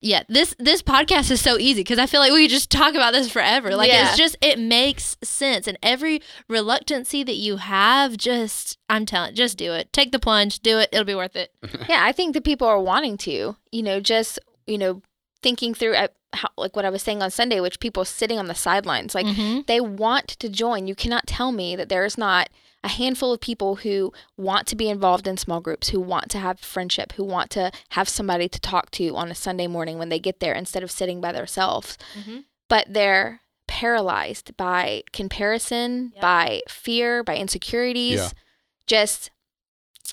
yeah 0.07 0.23
this 0.29 0.55
this 0.59 0.83
podcast 0.83 1.31
is 1.31 1.41
so 1.41 1.59
easy 1.59 1.81
because 1.81 1.99
i 1.99 2.07
feel 2.07 2.21
like 2.21 2.33
we 2.33 2.45
could 2.45 2.51
just 2.51 2.71
talk 2.71 2.95
about 2.95 3.13
this 3.13 3.31
forever 3.31 3.75
like 3.77 3.91
Yeah. 3.91 4.09
it's 4.09 4.17
just 4.17 4.37
it 4.41 4.59
makes 4.59 5.17
sense 5.23 5.67
and 5.67 5.77
every 5.83 6.21
reluctancy 6.49 7.23
that 7.25 7.37
you 7.37 7.57
have 7.59 8.17
just 8.17 8.79
i'm 8.89 9.05
telling 9.07 9.35
just 9.35 9.59
do 9.59 9.73
it 9.73 9.93
take 9.93 10.13
the 10.13 10.19
plunge 10.19 10.61
do 10.61 10.79
it 10.79 10.89
it'll 10.93 11.05
be 11.05 11.15
worth 11.15 11.37
it 11.37 11.53
yeah, 11.89 12.05
I 12.05 12.13
think 12.13 12.33
the 12.35 12.41
people 12.41 12.67
are 12.69 12.81
wanting 12.81 13.17
to, 13.19 13.57
you 13.73 13.83
know, 13.83 13.99
just, 14.01 14.39
you 14.67 14.79
know, 14.79 15.03
thinking 15.43 15.75
through 15.75 15.95
uh, 15.95 16.09
how, 16.33 16.49
like 16.57 16.77
what 16.77 16.85
I 16.85 16.91
was 16.91 17.03
saying 17.03 17.23
on 17.23 17.31
Sunday, 17.31 17.61
which 17.61 17.81
people 17.81 18.05
sitting 18.05 18.39
on 18.39 18.47
the 18.47 18.55
sidelines, 18.55 19.15
like 19.15 19.27
Mhm. 19.27 19.67
they 19.67 19.81
want 19.81 20.29
to 20.29 20.49
join. 20.49 20.87
You 20.87 20.95
cannot 20.95 21.27
tell 21.27 21.51
me 21.53 21.75
that 21.77 21.89
there's 21.89 22.17
not 22.17 22.49
a 22.87 22.89
handful 22.89 23.33
of 23.33 23.41
people 23.41 23.77
who 23.77 24.13
want 24.37 24.67
to 24.69 24.77
be 24.77 24.89
involved 24.89 25.27
in 25.27 25.37
small 25.37 25.61
groups, 25.61 25.89
who 25.91 26.01
want 26.01 26.31
to 26.31 26.39
have 26.39 26.61
friendship, 26.61 27.13
who 27.13 27.25
want 27.25 27.51
to 27.51 27.71
have 27.91 28.09
somebody 28.09 28.49
to 28.49 28.61
talk 28.61 28.91
to 28.93 29.15
on 29.17 29.31
a 29.31 29.35
Sunday 29.35 29.67
morning 29.67 29.99
when 29.99 30.09
they 30.09 30.19
get 30.21 30.41
there 30.41 30.55
instead 30.55 30.83
of 30.83 30.91
sitting 30.91 31.21
by 31.21 31.33
themselves. 31.33 31.99
Mhm. 32.19 32.45
But 32.69 32.87
they're 32.89 33.41
paralyzed 33.67 34.57
by 34.57 35.03
comparison, 35.13 36.13
Yep. 36.15 36.23
by 36.23 36.63
fear, 36.69 37.23
by 37.25 37.37
insecurities. 37.37 38.21
Yeah. 38.21 38.31
Just 38.87 39.31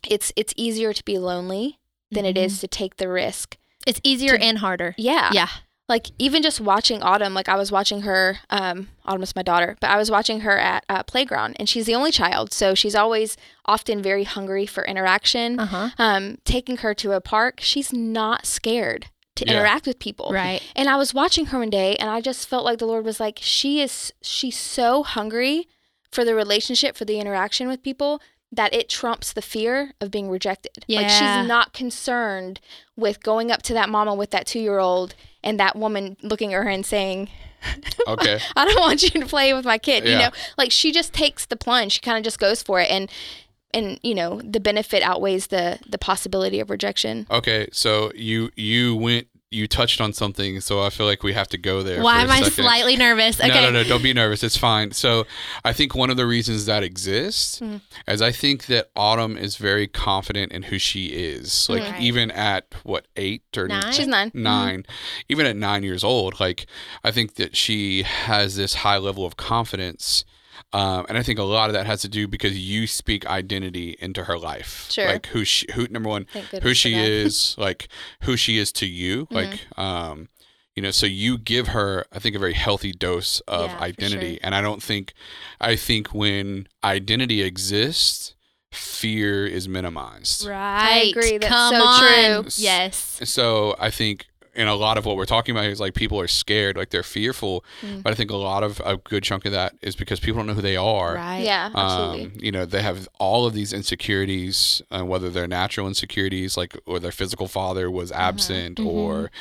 it's 0.09 0.33
it's 0.35 0.53
easier 0.57 0.91
to 0.93 1.03
be 1.05 1.17
lonely 1.19 1.79
than 2.09 2.25
it 2.25 2.35
Mhm. 2.35 2.45
is 2.45 2.59
to 2.61 2.67
take 2.67 2.97
the 2.97 3.07
risk. 3.07 3.57
it's 3.85 3.99
easier 4.03 4.37
to- 4.37 4.43
and 4.43 4.59
harder 4.59 4.95
Yeah. 4.97 5.29
yeah 5.33 5.49
Like 5.89 6.11
even 6.17 6.41
just 6.41 6.61
watching 6.61 7.03
Autumn, 7.03 7.33
like 7.33 7.49
I 7.49 7.55
was 7.57 7.71
watching 7.71 8.01
her, 8.01 8.37
um, 8.49 8.87
Autumn 9.05 9.21
is 9.23 9.35
my 9.35 9.43
daughter, 9.43 9.75
but 9.81 9.89
I 9.89 9.97
was 9.97 10.09
watching 10.09 10.39
her 10.41 10.57
at 10.57 10.85
uh, 10.87 11.03
playground 11.03 11.57
and 11.59 11.67
she's 11.67 11.85
the 11.85 11.93
only 11.95 12.11
child. 12.11 12.53
So 12.53 12.73
she's 12.73 12.95
always 12.95 13.35
often 13.65 14.01
very 14.01 14.23
hungry 14.23 14.65
for 14.65 14.85
interaction. 14.85 15.59
uh-huh 15.59 15.89
Um, 15.97 16.37
taking 16.45 16.77
her 16.77 16.93
to 16.95 17.11
a 17.11 17.21
park, 17.21 17.59
she's 17.61 17.91
not 17.91 18.45
scared 18.45 19.07
to 19.35 19.45
Yeah. 19.45 19.51
interact 19.55 19.85
with 19.85 19.99
people. 19.99 20.29
right 20.31 20.61
And 20.75 20.87
I 20.89 20.95
was 20.95 21.13
watching 21.13 21.47
her 21.47 21.59
one 21.59 21.69
day 21.69 21.95
and 21.97 22.09
I 22.09 22.21
just 22.21 22.47
felt 22.47 22.63
like 22.63 22.79
the 22.79 22.85
Lord 22.87 23.03
was 23.03 23.19
like, 23.19 23.39
she 23.41 23.81
is, 23.81 24.13
she's 24.21 24.57
so 24.57 25.03
hungry 25.03 25.67
for 26.11 26.23
the 26.23 26.33
relationship, 26.35 26.95
for 26.95 27.03
the 27.05 27.19
interaction 27.19 27.67
with 27.67 27.83
people 27.83 28.21
that 28.51 28.73
it 28.73 28.87
trumps 28.87 29.33
the 29.33 29.41
fear 29.41 29.93
of 29.99 30.11
being 30.11 30.29
rejected. 30.29 30.85
Like 30.87 31.09
Yeah. 31.09 31.17
she's 31.41 31.47
not 31.47 31.73
concerned 31.73 32.61
with 32.95 33.21
going 33.21 33.51
up 33.51 33.63
to 33.63 33.73
that 33.73 33.89
mama 33.89 34.13
with 34.15 34.29
that 34.29 34.45
two 34.45 34.59
year 34.59 34.79
old 34.79 35.15
and 35.43 35.59
that 35.59 35.75
woman 35.75 36.17
looking 36.21 36.53
at 36.53 36.63
her 36.63 36.69
and 36.69 36.85
saying, 36.85 37.29
Okay. 38.07 38.39
I 38.55 38.65
don't 38.65 38.79
want 38.79 39.01
you 39.03 39.21
to 39.21 39.25
play 39.25 39.53
with 39.53 39.65
my 39.65 39.77
kid. 39.77 40.05
You 40.05 40.17
know, 40.17 40.29
like 40.57 40.71
she 40.71 40.91
just 40.91 41.13
takes 41.13 41.45
the 41.45 41.55
plunge. 41.55 41.93
She 41.93 41.99
kind 41.99 42.17
of 42.17 42.23
just 42.23 42.39
goes 42.39 42.61
for 42.61 42.79
it. 42.79 42.89
And, 42.89 43.09
and 43.73 43.99
you 44.03 44.13
know, 44.13 44.41
the 44.43 44.59
benefit 44.59 45.01
outweighs 45.03 45.47
the, 45.47 45.79
the 45.87 45.97
possibility 45.97 46.59
of 46.59 46.69
rejection. 46.69 47.25
Okay. 47.31 47.69
So 47.71 48.11
you 48.15 48.51
you 48.55 48.95
went 48.95 49.27
you 49.53 49.67
touched 49.67 50.01
on 50.01 50.13
something, 50.13 50.59
so 50.61 50.81
I 50.81 50.89
feel 50.89 51.05
like 51.05 51.23
we 51.23 51.33
have 51.33 51.47
to 51.49 51.57
go 51.57 51.83
there. 51.83 52.01
why 52.01 52.15
for 52.15 52.21
am 52.21 52.29
a 52.29 52.33
i 52.33 52.37
second. 52.41 52.63
slightly 52.63 52.95
nervous 52.95 53.39
okay 53.39 53.49
No, 53.49 53.61
no, 53.61 53.69
no. 53.71 53.83
Don't 53.83 54.01
be 54.03 54.13
nervous. 54.13 54.43
It's 54.43 54.57
fine. 54.57 54.91
So, 54.91 55.25
I 55.63 55.73
think 55.73 55.93
one 55.95 56.09
of 56.09 56.17
the 56.17 56.25
reasons 56.25 56.65
that 56.65 56.83
exists 56.83 57.59
Mhm. 57.59 57.81
is 58.07 58.21
I 58.21 58.31
think 58.31 58.65
that 58.67 58.89
Autumn 58.95 59.37
is 59.37 59.55
very 59.57 59.87
confident 59.87 60.51
in 60.51 60.63
who 60.63 60.77
she 60.79 61.07
is. 61.07 61.67
Like 61.69 61.83
Right. 61.83 62.01
even 62.01 62.31
at 62.31 62.65
what 62.83 63.05
eight 63.15 63.43
or 63.55 63.67
Nine? 63.67 63.93
She's 63.93 64.07
9 64.07 64.31
nine, 64.33 64.85
even 65.29 65.45
at 65.45 65.55
nine 65.55 65.83
years 65.83 66.03
old, 66.03 66.39
like 66.39 66.65
I 67.03 67.11
think 67.11 67.35
that 67.35 67.55
she 67.55 68.03
has 68.03 68.55
this 68.55 68.73
high 68.75 68.97
level 68.97 69.25
of 69.25 69.37
confidence. 69.37 70.25
Um, 70.73 71.05
and 71.07 71.17
I 71.17 71.23
think 71.23 71.37
a 71.39 71.43
lot 71.43 71.69
of 71.69 71.73
that 71.73 71.85
has 71.85 72.01
to 72.01 72.09
do 72.09 72.27
because 72.27 72.57
you 72.57 72.87
speak 72.87 73.25
identity 73.27 73.95
into 73.99 74.23
her 74.23 74.37
life, 74.39 74.89
Sure. 74.91 75.05
like 75.05 75.27
who 75.27 75.45
she, 75.45 75.67
who 75.73 75.87
number 75.89 76.09
one, 76.09 76.25
who 76.63 76.73
she 76.73 76.93
that. 76.93 77.07
is, 77.07 77.55
like 77.59 77.87
who 78.23 78.35
she 78.35 78.57
is 78.57 78.71
to 78.73 78.87
you, 78.87 79.27
Mhm. 79.27 79.33
like 79.35 79.59
um, 79.77 80.29
you 80.75 80.81
know, 80.81 80.89
so 80.89 81.05
you 81.05 81.37
give 81.37 81.67
her, 81.67 82.05
I 82.11 82.17
think, 82.17 82.35
a 82.35 82.39
very 82.39 82.53
healthy 82.55 82.91
dose 82.91 83.39
of 83.41 83.69
Yeah, 83.69 83.79
identity, 83.79 84.31
sure. 84.33 84.39
and 84.41 84.55
I 84.55 84.61
don't 84.61 84.81
think, 84.81 85.13
I 85.61 85.75
think 85.75 86.07
when 86.07 86.67
identity 86.83 87.43
exists, 87.43 88.33
fear 88.71 89.45
is 89.45 89.67
minimized. 89.69 90.47
right 90.47 90.93
I 90.93 90.97
agree. 91.09 91.37
That's 91.37 91.47
come 91.47 91.75
so 91.75 91.83
on 91.83 91.99
true. 92.43 92.51
yes 92.57 93.19
So 93.23 93.75
I 93.79 93.91
think 93.91 94.25
in 94.55 94.67
a 94.67 94.75
lot 94.75 94.97
of 94.99 95.05
what 95.05 95.15
we're 95.15 95.25
talking 95.25 95.55
about 95.55 95.65
is 95.65 95.79
like 95.79 95.93
people 95.95 96.19
are 96.19 96.27
scared, 96.27 96.77
like 96.77 96.91
they're 96.91 97.01
fearful. 97.03 97.65
Mm. 97.81 98.03
But 98.03 98.13
I 98.13 98.15
think 98.15 98.29
a 98.29 98.35
lot 98.35 98.61
of 98.63 98.79
a 98.85 98.97
good 98.97 99.23
chunk 99.23 99.45
of 99.45 99.51
that 99.51 99.73
is 99.81 99.95
because 99.95 100.19
people 100.19 100.39
don't 100.39 100.47
know 100.47 100.53
who 100.53 100.61
they 100.61 100.77
are. 100.77 101.15
right 101.15 101.39
Yeah, 101.43 101.71
absolutely. 101.73 102.25
Um, 102.25 102.31
you 102.39 102.51
know, 102.51 102.65
they 102.65 102.81
have 102.83 103.09
all 103.19 103.45
of 103.47 103.53
these 103.53 103.73
insecurities, 103.73 104.81
uh, 104.91 105.03
whether 105.05 105.29
they're 105.29 105.47
natural 105.47 105.87
insecurities, 105.87 106.55
like 106.57 106.77
or 106.85 106.99
their 106.99 107.11
physical 107.11 107.47
father 107.47 107.89
was 107.89 108.11
absent, 108.11 108.77
Mhm. 108.77 108.85
or 108.85 109.31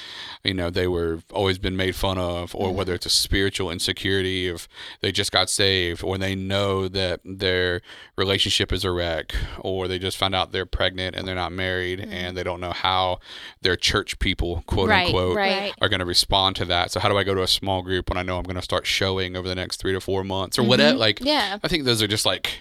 you 0.44 0.54
know 0.54 0.70
they 0.70 0.86
were 0.86 1.20
always 1.32 1.58
been 1.58 1.76
made 1.76 1.94
fun 1.94 2.18
of, 2.18 2.54
or 2.54 2.70
Mhm. 2.70 2.74
whether 2.74 2.94
it's 2.94 3.06
a 3.06 3.10
spiritual 3.10 3.70
insecurity 3.70 4.48
of 4.48 4.66
they 5.02 5.12
just 5.12 5.30
got 5.32 5.50
saved, 5.50 6.02
or 6.02 6.16
they 6.18 6.34
know 6.34 6.88
that 6.88 7.20
their 7.24 7.82
relationship 8.22 8.72
is 8.72 8.84
a 8.84 8.90
wreck, 8.90 9.34
or 9.60 9.88
they 9.88 9.98
just 9.98 10.16
found 10.16 10.34
out 10.34 10.52
they're 10.52 10.66
pregnant 10.66 11.16
and 11.16 11.26
they're 11.26 11.34
not 11.34 11.52
married, 11.52 11.98
Mhm. 12.00 12.12
and 12.12 12.36
they 12.36 12.42
don't 12.42 12.60
know 12.60 12.72
how 12.72 13.18
their 13.60 13.76
church 13.76 14.18
people, 14.18 14.62
quote 14.66 14.88
Right, 14.88 15.06
unquote, 15.06 15.36
right. 15.36 15.74
are 15.80 15.88
going 15.88 16.00
to 16.00 16.06
respond 16.06 16.56
to 16.56 16.64
that. 16.66 16.90
So 16.92 17.00
how 17.00 17.08
do 17.08 17.16
I 17.18 17.24
go 17.24 17.34
to 17.34 17.42
a 17.42 17.48
small 17.48 17.82
group 17.82 18.08
when 18.08 18.16
I 18.18 18.22
know 18.22 18.38
I'm 18.38 18.44
going 18.44 18.56
to 18.56 18.62
start 18.62 18.86
showing 18.86 19.36
over 19.36 19.48
the 19.48 19.54
next 19.54 19.76
three 19.78 19.92
to 19.92 20.00
four 20.00 20.24
months 20.24 20.58
or 20.58 20.62
Mhm. 20.62 20.68
whatever? 20.68 20.98
Like, 20.98 21.20
Yeah. 21.20 21.58
I 21.62 21.68
think 21.68 21.84
those 21.84 22.00
are 22.02 22.08
just 22.08 22.24
like, 22.26 22.60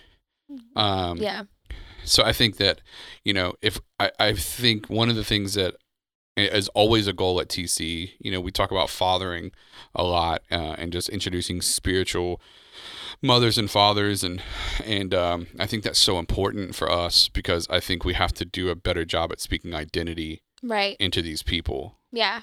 um, 0.75 1.17
Yeah. 1.17 1.43
So 2.03 2.23
I 2.23 2.33
think 2.33 2.57
that 2.57 2.81
you 3.23 3.33
know, 3.33 3.53
if 3.61 3.79
I, 3.99 4.11
I 4.19 4.33
think 4.33 4.89
one 4.89 5.09
of 5.09 5.15
the 5.15 5.23
things 5.23 5.53
that 5.53 5.75
is 6.37 6.67
always 6.69 7.07
a 7.07 7.13
goal 7.13 7.39
at 7.39 7.49
TC, 7.49 8.13
you 8.19 8.31
know, 8.31 8.39
we 8.41 8.51
talk 8.51 8.71
about 8.71 8.89
fathering 8.89 9.51
a 9.93 10.03
lot 10.03 10.41
uh, 10.51 10.75
and 10.77 10.91
just 10.91 11.09
introducing 11.09 11.61
spiritual 11.61 12.41
mothers 13.21 13.57
and 13.57 13.69
fathers 13.69 14.23
and 14.23 14.41
and 14.85 15.13
um, 15.13 15.47
I 15.59 15.67
think 15.67 15.83
that's 15.83 15.99
so 15.99 16.17
important 16.19 16.75
for 16.75 16.91
us 16.91 17.29
because 17.29 17.67
I 17.69 17.79
think 17.79 18.03
we 18.03 18.13
have 18.13 18.33
to 18.33 18.45
do 18.45 18.69
a 18.69 18.75
better 18.75 19.05
job 19.05 19.31
at 19.31 19.39
speaking 19.41 19.73
identity 19.75 20.41
Right. 20.63 20.95
into 20.99 21.21
these 21.21 21.41
people. 21.43 21.97
Yeah. 22.11 22.41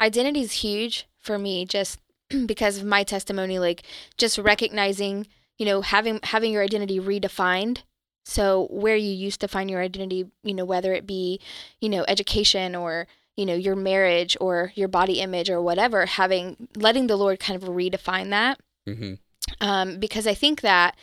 Identity 0.00 0.40
is 0.40 0.52
huge 0.52 1.06
for 1.18 1.38
me 1.38 1.64
just 1.66 1.98
because 2.46 2.78
of 2.78 2.84
my 2.84 3.02
testimony 3.04 3.58
like 3.58 3.82
just 4.16 4.38
recognizing, 4.38 5.26
you 5.58 5.66
know, 5.66 5.80
having 5.82 6.20
having 6.22 6.52
your 6.52 6.62
identity 6.62 6.98
redefined. 7.00 7.78
So 8.24 8.68
where 8.70 8.96
you 8.96 9.10
used 9.10 9.40
to 9.40 9.48
find 9.48 9.70
your 9.70 9.80
identity, 9.80 10.26
you 10.42 10.52
know, 10.54 10.66
whether 10.66 10.92
it 10.92 11.06
be, 11.06 11.40
you 11.80 11.88
know, 11.88 12.04
education 12.06 12.74
or, 12.74 13.06
you 13.38 13.46
know, 13.46 13.54
your 13.54 13.74
marriage 13.76 14.36
or 14.40 14.72
your 14.74 14.88
body 14.88 15.20
image 15.20 15.48
or 15.48 15.62
whatever, 15.62 16.04
having 16.04 16.68
letting 16.76 17.06
the 17.06 17.16
Lord 17.16 17.40
kind 17.40 17.62
of 17.62 17.68
redefine 17.70 18.28
that. 18.30 18.60
hmm 18.86 19.14
um, 19.60 19.98
because 19.98 20.26
I 20.26 20.34
think 20.34 20.60
that 20.62 20.96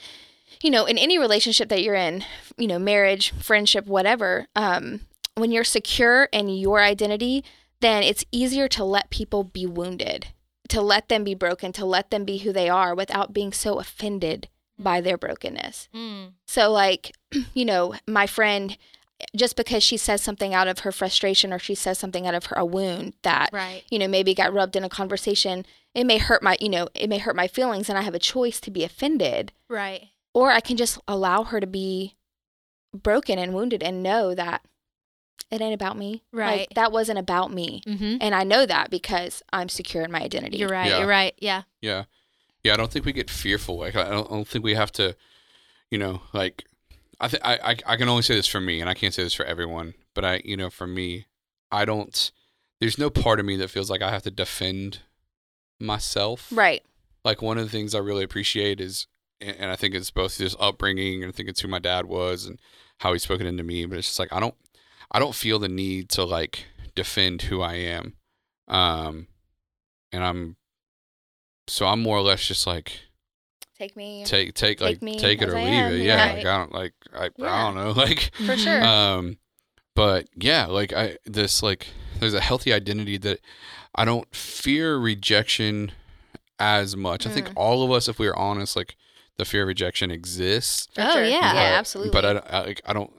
you 0.61 0.69
know 0.69 0.85
in 0.85 0.97
any 0.97 1.17
relationship 1.17 1.69
that 1.69 1.83
you're 1.83 1.95
in, 1.95 2.23
you 2.57 2.67
know, 2.67 2.79
marriage, 2.79 3.31
friendship, 3.31 3.87
whatever, 3.87 4.47
um, 4.55 5.01
when 5.35 5.51
you're 5.51 5.63
secure 5.63 6.25
in 6.31 6.49
your 6.49 6.81
identity, 6.81 7.43
then 7.81 8.03
it's 8.03 8.25
easier 8.31 8.67
to 8.69 8.83
let 8.83 9.09
people 9.09 9.43
be 9.43 9.65
wounded, 9.65 10.27
to 10.69 10.81
let 10.81 11.09
them 11.09 11.23
be 11.23 11.35
broken, 11.35 11.71
to 11.73 11.85
let 11.85 12.09
them 12.09 12.25
be 12.25 12.39
who 12.39 12.51
they 12.51 12.69
are 12.69 12.95
without 12.95 13.33
being 13.33 13.51
so 13.51 13.79
offended 13.79 14.47
by 14.77 15.01
their 15.01 15.17
brokenness. 15.17 15.89
Mm. 15.93 16.33
So, 16.47 16.71
like, 16.71 17.15
you 17.53 17.65
know, 17.65 17.95
my 18.07 18.27
friend, 18.27 18.77
just 19.35 19.55
because 19.55 19.83
she 19.83 19.97
says 19.97 20.21
something 20.21 20.53
out 20.53 20.67
of 20.67 20.79
her 20.79 20.91
frustration 20.91 21.53
or 21.53 21.59
she 21.59 21.75
says 21.75 21.97
something 21.97 22.27
out 22.27 22.35
of 22.35 22.45
her 22.45 22.55
a 22.57 22.65
wound 22.65 23.13
that 23.21 23.49
right 23.53 23.83
you 23.89 23.99
know, 23.99 24.07
maybe 24.07 24.33
got 24.33 24.53
rubbed 24.53 24.75
in 24.75 24.83
a 24.83 24.89
conversation, 24.89 25.65
it 25.93 26.05
may 26.05 26.17
hurt 26.17 26.43
my, 26.43 26.57
you 26.59 26.69
know, 26.69 26.89
it 26.93 27.09
may 27.09 27.17
hurt 27.17 27.35
my 27.35 27.47
feelings 27.47 27.89
and 27.89 27.97
I 27.97 28.01
have 28.01 28.15
a 28.15 28.19
choice 28.19 28.59
to 28.61 28.71
be 28.71 28.83
offended 28.83 29.51
right 29.69 30.09
or 30.33 30.51
I 30.51 30.59
can 30.59 30.77
just 30.77 30.99
allow 31.07 31.43
her 31.43 31.59
to 31.59 31.67
be 31.67 32.15
broken 32.93 33.39
and 33.39 33.53
wounded 33.53 33.81
and 33.81 34.03
know 34.03 34.35
that 34.35 34.61
it 35.51 35.61
ain't 35.61 35.73
about 35.73 35.97
me. 35.97 36.23
Right. 36.31 36.61
Like, 36.61 36.73
that 36.75 36.91
wasn't 36.91 37.19
about 37.19 37.51
me. 37.51 37.81
Mm-hmm. 37.85 38.17
And 38.19 38.33
I 38.33 38.43
know 38.43 38.65
that 38.65 38.89
because 38.89 39.43
I'm 39.53 39.69
secure 39.69 40.03
in 40.03 40.11
my 40.11 40.21
identity. 40.21 40.57
You're 40.57 40.69
right. 40.69 40.89
Yeah. 40.89 40.99
You're 40.99 41.07
right. 41.07 41.33
Yeah. 41.37 41.61
Yeah. 41.81 42.03
Yeah, 42.63 42.73
I 42.73 42.77
don't 42.77 42.91
think 42.91 43.05
we 43.05 43.13
get 43.13 43.29
fearful. 43.29 43.77
Like 43.77 43.95
I 43.95 44.09
don't, 44.09 44.27
I 44.29 44.33
don't 44.33 44.47
think 44.47 44.65
we 44.65 44.73
have 44.73 44.91
to, 44.93 45.15
you 45.91 45.99
know, 45.99 46.21
like 46.33 46.65
I 47.19 47.27
think 47.27 47.45
I, 47.45 47.55
I 47.63 47.77
I 47.85 47.95
can 47.97 48.09
only 48.09 48.21
say 48.21 48.35
this 48.35 48.47
for 48.47 48.61
me 48.61 48.81
and 48.81 48.89
I 48.89 48.93
can't 48.93 49.13
say 49.13 49.23
this 49.23 49.33
for 49.33 49.45
everyone, 49.45 49.93
but 50.13 50.25
I, 50.25 50.41
you 50.43 50.57
know, 50.57 50.69
for 50.69 50.87
me, 50.87 51.25
I 51.71 51.85
don't 51.85 52.31
there's 52.79 52.97
no 52.97 53.09
part 53.09 53.39
of 53.39 53.45
me 53.45 53.55
that 53.57 53.69
feels 53.69 53.89
like 53.89 54.01
I 54.01 54.11
have 54.11 54.23
to 54.23 54.31
defend 54.31 54.99
myself. 55.79 56.49
Right. 56.51 56.83
Like 57.23 57.41
one 57.41 57.57
of 57.57 57.63
the 57.63 57.69
things 57.69 57.95
I 57.95 57.99
really 57.99 58.23
appreciate 58.23 58.79
is 58.79 59.07
and 59.41 59.69
I 59.69 59.75
think 59.75 59.93
it's 59.93 60.11
both 60.11 60.37
his 60.37 60.55
upbringing 60.59 61.23
and 61.23 61.31
I 61.31 61.35
think 61.35 61.49
it's 61.49 61.59
who 61.61 61.67
my 61.67 61.79
dad 61.79 62.05
was 62.05 62.45
and 62.45 62.59
how 62.99 63.13
he's 63.13 63.23
spoken 63.23 63.47
into 63.47 63.63
me, 63.63 63.85
but 63.85 63.97
it's 63.97 64.07
just 64.07 64.19
like 64.19 64.33
I 64.33 64.39
don't 64.39 64.55
I 65.11 65.19
don't 65.19 65.35
feel 65.35 65.59
the 65.59 65.69
need 65.69 66.09
to 66.09 66.23
like 66.23 66.65
defend 66.95 67.43
who 67.43 67.61
I 67.61 67.75
am. 67.75 68.13
Um 68.67 69.27
and 70.11 70.23
I'm 70.23 70.57
so 71.67 71.87
I'm 71.87 72.01
more 72.01 72.17
or 72.17 72.21
less 72.21 72.45
just 72.45 72.67
like 72.67 73.01
Take 73.77 73.95
me. 73.97 74.23
take 74.25 74.53
take 74.53 74.77
Take 74.79 74.81
like 74.81 75.01
me 75.01 75.19
take 75.19 75.41
it 75.41 75.49
or 75.49 75.57
I 75.57 75.63
leave 75.63 75.73
am, 75.73 75.93
it. 75.93 75.97
yeah. 75.97 76.15
Yeah, 76.15 76.25
Right. 76.25 76.35
like 76.37 76.45
I 76.45 76.57
don't 76.57 76.73
like 76.73 76.93
I, 77.13 77.25
I 77.45 77.63
don't 77.63 77.75
know 77.75 77.91
like 78.05 78.31
For 78.45 78.55
sure. 78.57 78.83
um 78.83 79.37
but 79.95 80.27
yeah, 80.35 80.65
like 80.65 80.93
I 80.93 81.17
this 81.25 81.61
like 81.63 81.87
there's 82.19 82.33
a 82.33 82.41
healthy 82.41 82.71
identity 82.73 83.17
that 83.17 83.39
I 83.93 84.05
don't 84.05 84.33
fear 84.35 84.97
rejection 84.97 85.91
as 86.59 86.95
much. 86.95 87.25
I 87.27 87.29
think 87.31 87.49
Mm. 87.49 87.53
all 87.57 87.83
of 87.83 87.91
us 87.91 88.07
if 88.07 88.17
we 88.19 88.27
are 88.27 88.35
honest 88.37 88.75
like 88.75 88.95
the 89.37 89.43
fear 89.45 89.63
of 89.63 89.67
rejection 89.67 90.11
exists. 90.11 90.87
For 90.95 91.01
Oh, 91.01 91.11
sure. 91.11 91.25
yeah. 91.25 91.53
Yeah, 91.53 91.77
absolutely. 91.79 92.11
But 92.11 92.25
I, 92.25 92.57
I, 92.57 92.65
like, 92.67 92.81
I 92.85 92.93
don't, 92.93 93.11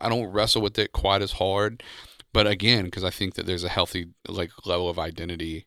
I 0.00 0.08
don't 0.08 0.26
wrestle 0.30 0.62
with 0.62 0.78
it 0.78 0.92
quite 0.92 1.20
as 1.20 1.32
hard. 1.32 1.82
But 2.32 2.46
again, 2.46 2.84
because 2.84 3.02
I 3.02 3.10
think 3.10 3.34
that 3.34 3.46
there's 3.46 3.64
a 3.64 3.68
healthy 3.68 4.06
like 4.28 4.50
level 4.64 4.88
of 4.88 5.00
identity 5.00 5.66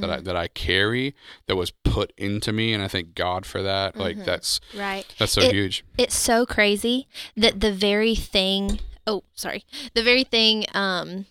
that 0.00 0.10
I 0.10 0.18
Mhm. 0.18 0.24
that 0.24 0.36
I 0.36 0.48
carry 0.48 1.14
that 1.46 1.56
was 1.56 1.70
put 1.84 2.12
into 2.16 2.52
me, 2.52 2.72
and 2.72 2.82
I 2.82 2.88
thank 2.88 3.14
God 3.14 3.44
for 3.46 3.62
that. 3.62 3.96
Like 3.96 4.16
Mhm. 4.18 4.24
that's 4.24 4.60
Right. 4.74 5.04
that's 5.18 5.32
so 5.32 5.42
It- 5.42 5.52
huge. 5.52 5.84
It's 5.96 6.16
so 6.16 6.44
crazy 6.46 7.06
that 7.36 7.60
the 7.60 7.72
very 7.72 8.14
thing. 8.14 8.80
Oh, 9.06 9.24
sorry. 9.34 9.64
The 9.94 10.02
very 10.02 10.24
thing. 10.24 10.66
Um. 10.74 11.26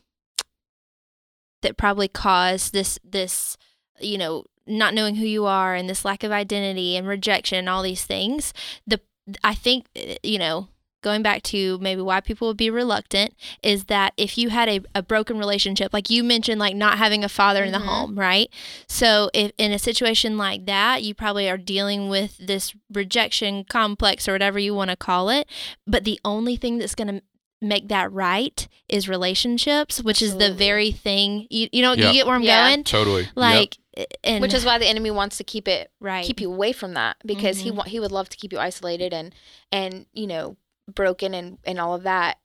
That 1.64 1.76
probably 1.76 2.08
caused 2.08 2.72
this 2.72 3.00
this, 3.04 3.58
you 4.00 4.18
know, 4.18 4.46
not 4.68 4.94
knowing 4.94 5.16
who 5.16 5.26
you 5.26 5.46
are 5.46 5.74
and 5.74 5.90
this 5.90 6.06
lack 6.06 6.24
of 6.24 6.32
identity 6.32 6.96
and 6.96 7.08
rejection 7.08 7.58
and 7.58 7.68
all 7.70 7.82
these 7.82 8.04
things. 8.04 8.54
The 8.86 9.02
I 9.44 9.56
think 9.56 9.88
uh, 9.98 10.16
you 10.24 10.38
know 10.38 10.68
going 11.08 11.24
back 11.24 11.42
to 11.44 11.78
maybe 11.80 12.02
why 12.02 12.20
people 12.22 12.48
would 12.50 12.58
be 12.58 12.70
reluctant 12.70 13.34
is 13.64 13.86
that 13.86 14.14
if 14.18 14.38
you 14.38 14.50
had 14.50 14.68
a, 14.70 14.80
a 14.94 15.02
broken 15.02 15.38
relationship 15.38 15.94
like 15.94 16.10
you 16.10 16.24
mentioned 16.24 16.60
like 16.60 16.76
not 16.76 16.98
having 16.98 17.24
a 17.24 17.30
father 17.30 17.64
in 17.64 17.72
the 17.72 17.80
Mhm. 17.80 17.86
home 17.92 18.12
right 18.20 18.50
so 18.88 19.30
if 19.34 19.52
in 19.58 19.72
a 19.72 19.80
situation 19.80 20.38
like 20.38 20.66
that 20.66 21.04
you 21.04 21.14
probably 21.14 21.50
are 21.50 21.58
dealing 21.76 22.10
with 22.10 22.38
this 22.38 22.74
rejection 22.94 23.64
complex 23.64 24.28
or 24.28 24.34
whatever 24.34 24.60
you 24.60 24.74
want 24.74 24.90
to 24.90 24.98
call 24.98 25.30
it 25.30 25.48
but 25.86 26.04
the 26.04 26.20
only 26.26 26.56
thing 26.58 26.78
that's 26.78 26.96
going 26.96 27.08
to 27.16 27.22
make 27.62 27.88
that 27.88 28.12
right 28.12 28.68
is 28.88 29.10
relationships 29.10 30.04
which 30.04 30.22
is 30.22 30.38
the 30.38 30.54
very 30.54 30.92
thing 30.92 31.48
you, 31.50 31.68
you 31.72 31.82
know 31.82 31.94
Yeah. 31.94 32.08
you 32.08 32.14
get 32.14 32.26
where 32.28 32.36
i'm 32.36 32.44
Yeah. 32.44 32.70
going 32.70 32.84
Totally. 32.84 33.24
Yep. 33.24 33.32
like 33.36 33.78
and 34.24 34.44
Which 34.44 34.54
is 34.54 34.64
why 34.64 34.78
the 34.78 34.86
enemy 34.86 35.10
wants 35.10 35.38
to 35.38 35.44
keep 35.44 35.68
it 35.68 35.90
right 36.00 36.24
keep 36.24 36.40
you 36.40 36.52
away 36.54 36.72
from 36.72 36.94
that 36.94 37.18
because 37.26 37.58
he 37.66 37.72
Mhm. 37.72 37.76
wa- 37.78 37.84
he 37.94 38.00
would 38.00 38.12
love 38.12 38.30
to 38.30 38.38
keep 38.38 38.54
you 38.54 38.60
isolated 38.60 39.12
and 39.12 39.34
and 39.72 40.06
you 40.14 40.28
know 40.28 40.56
broken 40.94 41.34
and 41.34 41.58
and 41.66 41.80
all 41.80 41.94
of 41.94 42.04
that 42.04 42.38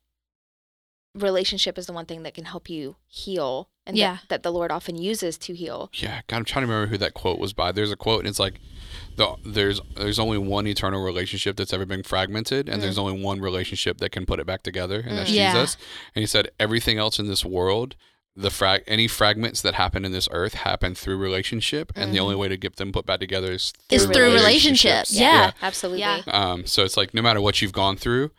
relationship 1.14 1.76
is 1.76 1.86
the 1.86 1.92
one 1.92 2.06
thing 2.06 2.22
that 2.22 2.32
can 2.34 2.44
help 2.46 2.70
you 2.70 2.96
heal 3.06 3.68
and 3.84 3.96
that- 3.96 4.00
Yeah. 4.00 4.18
that, 4.28 4.42
the 4.42 4.50
lord 4.52 4.70
often 4.70 4.96
uses 4.96 5.36
to 5.38 5.54
heal 5.54 5.90
Yeah, 5.94 6.22
God, 6.26 6.36
I'm 6.38 6.44
trying 6.44 6.64
to 6.66 6.72
remember 6.72 6.90
who 6.90 6.96
that 6.98 7.12
quote 7.14 7.38
was 7.38 7.52
by. 7.52 7.70
There's 7.72 7.90
a 7.92 7.96
quote, 7.96 8.20
and 8.20 8.28
it's 8.28 8.38
like, 8.38 8.60
the, 9.16 9.34
there's 9.44 9.80
there's 9.96 10.18
only 10.18 10.38
one 10.38 10.66
eternal 10.66 11.02
relationship 11.04 11.56
that's 11.56 11.72
ever 11.74 11.84
been 11.84 12.02
fragmented, 12.02 12.68
and 12.68 12.80
there's 12.82 12.96
only 12.98 13.20
one 13.22 13.40
relationship 13.40 13.98
that 13.98 14.10
can 14.10 14.24
put 14.24 14.40
it 14.40 14.46
back 14.46 14.62
together, 14.62 15.00
and 15.00 15.18
that's 15.18 15.30
Mm. 15.30 15.34
Yeah. 15.34 15.52
Jesus. 15.52 15.76
And 16.14 16.22
he 16.22 16.26
said 16.26 16.50
everything 16.58 16.96
else 16.98 17.18
in 17.18 17.26
this 17.28 17.44
world, 17.44 17.94
the 18.34 18.50
frag 18.50 18.82
any 18.86 19.06
fragments 19.06 19.60
that 19.62 19.74
happen 19.74 20.04
in 20.04 20.12
this 20.12 20.28
earth 20.30 20.54
happen 20.54 20.94
through 20.94 21.18
relationship, 21.18 21.92
and 21.94 22.14
the 22.14 22.18
only 22.18 22.34
way 22.34 22.48
to 22.48 22.56
get 22.56 22.76
them 22.76 22.92
put 22.92 23.04
back 23.04 23.20
together 23.20 23.52
is 23.52 23.72
through, 23.88 23.96
is 23.96 24.04
through 24.04 24.32
relationships 24.32 24.42
relationships. 24.42 25.12
yeah, 25.18 25.52
absolutely 25.60 26.00
Yeah. 26.00 26.22
Um, 26.26 26.66
so 26.66 26.84
it's 26.84 26.96
like 26.96 27.12
no 27.12 27.22
matter 27.22 27.40
what 27.40 27.60
you've 27.60 27.72
gone 27.72 27.96
through, 27.96 28.30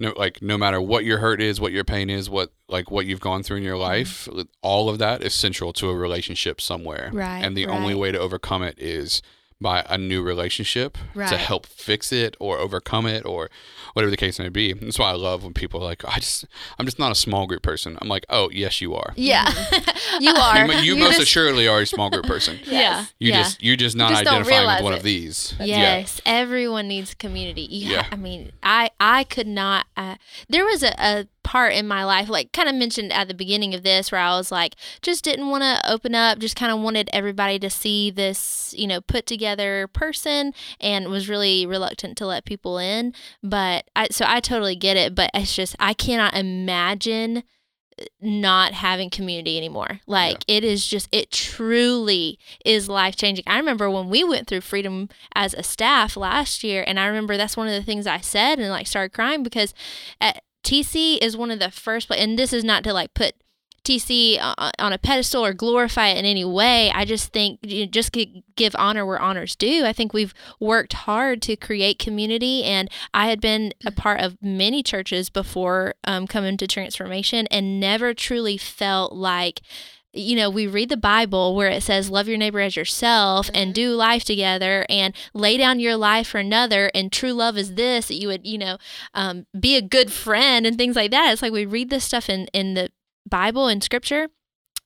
no 0.00 0.12
like 0.16 0.42
no 0.42 0.58
matter 0.58 0.80
what 0.80 1.04
your 1.04 1.18
hurt 1.18 1.40
is, 1.40 1.60
what 1.60 1.72
your 1.72 1.84
pain 1.84 2.10
is, 2.10 2.28
what 2.28 2.52
like 2.68 2.90
what 2.90 3.06
you've 3.06 3.20
gone 3.20 3.42
through 3.42 3.58
in 3.58 3.62
your 3.62 3.78
life, 3.78 4.28
all 4.62 4.88
of 4.88 4.98
that 4.98 5.22
is 5.22 5.34
central 5.34 5.72
to 5.74 5.88
a 5.90 5.94
relationship 5.94 6.60
somewhere. 6.60 7.10
Right, 7.12 7.44
And 7.44 7.56
the 7.56 7.66
only 7.66 7.94
way 7.94 8.10
to 8.10 8.18
overcome 8.18 8.62
it 8.62 8.78
is 8.78 9.22
by 9.60 9.84
a 9.88 9.98
new 9.98 10.22
relationship 10.22 10.96
Right. 11.14 11.28
to 11.28 11.36
help 11.36 11.66
fix 11.66 12.12
it 12.12 12.36
or 12.40 12.58
overcome 12.58 13.06
it 13.06 13.26
or 13.26 13.50
whatever 13.92 14.10
the 14.10 14.16
case 14.16 14.38
may 14.38 14.48
be. 14.48 14.72
That's 14.72 14.98
why 14.98 15.10
I 15.10 15.14
love 15.14 15.44
when 15.44 15.52
people 15.52 15.80
are 15.80 15.84
like, 15.84 16.04
I 16.04 16.18
just 16.18 16.46
I'm 16.78 16.86
just 16.86 16.98
not 16.98 17.12
a 17.12 17.14
small 17.14 17.46
group 17.46 17.62
person. 17.62 17.98
I'm 18.00 18.08
like, 18.08 18.24
oh 18.30 18.48
yes 18.52 18.80
you 18.80 18.94
are. 18.94 19.12
yeah 19.16 19.52
you 20.20 20.32
are 20.32 20.66
You, 20.66 20.72
you 20.74 20.94
You 20.94 20.96
most 20.96 21.10
just- 21.12 21.22
assuredly 21.24 21.68
are 21.68 21.80
a 21.80 21.86
small 21.86 22.08
group 22.10 22.24
person. 22.26 22.58
yeah 22.64 23.06
You 23.18 23.30
yeah. 23.32 23.42
just 23.42 23.62
you're 23.62 23.76
just 23.76 23.96
not 23.96 24.10
just 24.10 24.22
identifying 24.22 24.66
with 24.66 24.82
one 24.84 24.92
it. 24.94 24.96
of 24.98 25.02
these. 25.02 25.54
Yeah. 25.58 25.66
Yes, 25.98 26.20
everyone 26.24 26.88
needs 26.88 27.14
community. 27.14 27.62
You 27.62 27.86
ha- 27.88 27.92
Yeah. 27.92 28.06
I 28.12 28.16
mean, 28.16 28.52
I 28.62 28.90
I 28.98 29.24
could 29.24 29.46
not. 29.46 29.86
Uh, 29.96 30.16
there 30.48 30.64
was 30.64 30.82
a, 30.82 30.94
a 30.98 31.26
part 31.42 31.72
in 31.72 31.86
my 31.86 32.04
life, 32.04 32.28
like 32.28 32.52
kind 32.52 32.68
of 32.68 32.74
mentioned 32.74 33.12
at 33.12 33.28
the 33.28 33.34
beginning 33.34 33.74
of 33.74 33.82
this, 33.82 34.12
where 34.12 34.20
I 34.20 34.36
was 34.36 34.52
like, 34.52 34.76
just 35.02 35.24
didn't 35.24 35.48
want 35.48 35.62
to 35.62 35.90
open 35.90 36.14
up. 36.14 36.38
Just 36.38 36.56
kind 36.56 36.72
of 36.72 36.80
wanted 36.80 37.10
everybody 37.12 37.58
to 37.58 37.70
see 37.70 38.10
this, 38.10 38.74
you 38.76 38.86
know, 38.86 39.00
put 39.00 39.26
together 39.26 39.88
person, 39.88 40.52
and 40.80 41.08
was 41.08 41.28
really 41.28 41.66
reluctant 41.66 42.16
to 42.18 42.26
let 42.26 42.44
people 42.44 42.78
in. 42.78 43.14
But 43.42 43.88
I 43.96 44.08
so 44.10 44.24
I 44.28 44.40
totally 44.40 44.76
get 44.76 44.96
it. 44.96 45.14
But 45.14 45.30
it's 45.34 45.54
just 45.54 45.76
I 45.78 45.94
cannot 45.94 46.34
imagine 46.34 47.38
uh, 47.38 48.04
not 48.20 48.72
having 48.72 49.10
community 49.10 49.56
anymore. 49.56 50.00
Like 50.06 50.44
it 50.46 50.64
is 50.64 50.86
just 50.86 51.08
it 51.12 51.30
truly 51.30 52.38
is 52.64 52.88
life 52.88 53.16
changing. 53.16 53.44
I 53.46 53.58
remember 53.58 53.90
when 53.90 54.08
we 54.08 54.24
went 54.24 54.46
through 54.46 54.62
freedom 54.62 55.08
as 55.34 55.54
a 55.54 55.62
staff 55.62 56.16
last 56.16 56.62
year 56.62 56.84
and 56.86 57.00
I 57.00 57.06
remember 57.06 57.36
that's 57.36 57.56
one 57.56 57.68
of 57.68 57.74
the 57.74 57.82
things 57.82 58.06
I 58.06 58.20
said 58.20 58.58
and 58.58 58.68
like 58.70 58.86
started 58.86 59.12
crying 59.12 59.42
because 59.42 59.74
at 60.20 60.42
TC 60.62 61.18
is 61.18 61.36
one 61.36 61.50
of 61.50 61.58
the 61.58 61.70
first 61.70 62.10
and 62.10 62.38
this 62.38 62.52
is 62.52 62.64
not 62.64 62.84
to 62.84 62.92
like 62.92 63.14
put 63.14 63.34
TC 63.84 64.38
on 64.38 64.40
uh, 64.42 64.54
uh, 64.58 64.70
on 64.78 64.92
a 64.92 64.98
pedestal 64.98 65.44
or 65.44 65.52
glorify 65.52 66.08
it 66.08 66.18
in 66.18 66.24
any 66.24 66.44
way. 66.44 66.90
I 66.90 67.04
just 67.04 67.32
think 67.32 67.60
you 67.62 67.86
just 67.86 68.12
gi- 68.12 68.44
give 68.56 68.76
honor 68.78 69.06
where 69.06 69.18
honors 69.18 69.56
due. 69.56 69.84
I 69.84 69.92
think 69.92 70.12
we've 70.12 70.34
worked 70.58 70.92
hard 70.92 71.42
to 71.42 71.56
create 71.56 71.98
community, 71.98 72.62
and 72.62 72.90
I 73.14 73.28
had 73.28 73.40
been 73.40 73.72
a 73.84 73.90
mm-hmm. 73.90 73.96
part 73.96 74.20
of 74.20 74.36
many 74.42 74.82
churches 74.82 75.30
before 75.30 75.94
um, 76.04 76.26
coming 76.26 76.56
to 76.58 76.66
transformation, 76.66 77.46
and 77.50 77.80
never 77.80 78.14
truly 78.14 78.56
felt 78.56 79.12
like. 79.12 79.60
You 80.12 80.34
know, 80.36 80.50
we 80.50 80.66
read 80.66 80.88
the 80.88 80.96
Bible 80.96 81.54
where 81.54 81.68
it 81.68 81.82
says, 81.82 82.10
Love 82.10 82.26
your 82.26 82.36
neighbor 82.38 82.60
as 82.60 82.74
yourself 82.76 83.48
and 83.54 83.72
do 83.72 83.92
life 83.94 84.24
together 84.24 84.84
and 84.88 85.14
lay 85.34 85.56
down 85.56 85.78
your 85.78 85.96
life 85.96 86.28
for 86.28 86.38
another. 86.38 86.90
And 86.94 87.12
true 87.12 87.32
love 87.32 87.56
is 87.56 87.74
this 87.74 88.08
that 88.08 88.16
you 88.20 88.28
would, 88.28 88.44
you 88.46 88.58
know, 88.58 88.78
um, 89.14 89.46
be 89.58 89.76
a 89.76 89.82
good 89.82 90.10
friend 90.12 90.66
and 90.66 90.76
things 90.76 90.96
like 90.96 91.12
that. 91.12 91.32
It's 91.32 91.42
like 91.42 91.52
we 91.52 91.64
read 91.64 91.90
this 91.90 92.04
stuff 92.04 92.28
in, 92.28 92.46
in 92.52 92.74
the 92.74 92.90
Bible 93.28 93.68
and 93.68 93.82
scripture. 93.84 94.28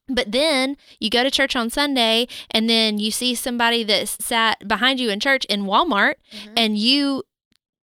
But 0.06 0.32
then 0.32 0.76
you 1.00 1.08
go 1.08 1.24
to 1.24 1.30
church 1.30 1.56
on 1.56 1.70
Sunday 1.70 2.28
and 2.50 2.68
then 2.68 2.98
you 2.98 3.10
see 3.10 3.34
somebody 3.34 3.82
that 3.84 4.06
sat 4.08 4.68
behind 4.68 5.00
you 5.00 5.08
in 5.08 5.18
church 5.20 5.46
in 5.46 5.62
Walmart 5.64 6.16
Mhm. 6.30 6.52
and 6.54 6.76
you 6.76 7.22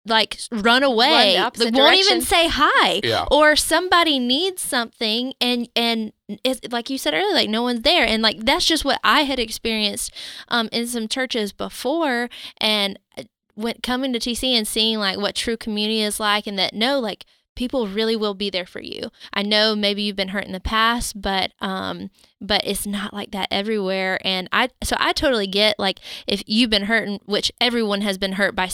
like 0.10 0.40
run 0.52 0.84
away. 0.84 1.34
the 1.34 1.42
opposite 1.42 1.74
Like, 1.74 1.74
won't 1.76 1.96
even 1.96 2.22
say 2.22 2.48
hi. 2.48 3.02
Yeah. 3.04 3.26
Or 3.32 3.56
somebody 3.56 4.20
needs 4.20 4.62
something 4.62 5.34
and 5.40 5.70
and 5.76 6.14
it's 6.44 6.60
like 6.72 6.90
you 6.90 6.98
said 6.98 7.14
earlier, 7.14 7.34
like 7.34 7.50
no 7.50 7.64
one's 7.64 7.82
there. 7.82 8.06
And 8.06 8.22
like 8.22 8.46
that's 8.46 8.66
just 8.66 8.86
what 8.86 9.00
I 9.04 9.22
had 9.22 9.40
experienced 9.40 10.14
um 10.48 10.70
in 10.72 10.88
some 10.88 11.08
churches 11.08 11.52
before 11.54 12.30
and 12.60 13.00
uh, 13.18 13.24
when 13.56 13.76
coming 13.82 14.14
to 14.14 14.20
TC 14.20 14.52
and 14.52 14.68
seeing 14.68 15.00
like 15.00 15.18
what 15.18 15.34
true 15.36 15.58
community 15.58 16.02
is 16.02 16.20
like 16.20 16.46
and 16.46 16.60
that 16.60 16.74
no, 16.74 17.00
like 17.00 17.26
people 17.58 17.88
really 17.88 18.16
will 18.16 18.34
be 18.34 18.50
there 18.50 18.66
for 18.66 18.80
you. 18.80 19.10
I 19.34 19.42
know 19.42 19.76
maybe 19.76 20.02
you've 20.04 20.16
been 20.16 20.30
hurt 20.30 20.46
in 20.46 20.54
the 20.54 20.60
past, 20.62 21.22
but 21.22 21.52
um 21.60 22.10
but 22.40 22.62
it's 22.66 22.86
not 22.88 23.14
like 23.14 23.32
that 23.32 23.48
everywhere 23.52 24.20
and 24.26 24.48
I 24.54 24.70
so 24.84 24.96
I 25.00 25.12
totally 25.12 25.48
get 25.48 25.78
like 25.78 26.00
if 26.28 26.42
you've 26.48 26.70
been 26.70 26.84
hurt 26.84 27.08
in- 27.08 27.20
which 27.26 27.52
everyone 27.60 28.02
has 28.02 28.18
been 28.18 28.34
hurt 28.34 28.56
by 28.56 28.70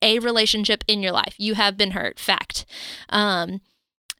a 0.00 0.18
relationship 0.20 0.84
in 0.88 1.02
your 1.02 1.12
life. 1.12 1.34
You 1.36 1.54
have 1.54 1.76
been 1.76 1.90
hurt, 1.90 2.18
fact. 2.18 2.64
Um 3.10 3.60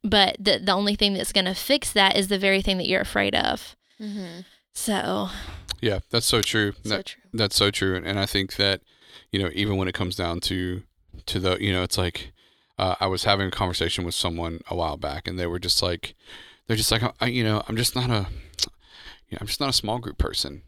but 0.03 0.35
the 0.39 0.59
the 0.59 0.71
only 0.73 0.95
thing 0.95 1.13
that's 1.13 1.33
going 1.33 1.45
to 1.45 1.53
fix 1.55 1.91
that 1.93 2.15
is 2.17 2.27
the 2.27 2.37
very 2.39 2.61
thing 2.61 2.77
that 2.77 2.87
you're 2.87 3.01
afraid 3.01 3.35
of. 3.35 3.75
Mhm. 3.99 4.45
So, 4.73 5.29
Yeah, 5.81 5.99
that's 6.09 6.25
so 6.25 6.41
true. 6.41 6.73
so 6.83 6.89
That- 6.89 7.05
true 7.05 7.21
That's 7.33 7.55
so 7.55 7.69
true, 7.71 7.95
and 7.95 8.19
I 8.19 8.25
think 8.25 8.55
that 8.57 8.81
you 9.31 9.41
know 9.41 9.49
even 9.53 9.77
when 9.77 9.87
it 9.87 9.93
comes 9.95 10.15
down 10.15 10.39
to 10.41 10.83
to 11.25 11.39
the 11.39 11.57
you 11.61 11.71
know 11.73 11.83
it's 11.83 11.97
like 11.97 12.31
uh, 12.79 12.95
I 12.99 13.07
was 13.07 13.25
having 13.25 13.49
a 13.49 13.51
conversation 13.51 14.05
with 14.05 14.15
someone 14.15 14.61
a 14.69 14.75
while 14.75 14.97
back, 14.97 15.27
and 15.27 15.37
they 15.37 15.45
were 15.45 15.59
just 15.59 15.83
like, 15.83 16.15
they're 16.65 16.77
just 16.77 16.91
like, 16.91 17.03
I, 17.19 17.27
you 17.27 17.43
know, 17.43 17.61
I'm 17.67 17.75
just 17.75 17.93
not 17.93 18.09
a, 18.09 18.27
you 19.27 19.33
know, 19.33 19.39
I'm 19.41 19.47
just 19.47 19.59
not 19.59 19.69
a 19.69 19.73
small 19.73 19.99
group 19.99 20.17
person, 20.17 20.63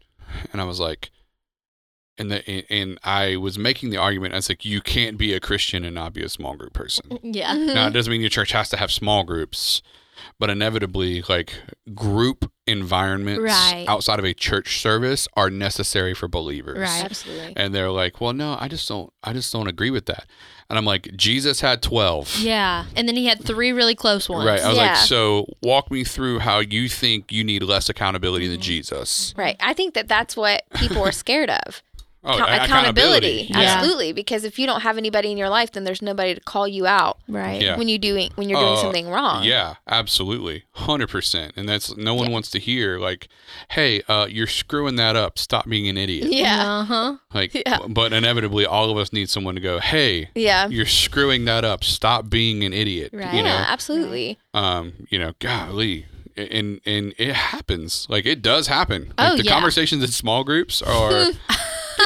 and 0.52 0.60
I 0.60 0.64
was 0.64 0.78
like, 0.78 1.10
and 2.18 2.30
the 2.30 2.46
and 2.70 2.98
I 3.02 3.36
was 3.36 3.58
making 3.58 3.88
the 3.90 3.96
argument. 3.96 4.34
I 4.34 4.36
was 4.36 4.50
like, 4.50 4.64
you 4.64 4.82
can't 4.82 5.16
be 5.16 5.32
a 5.32 5.40
Christian 5.40 5.84
and 5.84 5.94
not 5.94 6.12
be 6.12 6.22
a 6.22 6.28
small 6.28 6.54
group 6.54 6.74
person. 6.74 7.18
Yeah. 7.22 7.54
Now, 7.54 7.86
it 7.86 7.92
doesn't 7.92 8.10
mean 8.10 8.20
your 8.20 8.30
church 8.30 8.52
has 8.52 8.68
to 8.68 8.76
have 8.76 8.92
small 8.92 9.24
groups, 9.24 9.80
but 10.38 10.50
inevitably, 10.50 11.22
like 11.22 11.54
group 11.94 12.51
environments 12.72 13.42
Right. 13.42 13.84
outside 13.86 14.18
of 14.18 14.24
a 14.24 14.34
church 14.34 14.80
service 14.80 15.28
are 15.36 15.50
necessary 15.50 16.14
for 16.14 16.26
believers. 16.26 16.78
Right. 16.78 17.04
Absolutely. 17.04 17.52
And 17.56 17.74
they're 17.74 17.90
like, 17.90 18.20
well, 18.20 18.32
no, 18.32 18.56
I 18.58 18.68
just 18.68 18.88
don't, 18.88 19.12
I 19.22 19.32
just 19.32 19.52
don't 19.52 19.68
agree 19.68 19.90
with 19.90 20.06
that. 20.06 20.26
And 20.68 20.78
I'm 20.78 20.86
like, 20.86 21.14
Jesus 21.16 21.60
had 21.60 21.82
12. 21.82 22.38
Yeah. 22.38 22.86
And 22.96 23.06
then 23.06 23.14
he 23.14 23.26
had 23.26 23.44
three 23.44 23.72
really 23.72 23.94
close 23.94 24.26
ones. 24.26 24.46
Right. 24.46 24.60
I 24.60 24.68
was 24.68 24.78
like, 24.78 24.96
so 24.96 25.46
walk 25.62 25.90
me 25.90 26.02
through 26.02 26.38
how 26.38 26.60
you 26.60 26.88
think 26.88 27.30
you 27.30 27.44
need 27.44 27.62
less 27.62 27.90
accountability 27.90 28.48
than 28.48 28.56
mm-hmm. 28.56 28.62
Jesus. 28.62 29.34
Right. 29.36 29.56
I 29.60 29.74
think 29.74 29.92
that 29.94 30.08
that's 30.08 30.34
what 30.34 30.64
people 30.76 31.02
are 31.02 31.12
scared 31.12 31.50
of. 31.50 31.82
Oh, 32.24 32.34
Account- 32.34 32.50
a- 32.50 32.64
accountability. 32.64 33.46
Yeah. 33.50 33.58
Absolutely. 33.58 34.12
Because 34.12 34.44
if 34.44 34.58
you 34.58 34.66
don't 34.66 34.82
have 34.82 34.96
anybody 34.96 35.32
in 35.32 35.36
your 35.38 35.48
life, 35.48 35.72
then 35.72 35.82
there's 35.84 36.00
nobody 36.00 36.34
to 36.34 36.40
call 36.40 36.68
you 36.68 36.86
out 36.86 37.18
Right. 37.28 37.60
Yeah. 37.60 37.76
when 37.76 37.88
you 37.88 37.98
doing 37.98 38.30
when 38.36 38.48
you're 38.48 38.60
doing 38.60 38.74
Uh, 38.74 38.80
something 38.80 39.08
wrong. 39.08 39.42
Yeah, 39.44 39.74
absolutely. 39.88 40.64
100%. 40.76 41.52
And 41.56 41.68
that's, 41.68 41.96
no 41.96 42.14
one 42.14 42.26
Yeah. 42.28 42.32
wants 42.32 42.50
to 42.52 42.58
hear, 42.60 42.98
like, 43.00 43.28
hey, 43.70 44.02
uh, 44.08 44.26
you're 44.30 44.46
screwing 44.46 44.94
that 44.96 45.16
up. 45.16 45.38
Stop 45.38 45.68
being 45.68 45.88
an 45.88 45.96
idiot. 45.96 46.32
Yeah. 46.32 46.64
Uh 46.78 46.84
huh. 46.84 47.14
Like, 47.34 47.54
Yeah. 47.54 47.78
but 47.88 48.12
inevitably, 48.12 48.66
all 48.66 48.90
of 48.90 48.96
us 48.98 49.12
need 49.12 49.28
someone 49.28 49.54
to 49.56 49.60
go, 49.60 49.80
hey, 49.80 50.28
Yeah. 50.34 50.68
you're 50.68 50.86
screwing 50.86 51.44
that 51.46 51.64
up. 51.64 51.82
Stop 51.82 52.30
being 52.30 52.62
an 52.62 52.72
idiot. 52.72 53.10
Right. 53.12 53.32
You 53.32 53.38
yeah, 53.38 53.44
know, 53.44 53.64
absolutely. 53.68 54.38
um, 54.54 54.92
you 55.10 55.18
know, 55.18 55.32
golly. 55.40 56.06
And 56.36 56.80
and 56.86 57.12
it 57.18 57.34
happens. 57.34 58.06
Like 58.08 58.24
it 58.24 58.40
does 58.40 58.66
happen. 58.66 59.12
Oh, 59.18 59.22
like 59.24 59.36
the 59.36 59.44
yeah. 59.44 59.52
conversations 59.52 60.02
in 60.02 60.10
small 60.10 60.44
groups 60.44 60.80
are 60.86 61.26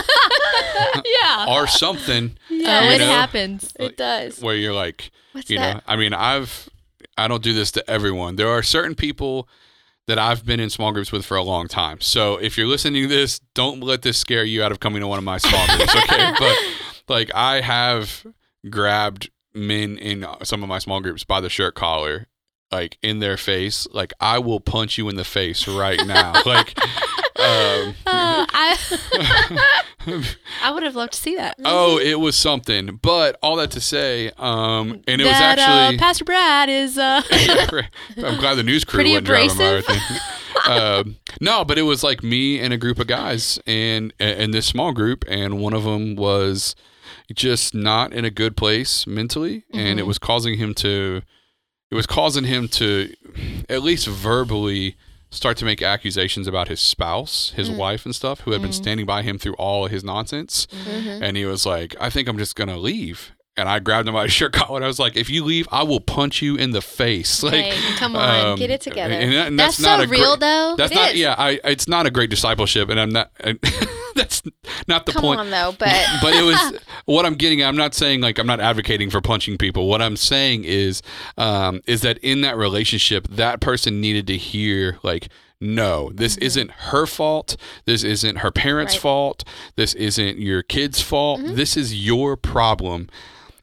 Yeah. 1.22 1.46
Or 1.48 1.66
something 1.66 2.36
Oh, 2.50 2.54
Yeah. 2.54 2.82
You 2.84 2.90
it 2.94 2.98
know? 2.98 3.06
happens. 3.06 3.72
It 3.78 3.96
does. 3.96 4.40
where 4.40 4.54
you're 4.54 4.72
like, 4.74 5.10
What's 5.32 5.50
you 5.50 5.58
that? 5.58 5.74
know, 5.76 5.80
I 5.86 5.96
mean, 5.96 6.12
I've 6.14 6.68
I 7.18 7.28
don't 7.28 7.42
do 7.42 7.52
this 7.54 7.70
to 7.72 7.90
everyone. 7.90 8.36
There 8.36 8.48
are 8.48 8.62
certain 8.62 8.94
people 8.94 9.48
that 10.06 10.18
I've 10.18 10.44
been 10.46 10.60
in 10.60 10.70
small 10.70 10.92
groups 10.92 11.10
with 11.12 11.24
for 11.24 11.36
a 11.36 11.42
long 11.42 11.66
time. 11.68 12.00
So 12.00 12.36
if 12.36 12.56
you're 12.56 12.66
listening 12.66 13.02
to 13.02 13.08
this, 13.08 13.40
don't 13.54 13.80
let 13.82 14.02
this 14.02 14.18
scare 14.18 14.44
you 14.44 14.62
out 14.62 14.70
of 14.70 14.78
coming 14.80 15.00
to 15.00 15.08
one 15.08 15.18
of 15.18 15.24
my 15.24 15.38
small 15.38 15.66
groups, 15.76 15.94
okay? 15.96 16.32
but 16.38 16.56
like 17.08 17.30
I 17.34 17.60
have 17.60 18.24
grabbed 18.70 19.30
men 19.54 19.96
in 19.98 20.26
some 20.42 20.62
of 20.62 20.68
my 20.68 20.78
small 20.78 21.00
groups 21.00 21.24
by 21.24 21.40
the 21.40 21.48
shirt 21.48 21.74
collar 21.74 22.26
like 22.72 22.98
in 23.00 23.20
their 23.20 23.36
face 23.38 23.86
like 23.92 24.12
i 24.20 24.38
will 24.40 24.58
punch 24.60 24.98
you 24.98 25.08
in 25.08 25.14
the 25.16 25.24
face 25.24 25.66
right 25.68 26.04
now 26.04 26.32
like 26.44 26.76
um, 27.46 27.94
Uh, 28.06 28.46
I 28.48 28.76
I 30.62 30.70
would 30.70 30.82
have 30.82 30.94
loved 30.94 31.12
to 31.14 31.18
see 31.20 31.36
that. 31.36 31.56
oh 31.64 31.98
it 31.98 32.20
was 32.20 32.36
something 32.36 32.98
but 33.02 33.38
all 33.42 33.56
that 33.56 33.70
to 33.72 33.80
say 33.80 34.30
um 34.38 35.02
and 35.08 35.20
it 35.20 35.24
was 35.24 35.32
actually 35.34 35.96
uh, 35.96 35.98
Pastor 35.98 36.24
Brad 36.24 36.68
is 36.68 36.96
uh 36.98 37.22
I'm 37.30 38.38
glad 38.38 38.54
the 38.54 38.62
news 38.62 38.84
crew 38.84 38.98
Pretty 38.98 39.10
wasn't 39.10 39.26
driving 39.26 39.58
by 39.58 39.64
abrasive. 39.64 39.90
everything. 39.90 40.18
um, 40.68 41.16
no, 41.40 41.64
but 41.64 41.78
it 41.78 41.82
was 41.82 42.02
like 42.02 42.22
me 42.22 42.58
and 42.60 42.72
a 42.72 42.76
group 42.78 42.98
of 42.98 43.06
guys, 43.06 43.58
and 43.66 44.12
and 44.18 44.54
this 44.54 44.66
small 44.66 44.92
group, 44.92 45.24
and 45.28 45.60
one 45.60 45.72
of 45.74 45.84
them 45.84 46.16
was 46.16 46.74
just 47.34 47.74
not 47.74 48.12
in 48.12 48.24
a 48.24 48.30
good 48.30 48.56
place 48.56 49.06
mentally, 49.06 49.64
and 49.74 49.98
it 50.00 50.04
Mhm. 50.04 50.06
was 50.06 50.18
causing 50.18 50.56
him 50.56 50.72
to, 50.76 51.20
it 51.90 51.94
was 51.94 52.06
causing 52.06 52.44
him 52.44 52.68
to, 52.68 53.12
at 53.68 53.82
least 53.82 54.06
verbally. 54.06 54.96
Start 55.36 55.58
to 55.58 55.66
make 55.66 55.82
accusations 55.82 56.46
about 56.46 56.68
his 56.68 56.80
spouse, 56.80 57.52
his 57.56 57.68
Mm. 57.68 57.76
wife, 57.76 58.06
and 58.06 58.14
stuff, 58.16 58.40
who 58.40 58.52
had 58.52 58.62
been 58.62 58.70
Mm. 58.70 58.74
standing 58.74 59.04
by 59.04 59.20
him 59.20 59.38
through 59.38 59.52
all 59.56 59.86
his 59.86 60.02
nonsense. 60.02 60.66
Mhm. 60.72 61.20
And 61.20 61.36
he 61.36 61.44
was 61.44 61.66
like, 61.66 61.94
I 62.00 62.08
think 62.08 62.26
I'm 62.26 62.38
just 62.38 62.56
going 62.56 62.70
to 62.70 62.78
leave. 62.78 63.32
And 63.58 63.68
I 63.70 63.78
grabbed 63.78 64.06
him 64.06 64.12
by 64.14 64.24
his 64.24 64.32
shirt 64.32 64.52
collar 64.52 64.76
and 64.76 64.84
I 64.84 64.88
was 64.88 64.98
like, 64.98 65.16
if 65.16 65.30
you 65.30 65.42
leave, 65.42 65.66
I 65.72 65.82
will 65.82 66.00
punch 66.00 66.42
you 66.42 66.56
in 66.56 66.72
the 66.72 66.82
face. 66.82 67.42
Like, 67.42 67.54
Hey, 67.54 67.96
come 67.96 68.14
on. 68.14 68.46
um, 68.52 68.58
Get 68.58 68.70
it 68.70 68.82
together. 68.82 69.14
And, 69.14 69.32
that- 69.32 69.46
and 69.48 69.58
that's, 69.58 69.78
that's, 69.78 69.86
not 69.86 70.00
so 70.00 70.06
great- 70.06 70.20
real 70.20 70.36
though. 70.36 70.74
That's 70.76 70.92
It 70.92 70.94
not, 70.94 71.10
is. 71.12 71.18
yeah, 71.20 71.34
I, 71.38 71.58
it's 71.64 71.88
not 71.88 72.04
a 72.04 72.10
great 72.10 72.28
discipleship. 72.28 72.90
And 72.90 73.00
I'm 73.00 73.08
not, 73.10 73.30
that's 74.14 74.42
not 74.88 75.06
the 75.06 75.12
Come 75.12 75.22
point. 75.22 75.40
on 75.40 75.50
though, 75.50 75.74
but 75.78 75.88
but 76.22 76.34
it 76.34 76.42
was 76.42 76.78
what 77.06 77.24
I'm 77.26 77.34
getting. 77.34 77.62
at, 77.62 77.68
I'm 77.68 77.76
not 77.76 77.94
saying 77.94 78.20
like 78.20 78.38
I'm 78.38 78.46
not 78.46 78.60
advocating 78.60 79.08
for 79.10 79.20
punching 79.20 79.56
people. 79.58 79.88
What 79.88 80.02
I'm 80.02 80.16
saying 80.16 80.64
is, 80.64 81.02
um, 81.38 81.80
is 81.86 82.02
that 82.02 82.18
in 82.18 82.40
that 82.42 82.56
relationship, 82.56 83.26
that 83.28 83.60
person 83.60 84.00
needed 84.00 84.26
to 84.28 84.36
hear 84.36 84.98
like, 85.02 85.28
no, 85.60 86.10
this 86.14 86.36
isn't 86.38 86.70
her 86.70 87.06
fault. 87.06 87.56
This 87.86 88.04
isn't 88.04 88.36
her 88.36 88.50
parents' 88.50 88.94
Right. 88.94 89.00
fault. 89.02 89.44
This 89.76 89.94
isn't 89.94 90.38
your 90.38 90.62
kid's 90.62 91.00
fault. 91.00 91.40
This 91.42 91.76
is 91.76 92.04
your 92.06 92.36
problem. 92.36 93.08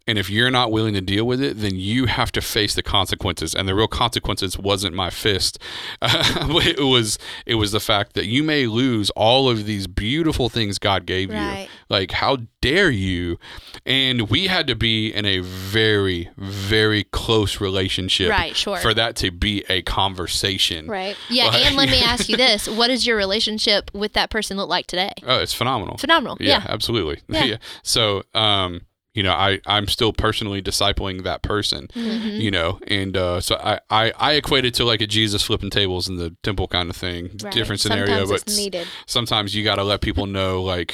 And 0.06 0.18
if 0.18 0.30
you're 0.30 0.52
not 0.52 0.70
willing 0.72 0.94
to 0.96 1.02
deal 1.02 1.26
with 1.26 1.42
it, 1.42 1.60
then 1.60 1.76
you 1.78 2.08
have 2.08 2.30
to 2.34 2.42
face 2.42 2.76
the 2.76 2.84
consequences. 2.84 3.56
And 3.56 3.68
the 3.70 3.74
real 3.76 3.88
consequences 3.88 4.58
wasn't 4.60 4.94
my 4.96 5.10
fist. 5.10 5.58
it 6.02 6.84
was 6.86 7.18
it 7.46 7.56
was 7.56 7.72
the 7.72 7.80
fact 7.80 8.14
that 8.14 8.26
you 8.26 8.44
may 8.44 8.68
lose 8.68 9.10
all 9.12 9.50
of 9.50 9.66
these 9.66 9.88
beautiful 9.88 10.50
things 10.50 10.78
God 10.78 11.06
gave 11.06 11.30
Right. 11.30 11.62
you. 11.64 11.68
Like 11.90 12.12
how 12.12 12.40
dare 12.62 12.90
you? 12.90 13.38
And 13.86 14.30
we 14.30 14.48
had 14.48 14.68
to 14.68 14.76
be 14.76 15.08
in 15.14 15.26
a 15.26 15.40
very 15.40 16.30
very 16.38 17.06
close 17.06 17.62
relationship 17.62 18.30
Right, 18.30 18.56
sure. 18.56 18.78
for 18.78 18.94
that 18.94 19.16
to 19.18 19.32
be 19.32 19.64
a 19.70 19.82
conversation. 19.84 20.88
right. 20.88 21.16
yeah, 21.30 21.46
Well, 21.50 21.64
and 21.66 21.76
let 21.76 21.90
me 21.90 22.02
ask 22.02 22.28
you 22.30 22.36
this: 22.48 22.68
What 22.68 22.88
does 22.88 23.08
your 23.08 23.16
relationship 23.18 23.90
with 23.94 24.14
that 24.14 24.30
person 24.30 24.58
look 24.58 24.70
like 24.70 24.88
today? 24.88 25.14
Oh, 25.26 25.40
it's 25.40 25.54
phenomenal. 25.54 25.98
Phenomenal. 25.98 26.38
Yeah, 26.40 26.60
Yeah. 26.60 26.66
absolutely. 26.68 27.22
Yeah. 27.30 27.44
Yeah. 27.46 27.58
So, 27.84 28.24
um, 28.34 28.82
you 29.14 29.24
know, 29.24 29.34
I 29.34 29.60
I'm 29.66 29.88
still 29.88 30.12
personally 30.14 30.62
discipling 30.62 31.24
that 31.24 31.42
person. 31.44 31.88
Mhm. 31.96 32.40
You 32.40 32.52
know, 32.52 32.80
and 32.88 33.16
uh, 33.16 33.42
so 33.42 33.56
I, 33.64 33.80
I 33.90 34.12
I 34.18 34.34
equate 34.34 34.66
it 34.66 34.74
to 34.76 34.86
like 34.86 35.02
a 35.02 35.08
Jesus 35.08 35.44
flipping 35.44 35.70
tables 35.70 36.08
in 36.10 36.18
the 36.18 36.36
temple 36.44 36.68
kind 36.68 36.90
of 36.90 36.96
thing. 36.96 37.30
Right. 37.44 37.54
Different 37.54 37.80
scenario, 37.82 38.06
Sometimes 38.08 38.30
but 38.30 38.42
it's 38.42 38.58
needed. 38.58 38.88
sometimes 39.06 39.56
you 39.56 39.64
got 39.64 39.76
to 39.76 39.84
let 39.84 40.02
people 40.02 40.26
know 40.38 40.62
like 40.64 40.94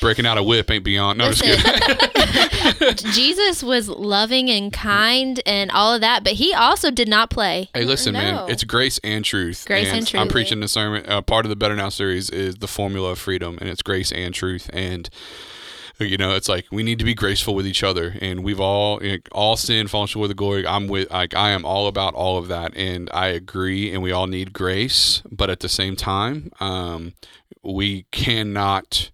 breaking 0.00 0.26
out 0.26 0.38
a 0.38 0.42
whip 0.42 0.70
ain't 0.70 0.84
beyond. 0.84 1.18
No, 1.18 1.26
I'm 1.26 1.32
just 1.32 1.42
kidding. 1.42 2.94
Jesus 3.12 3.62
was 3.62 3.88
loving 3.88 4.50
and 4.50 4.72
kind 4.72 5.40
and 5.46 5.70
all 5.70 5.94
of 5.94 6.00
that, 6.02 6.22
but 6.24 6.34
he 6.34 6.52
also 6.54 6.90
did 6.90 7.08
not 7.08 7.30
play. 7.30 7.68
Hey, 7.74 7.84
listen, 7.84 8.12
No. 8.14 8.18
man. 8.20 8.50
It's 8.50 8.64
grace 8.64 8.98
and 9.04 9.24
truth. 9.24 9.64
Grace 9.66 9.88
and 9.88 10.06
truth. 10.06 10.20
I'm 10.20 10.28
preaching 10.28 10.60
the 10.60 10.68
sermon. 10.68 11.04
Uh, 11.08 11.20
part 11.22 11.44
of 11.46 11.50
the 11.50 11.56
Better 11.56 11.74
Now 11.76 11.88
series 11.88 12.30
is 12.30 12.56
the 12.56 12.68
formula 12.68 13.10
of 13.12 13.18
freedom, 13.18 13.58
and 13.60 13.68
it's 13.68 13.82
grace 13.82 14.12
and 14.12 14.32
truth. 14.34 14.68
And 14.72 15.08
you 15.98 16.16
know, 16.16 16.34
it's 16.34 16.48
like 16.48 16.66
we 16.70 16.82
need 16.82 16.98
to 16.98 17.04
be 17.04 17.14
graceful 17.14 17.54
with 17.54 17.66
each 17.66 17.82
other, 17.82 18.14
and 18.20 18.44
we've 18.44 18.60
all 18.60 19.02
you 19.02 19.12
know, 19.12 19.18
all 19.32 19.56
sin, 19.56 19.86
fallen 19.88 20.06
short 20.08 20.24
of 20.24 20.28
the 20.28 20.34
glory. 20.34 20.66
I'm 20.66 20.88
with, 20.88 21.10
like, 21.10 21.34
I 21.34 21.50
am 21.50 21.64
all 21.64 21.88
about 21.88 22.14
all 22.14 22.38
of 22.38 22.48
that, 22.48 22.76
and 22.76 23.08
I 23.14 23.28
agree. 23.28 23.92
And 23.92 24.02
we 24.02 24.12
all 24.12 24.26
need 24.26 24.52
grace, 24.52 25.22
but 25.30 25.48
at 25.50 25.60
the 25.60 25.68
same 25.68 25.96
time, 25.96 26.50
um, 26.60 27.14
we 27.62 28.04
cannot 28.12 29.10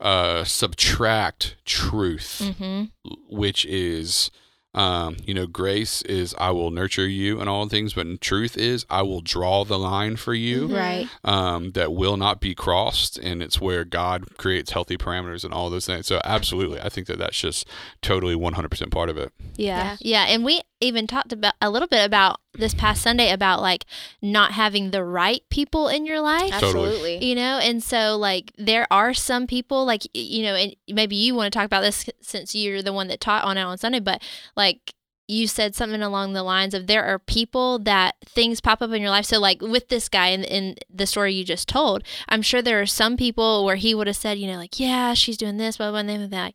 uh, 0.00 0.44
subtract 0.44 1.56
truth 1.64 2.40
Mm-hmm. 2.44 2.84
which 3.28 3.64
is 3.64 4.30
um, 4.76 5.16
you 5.24 5.34
know 5.34 5.46
grace 5.46 6.02
is 6.02 6.34
i 6.38 6.50
will 6.50 6.70
nurture 6.70 7.08
you 7.08 7.40
and 7.40 7.48
all 7.48 7.66
things 7.68 7.94
but 7.94 8.06
in 8.06 8.18
truth 8.18 8.56
is 8.56 8.84
i 8.90 9.02
will 9.02 9.20
draw 9.22 9.64
the 9.64 9.78
line 9.78 10.16
for 10.16 10.34
you 10.34 10.68
Mhm. 10.68 10.76
Right. 10.76 11.08
um, 11.24 11.72
that 11.72 11.92
will 11.92 12.16
not 12.16 12.40
be 12.40 12.54
crossed 12.54 13.16
and 13.18 13.42
it's 13.42 13.60
where 13.60 13.84
god 13.84 14.36
creates 14.36 14.70
healthy 14.72 14.96
parameters 14.96 15.44
and 15.44 15.52
all 15.54 15.70
those 15.70 15.86
things 15.86 16.06
so 16.06 16.20
absolutely 16.24 16.80
i 16.80 16.88
think 16.88 17.06
that 17.08 17.18
that's 17.18 17.40
just 17.40 17.66
totally 18.02 18.34
100% 18.36 18.90
part 18.90 19.08
of 19.08 19.16
it 19.18 19.32
Yeah. 19.56 19.96
yeah. 20.00 20.24
And 20.28 20.44
we 20.44 20.60
even 20.80 21.06
talked 21.06 21.32
about 21.32 21.54
a 21.60 21.70
little 21.70 21.88
bit 21.88 22.04
about 22.04 22.40
this 22.54 22.74
past 22.74 23.02
Sunday 23.02 23.30
about 23.30 23.60
like 23.60 23.84
not 24.20 24.52
having 24.52 24.90
the 24.90 25.04
right 25.04 25.42
people 25.50 25.88
in 25.88 26.06
your 26.06 26.20
life. 26.20 26.52
Absolutely. 26.52 27.24
You 27.24 27.34
know, 27.34 27.58
and 27.58 27.82
so 27.82 28.16
like 28.16 28.52
there 28.58 28.86
are 28.90 29.14
some 29.14 29.46
people 29.46 29.84
like 29.84 30.02
you 30.14 30.42
know, 30.42 30.54
and 30.54 30.76
maybe 30.88 31.16
you 31.16 31.34
want 31.34 31.52
to 31.52 31.56
talk 31.56 31.66
about 31.66 31.82
this 31.82 32.08
since 32.20 32.54
you're 32.54 32.82
the 32.82 32.92
one 32.92 33.08
that 33.08 33.20
taught 33.20 33.44
on 33.44 33.56
it 33.56 33.62
on 33.62 33.78
Sunday, 33.78 34.00
but 34.00 34.22
like 34.56 34.94
you 35.28 35.48
said 35.48 35.74
something 35.74 36.02
along 36.02 36.32
the 36.32 36.42
lines 36.42 36.72
of 36.72 36.86
there 36.86 37.04
are 37.04 37.18
people 37.18 37.80
that 37.80 38.14
things 38.24 38.60
pop 38.60 38.80
up 38.80 38.92
in 38.92 39.02
your 39.02 39.10
life. 39.10 39.24
So 39.24 39.40
like 39.40 39.60
with 39.60 39.88
this 39.88 40.08
guy 40.08 40.28
in 40.28 40.44
in 40.44 40.76
the 40.92 41.06
story 41.06 41.34
you 41.34 41.44
just 41.44 41.68
told, 41.68 42.04
I'm 42.28 42.42
sure 42.42 42.62
there 42.62 42.80
are 42.80 42.86
some 42.86 43.16
people 43.16 43.64
where 43.64 43.76
he 43.76 43.94
would 43.94 44.06
have 44.06 44.16
said, 44.16 44.38
you 44.38 44.46
know, 44.46 44.58
like, 44.58 44.78
yeah, 44.78 45.14
she's 45.14 45.36
doing 45.36 45.56
this, 45.56 45.78
blah 45.78 45.90
blah, 45.90 46.00
and 46.00 46.08
then 46.08 46.30
they're 46.30 46.40
like, 46.40 46.54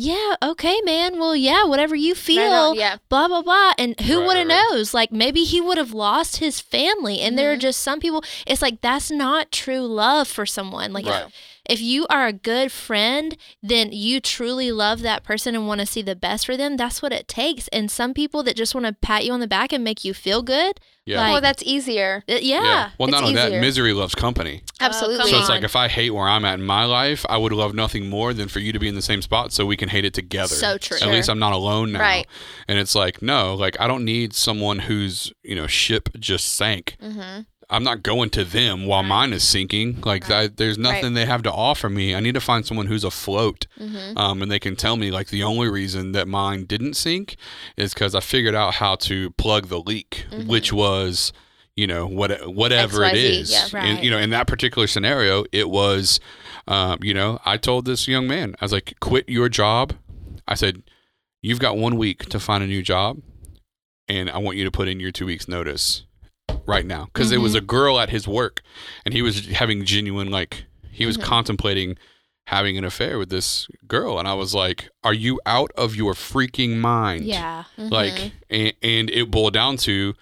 yeah, 0.00 0.36
okay, 0.40 0.80
man. 0.84 1.18
Well, 1.18 1.34
yeah, 1.34 1.64
whatever 1.64 1.96
you 1.96 2.14
feel 2.14 2.42
Right 2.52 2.68
on, 2.70 2.76
yeah. 2.76 2.96
blah 3.08 3.26
blah 3.26 3.42
blah 3.42 3.72
and 3.76 3.98
who 4.02 4.18
Right, 4.20 4.26
would 4.28 4.36
have 4.36 4.46
right, 4.46 4.54
right. 4.54 4.70
knows 4.70 4.94
like 4.94 5.10
maybe 5.10 5.42
he 5.42 5.60
would 5.60 5.76
have 5.76 5.92
lost 5.92 6.36
his 6.36 6.60
family 6.60 7.18
and 7.20 7.36
there 7.36 7.52
are 7.52 7.56
Mhm. 7.56 7.60
just 7.60 7.80
some 7.80 7.98
people 7.98 8.22
it's 8.46 8.62
like 8.62 8.80
that's 8.80 9.10
not 9.10 9.50
true 9.50 9.80
love 9.86 10.28
for 10.28 10.46
someone 10.46 10.92
like 10.92 11.04
Right. 11.06 11.26
If 11.68 11.80
you 11.80 12.06
are 12.08 12.26
a 12.26 12.32
good 12.32 12.72
friend, 12.72 13.36
then 13.62 13.92
you 13.92 14.20
truly 14.20 14.72
love 14.72 15.02
that 15.02 15.22
person 15.22 15.54
and 15.54 15.66
want 15.66 15.80
to 15.80 15.86
see 15.86 16.02
the 16.02 16.16
best 16.16 16.46
for 16.46 16.56
them. 16.56 16.76
That's 16.76 17.02
what 17.02 17.12
it 17.12 17.28
takes. 17.28 17.68
And 17.68 17.90
some 17.90 18.14
people 18.14 18.42
that 18.44 18.56
just 18.56 18.74
want 18.74 18.86
to 18.86 18.92
pat 18.94 19.24
you 19.24 19.32
on 19.32 19.40
the 19.40 19.46
back 19.46 19.72
and 19.72 19.84
make 19.84 20.04
you 20.04 20.14
feel 20.14 20.42
good. 20.42 20.80
Yeah. 21.04 21.20
Like, 21.22 21.32
well, 21.32 21.40
that's 21.40 21.62
easier. 21.62 22.22
uh, 22.28 22.34
yeah. 22.40 22.90
Well, 22.98 23.08
not 23.08 23.22
only 23.22 23.34
that, 23.36 23.52
misery 23.60 23.92
loves 23.94 24.14
company. 24.14 24.62
Absolutely. 24.80 25.18
come 25.20 25.28
So 25.30 25.38
it's 25.40 25.48
like 25.48 25.62
if 25.64 25.74
I 25.76 25.88
hate 25.88 26.10
where 26.10 26.28
I'm 26.28 26.44
at 26.44 26.58
in 26.58 26.66
my 26.66 26.84
life, 26.84 27.24
I 27.28 27.38
would 27.38 27.52
love 27.52 27.74
nothing 27.74 28.10
more 28.10 28.34
than 28.34 28.48
for 28.48 28.58
you 28.58 28.72
to 28.72 28.78
be 28.78 28.88
in 28.88 28.94
the 28.94 29.00
same 29.02 29.22
spot 29.22 29.52
so 29.52 29.64
we 29.64 29.76
can 29.76 29.88
hate 29.88 30.04
it 30.04 30.12
together. 30.12 30.54
So 30.54 30.76
true. 30.78 30.96
At 30.98 31.04
Sure. 31.04 31.12
least 31.12 31.30
I'm 31.30 31.38
not 31.38 31.52
alone 31.54 31.92
now. 31.92 32.00
Right. 32.00 32.26
And 32.66 32.78
it's 32.78 32.94
like, 32.94 33.22
no, 33.22 33.54
like 33.54 33.80
I 33.80 33.86
don't 33.86 34.04
need 34.04 34.34
someone 34.34 34.80
whose, 34.80 35.32
you 35.42 35.54
know, 35.54 35.66
ship 35.66 36.10
just 36.18 36.54
sank. 36.54 36.96
mm-hmm. 37.02 37.42
I'm 37.70 37.84
not 37.84 38.02
going 38.02 38.30
to 38.30 38.44
them 38.44 38.86
while 38.86 39.02
mine 39.02 39.32
is 39.34 39.44
sinking. 39.44 40.00
Like 40.00 40.26
that, 40.28 40.56
there's 40.56 40.78
Right. 40.78 40.82
nothing 40.94 41.12
they 41.14 41.26
have 41.26 41.42
to 41.42 41.52
offer 41.52 41.90
me. 41.90 42.14
I 42.14 42.20
need 42.20 42.32
to 42.34 42.40
find 42.40 42.64
someone 42.64 42.86
who's 42.86 43.04
afloat, 43.04 43.66
Mm-hmm. 43.78 44.16
um, 44.16 44.40
and 44.42 44.50
they 44.50 44.58
can 44.58 44.74
tell 44.74 44.96
me 44.96 45.10
like 45.10 45.28
the 45.28 45.42
only 45.42 45.68
reason 45.68 46.12
that 46.12 46.26
mine 46.28 46.64
didn't 46.64 46.94
sink 46.94 47.36
is 47.76 47.92
because 47.92 48.14
I 48.14 48.20
figured 48.20 48.54
out 48.54 48.74
how 48.74 48.96
to 48.96 49.30
plug 49.32 49.68
the 49.68 49.80
leak, 49.80 50.24
Mm-hmm. 50.30 50.48
which 50.48 50.72
was, 50.72 51.32
you 51.76 51.86
know, 51.86 52.06
what 52.06 52.30
whatever 52.54 53.04
it 53.04 53.12
XYZ, 53.14 53.40
is. 53.40 53.52
yeah. 53.52 53.84
And, 53.84 54.02
you 54.04 54.10
know, 54.10 54.18
in 54.18 54.30
that 54.30 54.46
particular 54.46 54.86
scenario, 54.86 55.44
it 55.52 55.68
was, 55.68 56.20
um, 56.66 56.98
you 57.02 57.12
know, 57.12 57.38
I 57.44 57.56
told 57.58 57.84
this 57.84 58.08
young 58.08 58.26
man, 58.26 58.54
I 58.60 58.64
was 58.64 58.72
like, 58.72 58.94
quit 59.00 59.28
your 59.28 59.48
job. 59.50 59.92
I 60.48 60.54
said, 60.54 60.82
you've 61.42 61.60
got 61.60 61.76
one 61.76 61.96
week 61.98 62.24
to 62.30 62.40
find 62.40 62.64
a 62.64 62.66
new 62.66 62.82
job, 62.82 63.20
and 64.08 64.30
I 64.30 64.38
want 64.38 64.56
you 64.56 64.64
to 64.64 64.70
put 64.70 64.88
in 64.88 64.98
your 65.00 65.12
two 65.12 65.26
weeks 65.26 65.46
notice 65.48 66.04
right 66.68 66.86
now 66.86 67.06
because 67.06 67.30
there 67.30 67.40
was 67.40 67.52
Mm-hmm. 67.54 67.64
a 67.64 67.66
girl 67.66 67.98
at 67.98 68.10
his 68.10 68.28
work 68.28 68.60
and 69.04 69.14
he 69.14 69.22
was 69.22 69.46
having 69.48 69.84
genuine 69.84 70.30
like 70.30 70.64
he 70.92 71.06
was 71.06 71.16
Mm-hmm. 71.16 71.26
contemplating 71.26 71.96
having 72.46 72.78
an 72.78 72.84
affair 72.84 73.18
with 73.18 73.28
this 73.30 73.68
girl 73.86 74.18
and 74.18 74.26
i 74.28 74.32
was 74.34 74.54
like 74.54 74.88
are 75.04 75.12
you 75.12 75.38
out 75.44 75.70
of 75.76 75.94
your 75.96 76.14
freaking 76.14 76.76
mind 76.76 77.24
Yeah. 77.24 77.64
Mm-hmm. 77.76 77.88
like 77.92 78.32
and, 78.48 78.72
and 78.82 79.10
it 79.10 79.30
boiled 79.30 79.52
down 79.54 79.76
to 79.78 80.14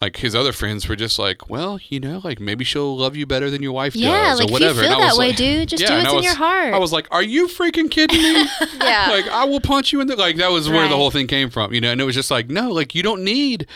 like 0.00 0.16
his 0.16 0.34
other 0.34 0.52
friends 0.52 0.88
were 0.88 0.96
just 0.96 1.18
like 1.18 1.50
well 1.50 1.78
you 1.88 1.98
know 2.00 2.20
like 2.24 2.38
maybe 2.40 2.64
she'll 2.64 2.96
love 2.96 3.16
you 3.16 3.26
better 3.26 3.50
than 3.50 3.62
your 3.62 3.72
wife 3.72 3.94
Yeah, 3.96 4.30
does 4.30 4.40
like 4.40 4.48
or 4.48 4.52
whatever 4.52 4.80
if 4.80 4.84
you 4.84 4.90
feel 4.90 4.98
that 5.00 5.06
was 5.10 5.18
way, 5.18 5.26
like- 5.28 5.36
dude, 5.36 5.68
just 5.68 5.82
Yeah, 5.82 5.88
do 5.88 5.94
what's 6.06 6.18
in 6.18 6.22
your 6.22 6.34
heart. 6.36 6.72
i 6.72 6.78
was 6.78 6.92
like 6.92 7.06
are 7.10 7.22
you 7.22 7.48
freaking 7.48 7.90
kidding 7.90 8.22
me 8.22 8.32
yeah. 8.80 9.08
like 9.10 9.26
I 9.28 9.44
will 9.44 9.60
punch 9.60 9.92
you 9.92 10.00
in 10.00 10.06
the 10.06 10.16
like 10.16 10.36
that 10.36 10.50
was 10.52 10.68
where 10.70 10.88
the 10.88 10.96
whole 10.96 11.10
thing 11.10 11.26
came 11.26 11.50
from, 11.50 11.72
you 11.74 11.80
know. 11.80 11.90
And 11.92 12.00
it 12.00 12.04
was 12.04 12.14
just 12.14 12.30
like, 12.30 12.48
no, 12.48 12.70
like 12.70 12.94
you 12.94 13.02
don't 13.02 13.22
need, 13.24 13.66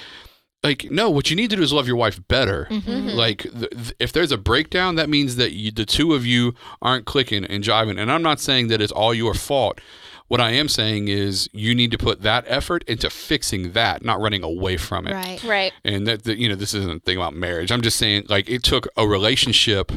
like 0.64 0.90
no, 0.90 1.10
what 1.10 1.30
you 1.30 1.36
need 1.36 1.50
to 1.50 1.56
do 1.56 1.62
is 1.62 1.72
love 1.72 1.86
your 1.86 1.96
wife 1.96 2.20
better. 2.26 2.66
Mhm. 2.70 3.14
Like 3.14 3.42
th- 3.42 3.70
th- 3.70 3.92
if 4.00 4.12
there's 4.12 4.32
a 4.32 4.38
breakdown, 4.38 4.96
that 4.96 5.08
means 5.08 5.36
that 5.36 5.52
you, 5.52 5.70
the 5.70 5.84
two 5.86 6.14
of 6.14 6.24
you 6.26 6.54
aren't 6.82 7.04
clicking 7.04 7.44
and 7.44 7.62
jiving. 7.62 8.00
And 8.00 8.10
I'm 8.10 8.22
not 8.22 8.40
saying 8.40 8.68
that 8.68 8.80
it's 8.80 8.92
all 8.92 9.14
your 9.14 9.34
fault. 9.34 9.80
What 10.28 10.40
I 10.40 10.52
am 10.52 10.68
saying 10.68 11.08
is 11.08 11.50
you 11.52 11.74
need 11.74 11.90
to 11.90 11.98
put 11.98 12.22
that 12.22 12.44
effort 12.48 12.82
into 12.88 13.10
fixing 13.10 13.72
that, 13.72 14.02
not 14.02 14.20
running 14.20 14.42
away 14.42 14.78
from 14.78 15.06
it. 15.06 15.12
right. 15.12 15.44
right. 15.44 15.72
And 15.84 16.06
that, 16.06 16.24
that 16.24 16.38
you 16.38 16.48
know, 16.48 16.54
this 16.54 16.72
isn't 16.72 16.90
a 16.90 16.98
thing 17.00 17.18
about 17.18 17.34
marriage. 17.34 17.70
I'm 17.70 17.82
just 17.82 17.98
saying, 17.98 18.24
like, 18.30 18.48
it 18.48 18.62
took 18.62 18.88
a 18.96 19.06
relationship 19.06 19.92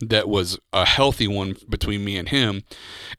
that 0.00 0.28
was 0.28 0.58
a 0.74 0.84
healthy 0.84 1.26
one 1.26 1.56
between 1.68 2.04
me 2.04 2.18
and 2.18 2.28
him. 2.28 2.62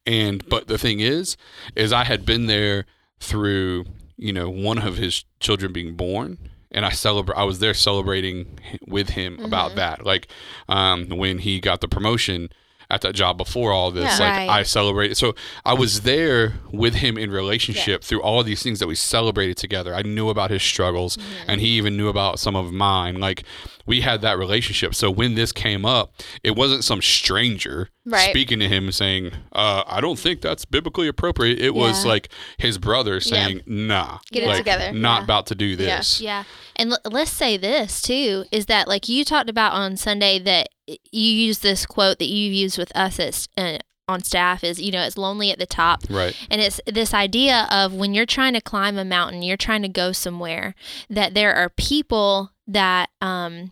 And 0.05 0.47
but 0.49 0.67
the 0.67 0.77
thing 0.77 0.99
is, 0.99 1.35
is 1.75 1.91
I 1.91 2.03
had 2.03 2.27
been 2.27 2.45
there 2.45 2.85
through, 3.19 3.85
you 4.17 4.31
know, 4.31 4.47
one 4.49 4.77
of 4.77 4.97
his 4.97 5.25
children 5.39 5.73
being 5.73 5.95
born. 5.95 6.37
And 6.71 6.85
I 6.85 6.89
celebrate. 6.89 7.37
I 7.37 7.43
was 7.43 7.59
there 7.59 7.73
celebrating 7.73 8.59
with 8.87 9.09
him 9.09 9.39
about 9.43 9.75
that. 9.75 10.05
Like 10.05 10.27
um, 10.69 11.09
when 11.09 11.39
he 11.39 11.59
got 11.59 11.81
the 11.81 11.87
promotion 11.87 12.49
at 12.91 13.01
that 13.01 13.13
job 13.15 13.37
before 13.37 13.71
all 13.71 13.89
this. 13.89 14.19
Yeah. 14.19 14.25
like 14.25 14.37
Right. 14.37 14.49
I 14.49 14.63
celebrated. 14.63 15.15
So 15.15 15.33
I 15.65 15.73
was 15.73 16.01
there 16.01 16.55
with 16.71 16.95
him 16.95 17.17
in 17.17 17.31
relationship 17.31 18.03
through 18.03 18.21
all 18.21 18.41
of 18.41 18.45
these 18.45 18.61
things 18.61 18.79
that 18.79 18.87
we 18.87 18.95
celebrated 18.95 19.57
together. 19.57 19.95
I 19.95 20.01
knew 20.01 20.29
about 20.29 20.51
his 20.51 20.61
struggles, 20.61 21.17
and 21.47 21.61
he 21.61 21.67
even 21.77 21.95
knew 21.95 22.09
about 22.09 22.37
some 22.39 22.55
of 22.55 22.71
mine. 22.73 23.19
Like 23.19 23.43
we 23.91 23.99
had 24.01 24.21
that 24.21 24.37
relationship. 24.37 24.95
So 24.95 25.11
when 25.11 25.35
this 25.35 25.51
came 25.51 25.83
up, 25.85 26.13
it 26.43 26.51
wasn't 26.55 26.83
some 26.85 27.01
stranger 27.01 27.89
Right. 28.05 28.29
speaking 28.29 28.59
to 28.59 28.67
him 28.67 28.85
and 28.85 28.95
saying, 28.95 29.31
uh, 29.51 29.83
"I 29.85 29.99
don't 30.01 30.17
think 30.17 30.39
that's 30.41 30.63
biblically 30.65 31.07
appropriate." 31.09 31.59
It 31.59 31.75
was 31.75 32.05
like 32.05 32.29
his 32.57 32.77
brother 32.77 33.19
saying, 33.19 33.61
"Nah, 33.67 34.19
Get 34.31 34.43
it 34.43 34.55
together." 34.57 34.91
Not 34.93 35.19
Yeah. 35.19 35.23
about 35.25 35.45
to 35.47 35.55
do 35.55 35.65
Yeah. 35.65 35.75
this." 35.97 36.21
Yeah. 36.21 36.43
And 36.77 36.93
l- 36.93 36.99
let's 37.11 37.31
say 37.31 37.57
this 37.57 38.01
too 38.01 38.45
is 38.51 38.65
that 38.67 38.87
like 38.87 39.09
you 39.09 39.23
talked 39.25 39.49
about 39.49 39.73
on 39.73 39.97
Sunday 39.97 40.39
that 40.39 40.69
you 40.87 41.31
use 41.47 41.59
this 41.59 41.85
quote 41.85 42.17
that 42.19 42.29
you've 42.29 42.53
used 42.53 42.77
with 42.77 42.91
us 42.95 43.19
at, 43.19 43.47
uh, 43.57 43.77
on 44.07 44.23
staff 44.23 44.63
is 44.63 44.81
you 44.81 44.91
know 44.91 45.03
it's 45.03 45.17
lonely 45.17 45.51
at 45.51 45.59
the 45.59 45.65
top 45.65 46.01
Right. 46.09 46.35
and 46.49 46.59
it's 46.59 46.81
this 46.85 47.13
idea 47.13 47.67
of 47.71 47.93
when 47.93 48.13
you're 48.13 48.25
trying 48.25 48.53
to 48.55 48.61
climb 48.61 48.97
a 48.97 49.05
mountain 49.05 49.41
you're 49.41 49.55
trying 49.67 49.83
to 49.83 49.87
go 50.03 50.11
somewhere 50.11 50.75
that 51.09 51.33
there 51.33 51.53
are 51.55 51.69
people 51.69 52.51
that 52.67 53.09
um 53.21 53.71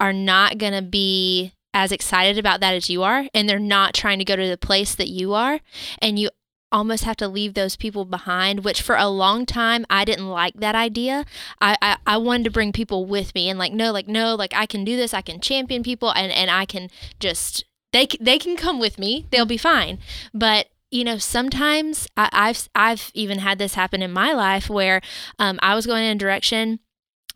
are 0.00 0.12
not 0.12 0.58
going 0.58 0.72
to 0.72 0.82
be 0.82 1.52
as 1.74 1.92
excited 1.92 2.38
about 2.38 2.60
that 2.60 2.74
as 2.74 2.88
you 2.88 3.02
are 3.02 3.26
and 3.34 3.48
they're 3.48 3.58
not 3.58 3.94
trying 3.94 4.18
to 4.18 4.24
go 4.24 4.34
to 4.34 4.48
the 4.48 4.56
place 4.56 4.94
that 4.94 5.08
you 5.08 5.34
are 5.34 5.60
and 6.00 6.18
you 6.18 6.30
almost 6.72 7.04
have 7.04 7.16
to 7.16 7.28
leave 7.28 7.54
those 7.54 7.76
people 7.76 8.04
behind 8.04 8.64
which 8.64 8.82
for 8.82 8.96
a 8.96 9.08
long 9.08 9.46
time 9.46 9.86
i 9.88 10.04
didn't 10.04 10.28
like 10.28 10.54
that 10.54 10.74
idea. 10.74 11.24
I, 11.60 11.76
I 11.80 11.96
i 12.06 12.16
wanted 12.16 12.44
to 12.44 12.50
bring 12.50 12.72
people 12.72 13.04
with 13.04 13.34
me 13.34 13.48
and 13.48 13.58
like 13.58 13.72
no 13.72 13.92
like 13.92 14.08
no 14.08 14.34
like 14.34 14.52
i 14.54 14.66
can 14.66 14.84
do 14.84 14.96
this 14.96 15.14
i 15.14 15.20
can 15.20 15.40
champion 15.40 15.82
people 15.82 16.12
and 16.12 16.32
and 16.32 16.50
i 16.50 16.64
can 16.64 16.90
just 17.20 17.64
they 17.92 18.08
they 18.20 18.38
can 18.38 18.56
come 18.56 18.78
with 18.78 18.98
me 18.98 19.26
they'll 19.30 19.46
be 19.46 19.56
fine. 19.56 19.98
But 20.34 20.68
you 20.90 21.04
know 21.04 21.18
sometimes 21.18 22.06
I, 22.16 22.28
i've 22.32 22.68
i've 22.74 23.10
even 23.12 23.40
had 23.40 23.58
this 23.58 23.74
happen 23.74 24.02
in 24.02 24.12
my 24.12 24.32
life 24.32 24.70
where 24.70 25.00
um, 25.38 25.58
i 25.60 25.74
was 25.74 25.84
going 25.84 26.04
in 26.04 26.16
a 26.16 26.18
direction 26.18 26.78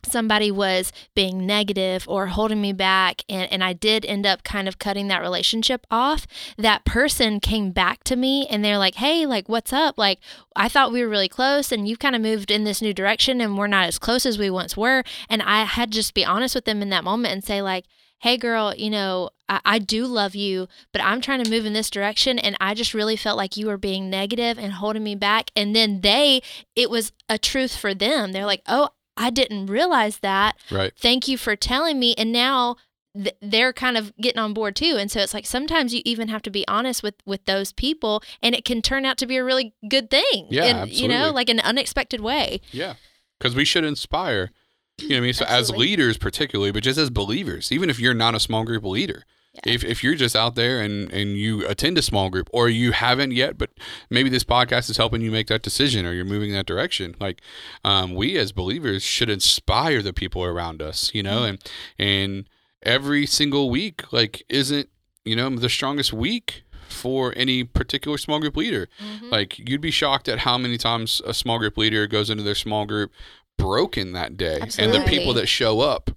somebody 0.05 0.51
was 0.51 0.91
being 1.15 1.45
negative 1.45 2.05
or 2.07 2.27
holding 2.27 2.61
me 2.61 2.73
back 2.73 3.23
and, 3.29 3.51
and 3.51 3.63
i 3.63 3.73
did 3.73 4.05
end 4.05 4.25
up 4.25 4.43
kind 4.43 4.67
of 4.67 4.79
cutting 4.79 5.07
that 5.07 5.21
relationship 5.21 5.85
off 5.89 6.27
that 6.57 6.85
person 6.85 7.39
came 7.39 7.71
back 7.71 8.03
to 8.03 8.15
me 8.15 8.47
and 8.47 8.63
they're 8.63 8.77
like 8.77 8.95
hey 8.95 9.25
like 9.25 9.49
what's 9.49 9.73
up? 9.73 9.97
Like 9.97 10.19
i 10.55 10.67
thought 10.67 10.91
we 10.91 11.01
were 11.01 11.09
really 11.09 11.29
close 11.29 11.71
and 11.71 11.87
you've 11.87 11.99
kind 11.99 12.15
of 12.15 12.21
moved 12.21 12.51
in 12.51 12.63
this 12.63 12.81
new 12.81 12.93
direction 12.93 13.41
and 13.41 13.57
we're 13.57 13.67
not 13.67 13.87
as 13.87 13.99
close 13.99 14.25
as 14.25 14.37
we 14.37 14.49
once 14.49 14.77
were. 14.77 15.03
And 15.29 15.41
i 15.41 15.63
had 15.63 15.91
just 15.91 16.13
be 16.13 16.25
honest 16.25 16.55
with 16.55 16.65
them 16.65 16.81
in 16.81 16.89
that 16.89 17.03
moment 17.03 17.33
and 17.33 17.43
say 17.43 17.61
like 17.61 17.85
hey 18.19 18.37
girl 18.37 18.73
you 18.75 18.89
know 18.89 19.29
I, 19.49 19.61
I 19.65 19.79
do 19.79 20.05
love 20.05 20.35
you 20.35 20.67
but 20.91 21.01
i'm 21.01 21.21
trying 21.21 21.43
to 21.43 21.49
move 21.49 21.65
in 21.65 21.73
this 21.73 21.89
direction 21.89 22.37
and 22.37 22.55
i 22.61 22.73
just 22.75 22.93
really 22.93 23.15
felt 23.15 23.37
like 23.37 23.57
you 23.57 23.67
were 23.67 23.77
being 23.77 24.09
negative 24.09 24.59
and 24.59 24.73
holding 24.73 25.03
me 25.03 25.15
back. 25.15 25.51
And 25.55 25.75
then 25.75 26.01
they 26.01 26.41
it 26.75 26.89
was 26.89 27.11
a 27.27 27.37
truth 27.37 27.75
for 27.75 27.93
them. 27.93 28.31
They're 28.31 28.45
like 28.45 28.61
oh 28.67 28.89
i 29.21 29.29
didn't 29.29 29.67
realize 29.67 30.19
that 30.19 30.55
Right. 30.69 30.91
thank 30.97 31.27
you 31.27 31.37
for 31.37 31.55
telling 31.55 31.99
me 31.99 32.13
and 32.17 32.31
now 32.31 32.75
th- 33.15 33.35
they're 33.41 33.73
kind 33.73 33.97
of 33.97 34.15
getting 34.17 34.39
on 34.39 34.53
board 34.53 34.75
too 34.75 34.95
and 34.99 35.09
so 35.11 35.19
it's 35.21 35.33
like 35.33 35.45
sometimes 35.45 35.93
you 35.93 36.01
even 36.05 36.27
have 36.29 36.41
to 36.43 36.49
be 36.49 36.67
honest 36.67 37.03
with 37.03 37.15
with 37.25 37.45
those 37.45 37.71
people 37.71 38.21
and 38.41 38.55
it 38.55 38.65
can 38.65 38.81
turn 38.81 39.05
out 39.05 39.17
to 39.17 39.25
be 39.27 39.37
a 39.37 39.43
really 39.43 39.73
good 39.87 40.09
thing 40.09 40.47
Yeah, 40.49 40.83
in, 40.83 40.89
you 40.89 41.07
know 41.07 41.31
like 41.31 41.49
an 41.49 41.59
unexpected 41.59 42.19
way 42.21 42.61
Yeah, 42.71 42.95
because 43.39 43.55
we 43.55 43.65
should 43.65 43.83
inspire. 43.85 44.51
You 44.99 45.09
know 45.09 45.15
what 45.15 45.17
I 45.17 45.21
mean? 45.21 45.33
So 45.33 45.45
as 45.45 45.71
leaders, 45.71 46.17
particularly, 46.19 46.71
but 46.71 46.83
just 46.83 46.99
as 46.99 47.09
believers, 47.09 47.71
even 47.71 47.89
if 47.89 47.99
you're 47.99 48.13
not 48.13 48.35
a 48.35 48.39
small 48.39 48.63
group 48.63 48.83
leader, 48.83 49.23
if 49.65 49.83
if 49.83 50.03
you're 50.03 50.15
just 50.15 50.35
out 50.35 50.55
there 50.55 50.81
and 50.81 51.11
and 51.11 51.35
you 51.37 51.67
attend 51.67 51.97
a 51.97 52.01
small 52.01 52.29
group 52.29 52.49
or 52.53 52.69
you 52.69 52.93
haven't 52.93 53.31
yet, 53.31 53.57
but 53.57 53.69
maybe 54.09 54.29
this 54.29 54.43
podcast 54.43 54.89
is 54.89 54.97
helping 54.97 55.21
you 55.21 55.31
make 55.31 55.47
that 55.47 55.61
decision 55.61 56.05
or 56.05 56.13
you're 56.13 56.25
moving 56.25 56.49
in 56.49 56.55
that 56.55 56.65
direction. 56.65 57.15
Like, 57.19 57.41
um, 57.83 58.15
we 58.15 58.37
as 58.37 58.51
believers 58.51 59.03
should 59.03 59.29
inspire 59.29 60.01
the 60.01 60.13
people 60.13 60.43
around 60.43 60.81
us. 60.81 61.13
You 61.13 61.23
know, 61.23 61.43
and 61.43 61.59
and 61.99 62.49
every 62.83 63.25
single 63.25 63.69
week, 63.69 64.11
like, 64.13 64.43
isn't 64.49 64.89
you 65.25 65.35
know 65.35 65.49
the 65.49 65.69
strongest 65.69 66.13
week 66.13 66.63
for 66.87 67.33
any 67.35 67.63
particular 67.63 68.17
small 68.17 68.39
group 68.39 68.55
leader. 68.57 68.87
Like 69.31 69.57
you'd 69.59 69.81
be 69.81 69.91
shocked 69.91 70.27
at 70.27 70.39
how 70.39 70.57
many 70.57 70.77
times 70.77 71.21
a 71.25 71.33
small 71.33 71.57
group 71.57 71.77
leader 71.77 72.05
goes 72.07 72.29
into 72.29 72.43
their 72.43 72.55
small 72.55 72.85
group 72.85 73.11
broken 73.57 74.13
that 74.13 74.37
day, 74.37 74.59
and 74.79 74.93
the 74.93 75.03
people 75.07 75.33
that 75.33 75.47
show 75.47 75.81
up 75.81 76.11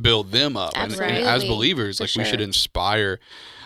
build 0.00 0.32
them 0.32 0.56
up. 0.56 0.72
And, 0.74 0.92
and 0.92 1.02
as 1.26 1.44
believers, 1.44 1.98
For 1.98 2.04
like 2.04 2.16
we 2.16 2.24
should 2.24 2.40
inspire 2.40 3.18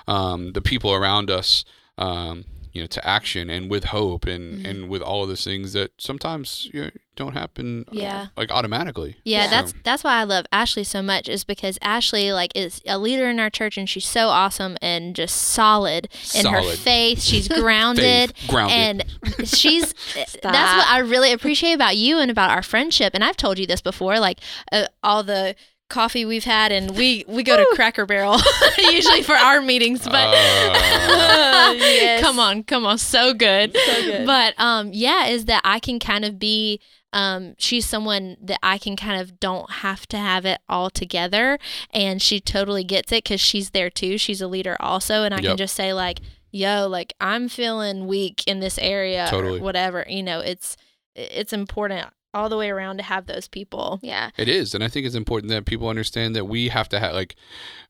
um, 0.07 0.53
the 0.53 0.61
people 0.62 0.93
around 0.93 1.31
us. 1.31 1.64
Um, 1.99 2.45
you 2.75 2.81
know, 2.81 2.87
to 2.87 3.07
action 3.07 3.51
and 3.51 3.70
with 3.70 3.85
hope 3.85 4.25
and, 4.25 4.55
Mm-hmm. 4.61 4.64
and 4.66 4.89
with 4.89 5.03
all 5.03 5.23
of 5.25 5.29
those 5.29 5.45
things 5.45 5.75
that 5.75 5.91
sometimes 5.99 6.70
you 6.73 6.85
know, 6.85 6.91
don't 7.16 7.35
happen 7.35 7.85
uh, 7.89 7.91
Yeah. 7.93 8.27
like 8.35 8.51
automatically. 8.51 9.16
Yeah, 9.25 9.45
Yeah. 9.45 9.51
that's 9.51 9.75
that's 9.85 10.03
why 10.03 10.14
I 10.14 10.25
love 10.25 10.47
Ashley 10.51 10.83
so 10.83 11.03
much 11.03 11.29
is 11.29 11.45
because 11.45 11.79
Ashley 11.83 12.33
like 12.33 12.51
is 12.55 12.81
a 12.87 12.97
leader 12.97 13.29
in 13.29 13.39
our 13.39 13.51
church 13.51 13.77
and 13.77 13.87
she's 13.87 14.07
so 14.07 14.29
awesome 14.29 14.79
and 14.81 15.14
just 15.14 15.37
solid 15.37 16.09
in 16.35 16.47
her 16.47 16.62
faith. 16.62 17.20
She's 17.20 17.47
grounded. 17.61 18.35
Faith, 18.35 18.49
grounded. 18.49 19.05
And 19.39 19.47
she's 19.47 19.93
that's 20.14 20.35
what 20.43 20.89
I 20.89 21.01
really 21.01 21.31
appreciate 21.31 21.75
about 21.75 21.99
you 21.99 22.20
and 22.20 22.31
about 22.31 22.49
our 22.49 22.62
friendship. 22.62 23.12
And 23.12 23.23
I've 23.23 23.37
told 23.37 23.59
you 23.59 23.66
this 23.66 23.83
before, 23.83 24.18
like 24.18 24.39
uh, 24.73 24.87
all 25.03 25.23
the 25.23 25.57
coffee 25.93 26.24
we've 26.24 26.45
had, 26.45 26.72
and 26.72 26.97
we 26.97 27.24
we 27.28 27.43
go 27.45 27.57
to 27.57 27.66
Cracker 27.74 28.07
Barrel 28.07 28.38
usually 28.78 29.22
for 29.22 29.34
our 29.36 29.61
meetings. 29.61 30.03
But 30.05 30.26
Uh, 30.34 31.72
Yes. 31.76 32.20
come 32.20 32.38
on, 32.38 32.64
come 32.64 32.84
on, 32.84 32.99
so 32.99 33.32
good. 33.34 33.72
So 33.76 34.03
good. 34.05 34.26
But 34.26 34.55
um, 34.59 34.90
yeah, 34.93 35.26
is 35.26 35.45
that 35.47 35.61
I 35.64 35.78
can 35.78 35.99
kind 35.99 36.24
of 36.24 36.38
be. 36.38 36.80
Um, 37.14 37.55
she's 37.59 37.84
someone 37.86 38.38
that 38.43 38.59
I 38.62 38.78
can 38.78 38.97
kind 38.97 39.20
of 39.20 39.38
don't 39.38 39.70
have 39.70 40.07
to 40.09 40.16
have 40.16 40.47
it 40.47 40.61
all 40.66 40.88
together, 40.88 41.59
and 41.93 42.22
she 42.22 42.40
totally 42.40 42.84
gets 42.84 43.12
it 43.12 43.24
because 43.24 43.38
she's 43.40 43.70
there 43.72 43.90
too. 43.90 44.16
She's 44.16 44.40
a 44.40 44.49
leader 44.49 44.78
also, 44.80 45.22
and 45.22 45.34
I 45.34 45.38
Yep. 45.40 45.45
can 45.51 45.57
just 45.59 45.74
say 45.76 45.93
like, 45.93 46.20
"Yo, 46.53 46.88
like 46.88 47.12
I'm 47.20 47.51
feeling 47.51 48.07
weak 48.07 48.45
in 48.47 48.61
this 48.61 48.78
area, 48.78 49.26
Totally. 49.28 49.61
or 49.61 49.62
whatever." 49.62 50.07
You 50.09 50.22
know, 50.22 50.40
it's 50.40 50.74
it's 51.14 51.53
important 51.53 52.07
all 52.35 52.49
the 52.49 52.57
way 52.57 52.70
around 52.70 52.97
to 52.99 53.03
have 53.03 53.26
those 53.26 53.49
people. 53.49 53.99
yeah. 54.03 54.30
It 54.37 54.49
is, 54.49 54.74
and 54.74 54.83
I 54.83 54.89
think 54.89 55.07
it's 55.07 55.14
important 55.14 55.51
that 55.51 55.64
people 55.66 55.89
understand 55.89 56.35
that 56.37 56.47
we 56.47 56.68
have 56.68 56.89
to 56.91 56.99
have 57.01 57.12
like, 57.14 57.37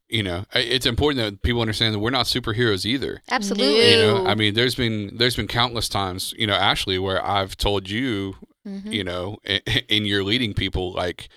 you 0.08 0.22
know, 0.22 0.44
it's 0.54 0.84
important 0.86 1.24
that 1.24 1.42
people 1.42 1.60
understand 1.62 1.94
that 1.94 1.98
we're 2.00 2.10
not 2.10 2.26
superheroes 2.26 2.84
either. 2.84 3.22
Absolutely. 3.30 3.92
You 3.92 3.96
know, 3.98 4.26
I 4.26 4.34
mean, 4.34 4.54
there's 4.54 4.74
been 4.74 5.16
there's 5.16 5.36
been 5.36 5.48
countless 5.48 5.88
times, 5.88 6.34
you 6.36 6.46
know, 6.46 6.54
Ashley, 6.54 6.98
where 6.98 7.24
I've 7.24 7.56
told 7.56 7.88
you, 7.88 8.36
Mhm. 8.68 8.92
you 8.92 9.02
know, 9.04 9.38
in, 9.44 9.60
in 9.88 10.04
your 10.06 10.22
leading 10.22 10.54
people, 10.54 10.92
like, 10.92 11.28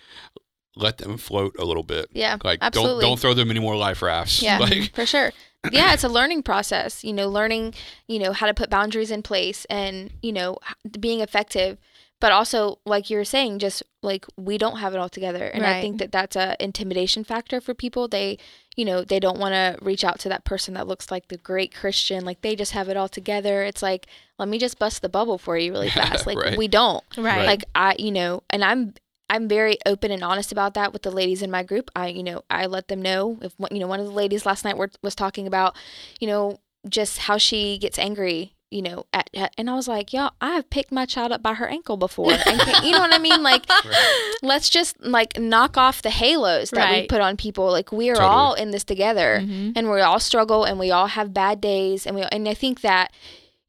let 0.76 0.98
them 0.98 1.18
float 1.18 1.56
a 1.58 1.64
little 1.66 1.84
bit. 1.84 2.10
Yeah. 2.12 2.38
Like, 2.44 2.60
absolutely. 2.62 3.02
don't 3.02 3.12
don't 3.12 3.20
throw 3.20 3.34
them 3.34 3.50
any 3.50 3.60
more 3.62 3.76
life 3.78 4.02
rafts. 4.02 4.42
Yeah, 4.42 4.58
Like, 4.60 4.94
for 4.94 5.06
sure. 5.06 5.32
Yeah, 5.72 5.94
it's 5.96 6.04
a 6.04 6.10
learning 6.10 6.44
process. 6.44 7.04
You 7.04 7.12
know, 7.12 7.28
learning, 7.28 7.74
you 8.08 8.20
know, 8.20 8.34
how 8.34 8.46
to 8.46 8.54
put 8.54 8.70
boundaries 8.70 9.10
in 9.10 9.24
place 9.24 9.66
and, 9.66 10.12
you 10.22 10.32
know, 10.32 10.60
being 11.00 11.22
effective. 11.22 11.80
But 12.22 12.32
also, 12.32 12.80
like 12.86 13.10
you 13.10 13.18
were 13.18 13.26
saying, 13.26 13.60
just 13.60 13.84
like 14.02 14.26
we 14.38 14.58
don't 14.58 14.78
have 14.78 14.94
it 14.94 14.98
all 14.98 15.10
together. 15.10 15.46
And 15.46 15.66
I 15.66 15.82
think 15.82 15.98
that 16.00 16.12
that's 16.12 16.36
a 16.36 16.56
intimidation 16.60 17.24
factor 17.24 17.60
for 17.60 17.74
people. 17.74 18.08
They, 18.08 18.38
you 18.78 18.86
know, 18.86 19.04
they 19.04 19.20
don't 19.20 19.38
want 19.38 19.54
to 19.54 19.78
reach 19.82 20.04
out 20.04 20.20
to 20.20 20.30
that 20.30 20.46
person 20.46 20.74
that 20.76 20.88
looks 20.88 21.12
like 21.12 21.28
the 21.28 21.38
great 21.38 21.76
Christian. 21.76 22.24
Like 22.24 22.42
they 22.42 22.56
just 22.56 22.72
have 22.72 22.88
it 22.90 22.96
all 22.98 23.10
together. 23.10 23.64
It's 23.64 23.84
like, 23.84 24.08
let 24.40 24.48
me 24.48 24.58
just 24.58 24.80
bust 24.80 25.02
the 25.02 25.10
bubble 25.10 25.38
for 25.38 25.58
you 25.58 25.72
really 25.74 25.90
fast. 26.02 26.26
Like 26.26 26.38
Right. 26.38 26.58
we 26.58 26.68
don't 26.70 27.04
Right. 27.18 27.46
like 27.46 27.64
i 27.76 27.96
you 28.00 28.12
know 28.12 28.44
and 28.50 28.64
i'm 28.64 28.94
i'm 29.30 29.48
very 29.48 29.78
open 29.86 30.12
and 30.12 30.24
honest 30.24 30.52
about 30.52 30.74
that 30.76 30.94
with 30.94 31.02
the 31.04 31.12
ladies 31.12 31.42
in 31.42 31.50
my 31.52 31.64
group 31.64 31.90
i 31.96 32.08
you 32.08 32.22
know 32.24 32.44
i 32.50 32.66
let 32.66 32.88
them 32.90 33.02
know 33.02 33.38
if 33.42 33.54
one- 33.58 33.74
you 33.74 33.80
know 33.80 33.88
one 33.88 34.00
of 34.00 34.06
the 34.06 34.12
ladies 34.12 34.46
last 34.46 34.64
night 34.66 34.78
were, 34.78 34.90
was 35.02 35.16
talking 35.16 35.48
about 35.48 35.76
you 36.20 36.28
know 36.28 36.60
just 36.90 37.20
how 37.20 37.38
she 37.38 37.78
gets 37.78 37.98
angry 37.98 38.54
you 38.76 38.82
know 38.82 39.06
at, 39.14 39.30
at 39.34 39.54
and 39.58 39.70
i 39.70 39.74
was 39.74 39.88
like 39.88 40.12
y'all 40.12 40.32
i 40.42 40.50
have 40.56 40.70
picked 40.70 40.92
my 40.92 41.06
child 41.06 41.32
up 41.32 41.42
by 41.42 41.54
her 41.54 41.68
ankle 41.68 41.96
before 41.98 42.32
and 42.34 42.60
can, 42.60 42.84
you 42.86 42.92
know 42.92 43.00
what 43.00 43.14
i 43.14 43.18
mean 43.18 43.42
like 43.42 43.64
let's 44.42 44.70
just 44.70 45.00
like 45.02 45.40
knock 45.40 45.78
off 45.78 46.02
the 46.02 46.10
halos 46.10 46.70
that 46.72 46.92
we 46.92 47.08
put 47.08 47.22
on 47.22 47.38
people 47.38 47.72
like 47.72 47.92
we 47.92 48.10
are 48.10 48.16
Totally. 48.16 48.34
all 48.34 48.54
in 48.54 48.72
this 48.72 48.84
together 48.84 49.40
Mhm. 49.42 49.74
and 49.76 49.90
we 49.90 50.02
all 50.02 50.20
struggle 50.20 50.64
and 50.66 50.78
we 50.80 50.92
all 50.92 51.08
have 51.08 51.34
bad 51.34 51.62
days 51.62 52.06
and 52.06 52.16
we 52.16 52.24
and 52.24 52.48
I 52.48 52.54
think 52.54 52.82
that 52.82 53.12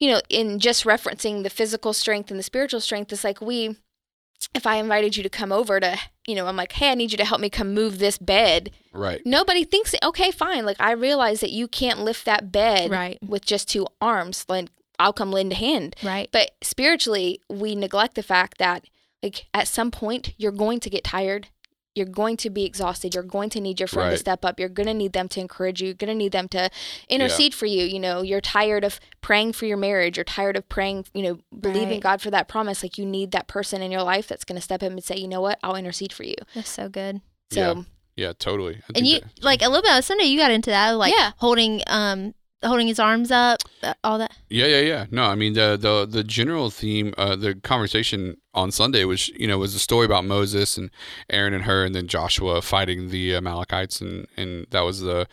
you 0.01 0.11
know 0.11 0.21
in 0.29 0.59
just 0.59 0.85
referencing 0.85 1.43
the 1.43 1.51
physical 1.51 1.93
strength 1.93 2.31
and 2.31 2.39
the 2.39 2.43
spiritual 2.45 2.81
strength 2.81 3.13
it's 3.13 3.25
like 3.25 3.41
we 3.41 3.77
if 4.55 4.67
I 4.67 4.77
invited 4.77 5.17
you 5.17 5.23
to 5.23 5.29
come 5.31 5.51
over 5.53 5.81
to 5.81 5.97
you 6.27 6.35
know 6.35 6.47
I'm 6.47 6.57
like 6.57 6.73
hey 6.73 6.91
I 6.91 6.95
need 6.95 7.13
you 7.13 7.19
to 7.19 7.25
help 7.25 7.41
me 7.41 7.49
come 7.51 7.73
move 7.75 7.99
this 7.99 8.19
bed 8.19 8.71
right. 8.93 9.21
nobody 9.25 9.65
thinks 9.65 9.95
okay 10.03 10.31
fine 10.31 10.65
like 10.67 10.77
I 10.81 10.93
realize 10.93 11.41
that 11.41 11.51
you 11.51 11.69
can't 11.69 12.01
lift 12.01 12.25
that 12.27 12.51
bed 12.53 12.91
Right. 12.91 13.19
with 13.23 13.45
just 13.47 13.69
two 13.69 13.87
arms 14.01 14.45
like 14.49 14.69
I'll 14.99 15.13
come 15.13 15.31
lend 15.33 15.53
a 15.53 15.57
hand. 15.57 15.97
Right. 16.03 16.29
but 16.33 16.53
spiritually 16.63 17.41
we 17.49 17.75
neglect 17.75 18.15
the 18.15 18.23
fact 18.23 18.59
that 18.59 18.85
like 19.23 19.47
at 19.55 19.67
some 19.69 19.91
point 19.91 20.35
you're 20.37 20.53
going 20.53 20.81
to 20.81 20.91
get 20.91 21.05
tired. 21.05 21.49
You're 21.95 22.05
going 22.05 22.37
to 22.39 22.51
be 22.51 22.67
exhausted. 22.67 23.15
You're 23.15 23.23
going 23.25 23.49
to 23.51 23.61
need 23.61 23.81
your 23.81 23.87
friend 23.87 24.11
to 24.13 24.19
step 24.19 24.45
up. 24.45 24.61
You're 24.61 24.69
going 24.69 24.87
to 24.87 24.93
need 24.93 25.15
them 25.15 25.29
to 25.29 25.41
encourage 25.41 25.81
you. 25.81 25.87
You're 25.87 25.95
going 25.95 26.09
to 26.11 26.15
need 26.15 26.33
them 26.33 26.47
to 26.49 26.69
intercede 27.09 27.55
for 27.55 27.65
you 27.65 27.85
you 27.85 27.99
know. 27.99 28.21
You're 28.21 28.43
tired 28.43 28.85
of 28.85 29.01
praying 29.23 29.55
for 29.55 29.65
your 29.65 29.79
marriage. 29.79 30.19
You're 30.19 30.25
tired 30.25 30.57
of 30.59 30.69
praying 30.69 31.07
you 31.15 31.23
know 31.23 31.39
believing 31.59 31.89
Right. 31.95 32.03
god 32.03 32.21
for 32.21 32.31
that 32.31 32.49
promise. 32.49 32.83
Like 32.83 32.99
you 32.99 33.07
need 33.07 33.31
that 33.33 33.49
person 33.49 33.81
in 33.81 33.91
your 33.91 34.03
life 34.03 34.29
that's 34.29 34.45
going 34.45 34.57
to 34.57 34.63
step 34.63 34.83
up 34.83 34.91
and 34.93 35.03
say 35.03 35.17
you 35.17 35.27
know 35.29 35.41
what? 35.41 35.59
I'll 35.63 35.75
intercede 35.77 36.13
for 36.13 36.25
you. 36.25 36.35
That's 36.55 36.69
so 36.69 36.91
good. 36.91 37.23
so 37.51 37.87
Yeah, 38.15 38.35
totally. 38.39 38.77
I 38.77 38.99
And 38.99 39.07
you 39.07 39.21
that- 39.21 39.43
like 39.43 39.63
a 39.63 39.69
little 39.69 39.83
bit 39.83 39.93
on 39.93 40.03
Sunday, 40.03 40.25
you 40.25 40.39
got 40.39 40.51
into 40.51 40.69
that, 40.71 40.91
like 40.91 41.15
Yeah. 41.17 41.31
holding 41.39 41.81
um 41.87 42.35
holding 42.67 42.87
his 42.87 42.99
arms 42.99 43.31
up, 43.31 43.59
uh, 43.83 43.95
all 44.05 44.19
that. 44.19 44.33
Yeah, 44.49 44.67
yeah, 44.67 44.81
yeah. 44.81 45.07
No, 45.11 45.25
I 45.25 45.35
mean 45.35 45.53
the 45.55 45.77
the 45.81 46.07
the 46.07 46.25
general 46.25 46.71
theme, 46.71 47.15
uh, 47.17 47.37
the 47.37 47.55
conversation 47.55 48.37
on 48.55 48.71
Sunday 48.71 49.05
was 49.05 49.29
you 49.29 49.47
know 49.47 49.59
was 49.59 49.73
the 49.73 49.79
story 49.79 50.07
about 50.07 50.25
Moses 50.25 50.77
and 50.77 50.91
Aaron 51.31 51.55
and 51.55 51.65
Hur, 51.65 51.85
and 51.85 51.95
then 51.95 52.09
Joshua 52.09 52.63
fighting 52.63 53.09
the 53.11 53.35
Amalekites, 53.35 54.01
and 54.01 54.27
and 54.37 54.67
that 54.71 54.81
was 54.83 55.01
the 55.01 55.27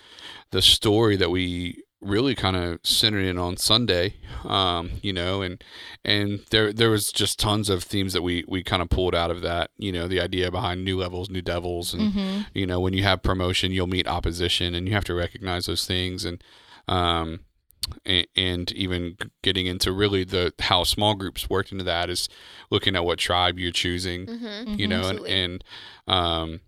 the 0.51 0.61
story 0.61 1.15
that 1.17 1.29
we 1.31 1.83
really 2.01 2.35
kind 2.35 2.57
of 2.57 2.79
centered 2.83 3.23
in 3.23 3.37
on 3.37 3.55
Sunday. 3.55 4.15
Um, 4.43 4.91
you 5.01 5.13
know, 5.13 5.41
and 5.41 5.63
and 6.03 6.41
there 6.51 6.73
there 6.73 6.89
was 6.89 7.13
just 7.13 7.39
tons 7.39 7.69
of 7.69 7.81
themes 7.83 8.11
that 8.11 8.21
we 8.21 8.43
we 8.45 8.61
kind 8.61 8.81
of 8.81 8.89
pulled 8.89 9.15
out 9.15 9.31
of 9.31 9.41
that. 9.41 9.71
You 9.77 9.93
know, 9.93 10.09
the 10.09 10.19
idea 10.19 10.51
behind 10.51 10.83
new 10.83 10.97
levels, 10.97 11.29
new 11.29 11.41
devils, 11.41 11.93
and 11.93 12.11
Mm-hmm. 12.13 12.41
you 12.53 12.65
know 12.67 12.81
when 12.81 12.91
you 12.93 13.03
have 13.03 13.23
promotion 13.23 13.71
you'll 13.71 13.87
meet 13.87 14.05
opposition 14.07 14.75
and 14.75 14.85
you 14.87 14.93
have 14.93 15.05
to 15.05 15.13
recognize 15.13 15.65
those 15.67 15.87
things 15.87 16.25
and 16.25 16.43
um 16.87 17.39
and, 18.05 18.27
and 18.35 18.71
even 18.71 19.17
getting 19.41 19.65
into 19.65 19.91
really 19.91 20.23
the 20.23 20.53
how 20.59 20.83
small 20.83 21.15
groups 21.15 21.49
worked 21.49 21.71
into 21.71 21.83
that 21.83 22.09
is 22.09 22.29
looking 22.69 22.95
at 22.95 23.03
what 23.03 23.19
tribe 23.19 23.59
you're 23.59 23.71
choosing 23.71 24.25
mhm. 24.25 24.79
you 24.79 24.87
know 24.87 25.07
and, 25.07 25.19
and 25.27 25.63
um 26.07 26.59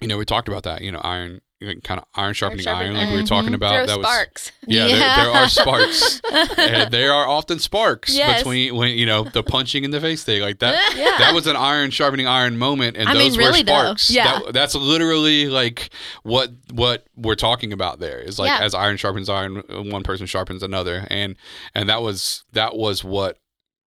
you 0.00 0.08
know 0.08 0.18
we 0.18 0.24
talked 0.24 0.48
about 0.48 0.64
that 0.64 0.82
you 0.82 0.92
know 0.92 1.00
iron 1.02 1.40
kind 1.84 2.00
of 2.00 2.04
iron 2.14 2.34
sharpening 2.34 2.66
iron, 2.66 2.76
sharpening 2.76 2.96
like 2.96 3.10
we 3.14 3.20
were 3.20 3.26
talking 3.26 3.54
about 3.54 3.74
Throw 3.74 3.86
that 3.86 3.98
was 3.98 4.06
sparks 4.06 4.52
yeah, 4.66 4.86
There, 4.86 4.98
there 4.98 5.30
are 5.30 5.48
sparks 5.48 6.20
Mm-hmm. 6.22 6.60
and 6.74 6.90
there 6.92 7.12
are 7.12 7.26
often 7.28 7.58
sparks 7.58 8.14
Yes. 8.14 8.40
between 8.40 8.74
when 8.76 8.90
you 8.96 9.06
know 9.06 9.24
the 9.24 9.42
punching 9.42 9.84
in 9.84 9.90
the 9.90 10.00
face 10.00 10.24
thing 10.24 10.40
like 10.42 10.58
that 10.60 10.94
yeah 10.96 11.16
that 11.18 11.34
was 11.34 11.46
an 11.46 11.56
iron 11.56 11.90
sharpening 11.90 12.26
iron 12.26 12.58
moment 12.58 12.96
and 12.96 13.08
I 13.08 13.14
mean, 13.14 13.28
those 13.28 13.38
really, 13.38 13.60
were 13.60 13.64
though. 13.64 13.72
sparks 13.82 14.10
Yeah. 14.10 14.40
That- 14.40 14.52
that's 14.52 14.74
literally 14.74 15.46
like 15.48 15.90
what 16.22 16.50
what 16.72 17.06
we're 17.16 17.34
talking 17.34 17.72
about 17.72 17.98
there 18.00 18.18
is 18.20 18.38
like 18.38 18.48
Yeah. 18.48 18.64
as 18.64 18.74
iron 18.74 18.96
sharpens 18.96 19.28
iron 19.28 19.62
one 19.68 20.02
person 20.02 20.26
sharpens 20.26 20.62
another 20.62 21.06
and 21.10 21.36
and 21.74 21.88
that 21.88 22.02
was 22.02 22.44
that 22.52 22.76
was 22.76 23.02
what 23.04 23.38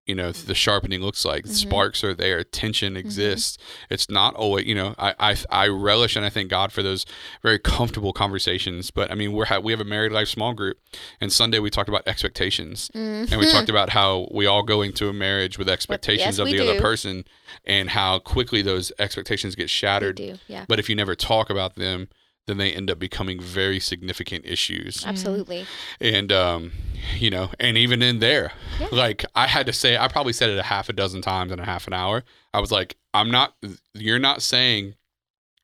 you 0.06 0.16
know 0.16 0.32
the 0.32 0.56
sharpening 0.56 1.02
looks 1.02 1.26
like. 1.26 1.46
Mhm. 1.46 1.50
sparks 1.50 2.04
are 2.04 2.14
there. 2.14 2.44
Tension 2.44 2.96
exists. 2.96 3.58
It's 3.90 4.10
not 4.10 4.36
always 4.36 4.66
you 4.66 4.76
know 4.76 4.96
I, 5.00 5.14
I 5.20 5.36
i 5.50 5.68
relish 5.68 6.16
and 6.16 6.26
i 6.26 6.30
thank 6.30 6.50
god 6.50 6.72
for 6.72 6.84
those 6.84 7.06
very 7.42 7.60
comfortable 7.60 8.14
conversations. 8.14 8.92
But 8.92 9.12
i 9.12 9.16
mean 9.16 9.34
we're 9.34 9.46
ha- 9.46 9.60
we 9.60 9.72
have 9.72 9.82
a 9.82 9.86
married 9.86 10.12
life 10.12 10.28
small 10.28 10.54
group 10.54 10.78
and 11.20 11.32
sunday 11.34 11.60
we 11.60 11.70
talked 11.70 11.90
about 11.90 12.04
expectations. 12.08 12.92
And 12.94 13.30
we 13.40 13.52
talked 13.52 13.70
about 13.76 13.90
how 13.90 14.28
we 14.32 14.46
all 14.46 14.64
go 14.64 14.82
into 14.82 15.10
a 15.10 15.14
marriage 15.14 15.58
with 15.58 15.70
expectations 15.70 16.38
yes, 16.38 16.40
of 16.40 16.48
the 16.48 16.60
other 16.60 16.80
person 16.80 17.26
and 17.66 17.90
how 17.90 18.20
quickly 18.20 18.62
those 18.62 18.92
expectations 19.00 19.56
get 19.56 19.70
shattered. 19.70 20.18
do 20.18 20.38
yeah. 20.48 20.66
But 20.68 20.80
if 20.80 20.90
you 20.90 20.96
never 20.96 21.16
talk 21.16 21.50
about 21.50 21.76
them 21.76 22.10
then 22.48 22.58
they 22.58 22.72
end 22.72 22.92
up 22.92 23.00
becoming 23.00 23.40
very 23.40 23.80
significant 23.80 24.46
issues 24.46 25.04
absolutely 25.06 25.66
and 26.00 26.32
um 26.32 26.72
you 27.18 27.30
know 27.30 27.50
and 27.60 27.78
even 27.78 28.02
in 28.02 28.20
there 28.20 28.52
Yeah. 28.80 28.88
like 28.92 29.26
i 29.36 29.48
had 29.48 29.66
to 29.66 29.74
say 29.74 29.98
i 29.98 30.08
probably 30.08 30.34
said 30.34 30.50
it 30.50 30.58
a 30.60 30.64
half 30.64 30.90
a 30.90 30.94
dozen 30.94 31.22
times 31.22 31.52
in 31.52 31.60
a 31.60 31.66
half 31.66 31.88
an 31.88 31.94
hour 31.94 32.24
i 32.54 32.60
was 32.60 32.72
like 32.72 32.98
i'm 33.14 33.32
not 33.32 33.56
you're 33.94 34.20
not 34.20 34.42
saying 34.42 34.96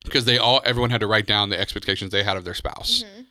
because 0.03 0.25
they 0.25 0.37
all 0.37 0.61
everyone 0.65 0.89
had 0.89 1.01
to 1.01 1.07
write 1.07 1.27
down 1.27 1.49
the 1.49 1.59
expectations 1.59 2.11
they 2.11 2.23
had 2.23 2.37
of 2.37 2.45
their 2.45 2.53
spouse 2.55 3.03
Mhm. 3.03 3.25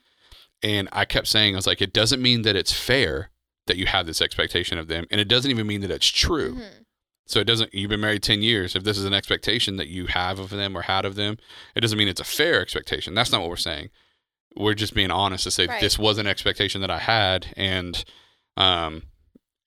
and 0.62 0.88
i 0.92 1.04
kept 1.04 1.26
saying 1.26 1.54
i 1.54 1.58
was 1.58 1.66
like 1.66 1.82
it 1.82 1.92
doesn't 1.92 2.22
mean 2.22 2.42
that 2.42 2.56
it's 2.56 2.72
fair 2.72 3.30
that 3.66 3.76
you 3.76 3.86
have 3.86 4.06
this 4.06 4.20
expectation 4.22 4.78
of 4.78 4.88
them 4.88 5.06
and 5.10 5.20
it 5.20 5.28
doesn't 5.28 5.50
even 5.50 5.66
mean 5.66 5.80
that 5.80 5.90
it's 5.90 6.06
true 6.08 6.54
Mhm. 6.56 6.79
So 7.30 7.40
it 7.40 7.44
doesn't 7.44 7.72
you've 7.72 7.90
been 7.90 8.00
married 8.00 8.22
10 8.22 8.42
years. 8.42 8.74
If 8.76 8.84
this 8.84 8.98
is 8.98 9.04
an 9.04 9.14
expectation 9.14 9.76
that 9.76 9.88
you 9.88 10.06
have 10.06 10.38
of 10.38 10.50
them 10.50 10.76
or 10.76 10.82
had 10.82 11.04
of 11.04 11.14
them 11.14 11.38
it 11.74 11.80
doesn't 11.80 11.98
mean 11.98 12.08
it's 12.08 12.20
a 12.20 12.24
fair 12.24 12.60
expectation. 12.60 13.14
That's 13.14 13.30
not 13.32 13.40
what 13.40 13.50
we're 13.50 13.56
saying. 13.56 13.90
We're 14.56 14.74
just 14.74 14.94
being 14.94 15.10
honest 15.10 15.44
to 15.44 15.50
say 15.50 15.66
Right. 15.66 15.80
this 15.80 15.98
was 15.98 16.18
an 16.18 16.26
expectation 16.26 16.80
that 16.80 16.90
i 16.90 16.98
had 16.98 17.46
and 17.56 18.04
um 18.56 19.02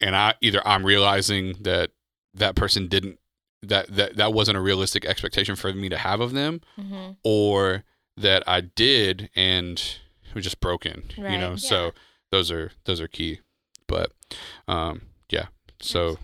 and 0.02 0.16
i 0.16 0.34
either 0.42 0.62
i'm 0.68 0.86
realizing 0.86 1.56
that 1.62 1.92
that 2.34 2.56
person 2.56 2.88
didn't 2.90 3.18
that 3.62 3.88
that 3.96 4.18
that 4.18 4.34
wasn't 4.34 4.58
a 4.58 4.62
realistic 4.62 5.06
expectation 5.06 5.56
for 5.56 5.72
me 5.74 5.88
to 5.88 5.98
have 5.98 6.20
of 6.20 6.34
them 6.34 6.60
hmm 6.76 7.12
or 7.24 7.84
that 8.18 8.44
i 8.46 8.60
did 8.60 9.30
and 9.36 9.80
it 10.30 10.36
was 10.36 10.44
just 10.44 10.60
broken 10.60 11.04
you 11.16 11.24
know? 11.38 11.52
Yeah. 11.52 11.56
so 11.56 11.92
those 12.32 12.52
are 12.52 12.72
those 12.86 13.00
are 13.00 13.08
key. 13.08 13.40
But 13.88 14.12
um 14.68 15.04
yeah. 15.30 15.46
So 15.80 16.18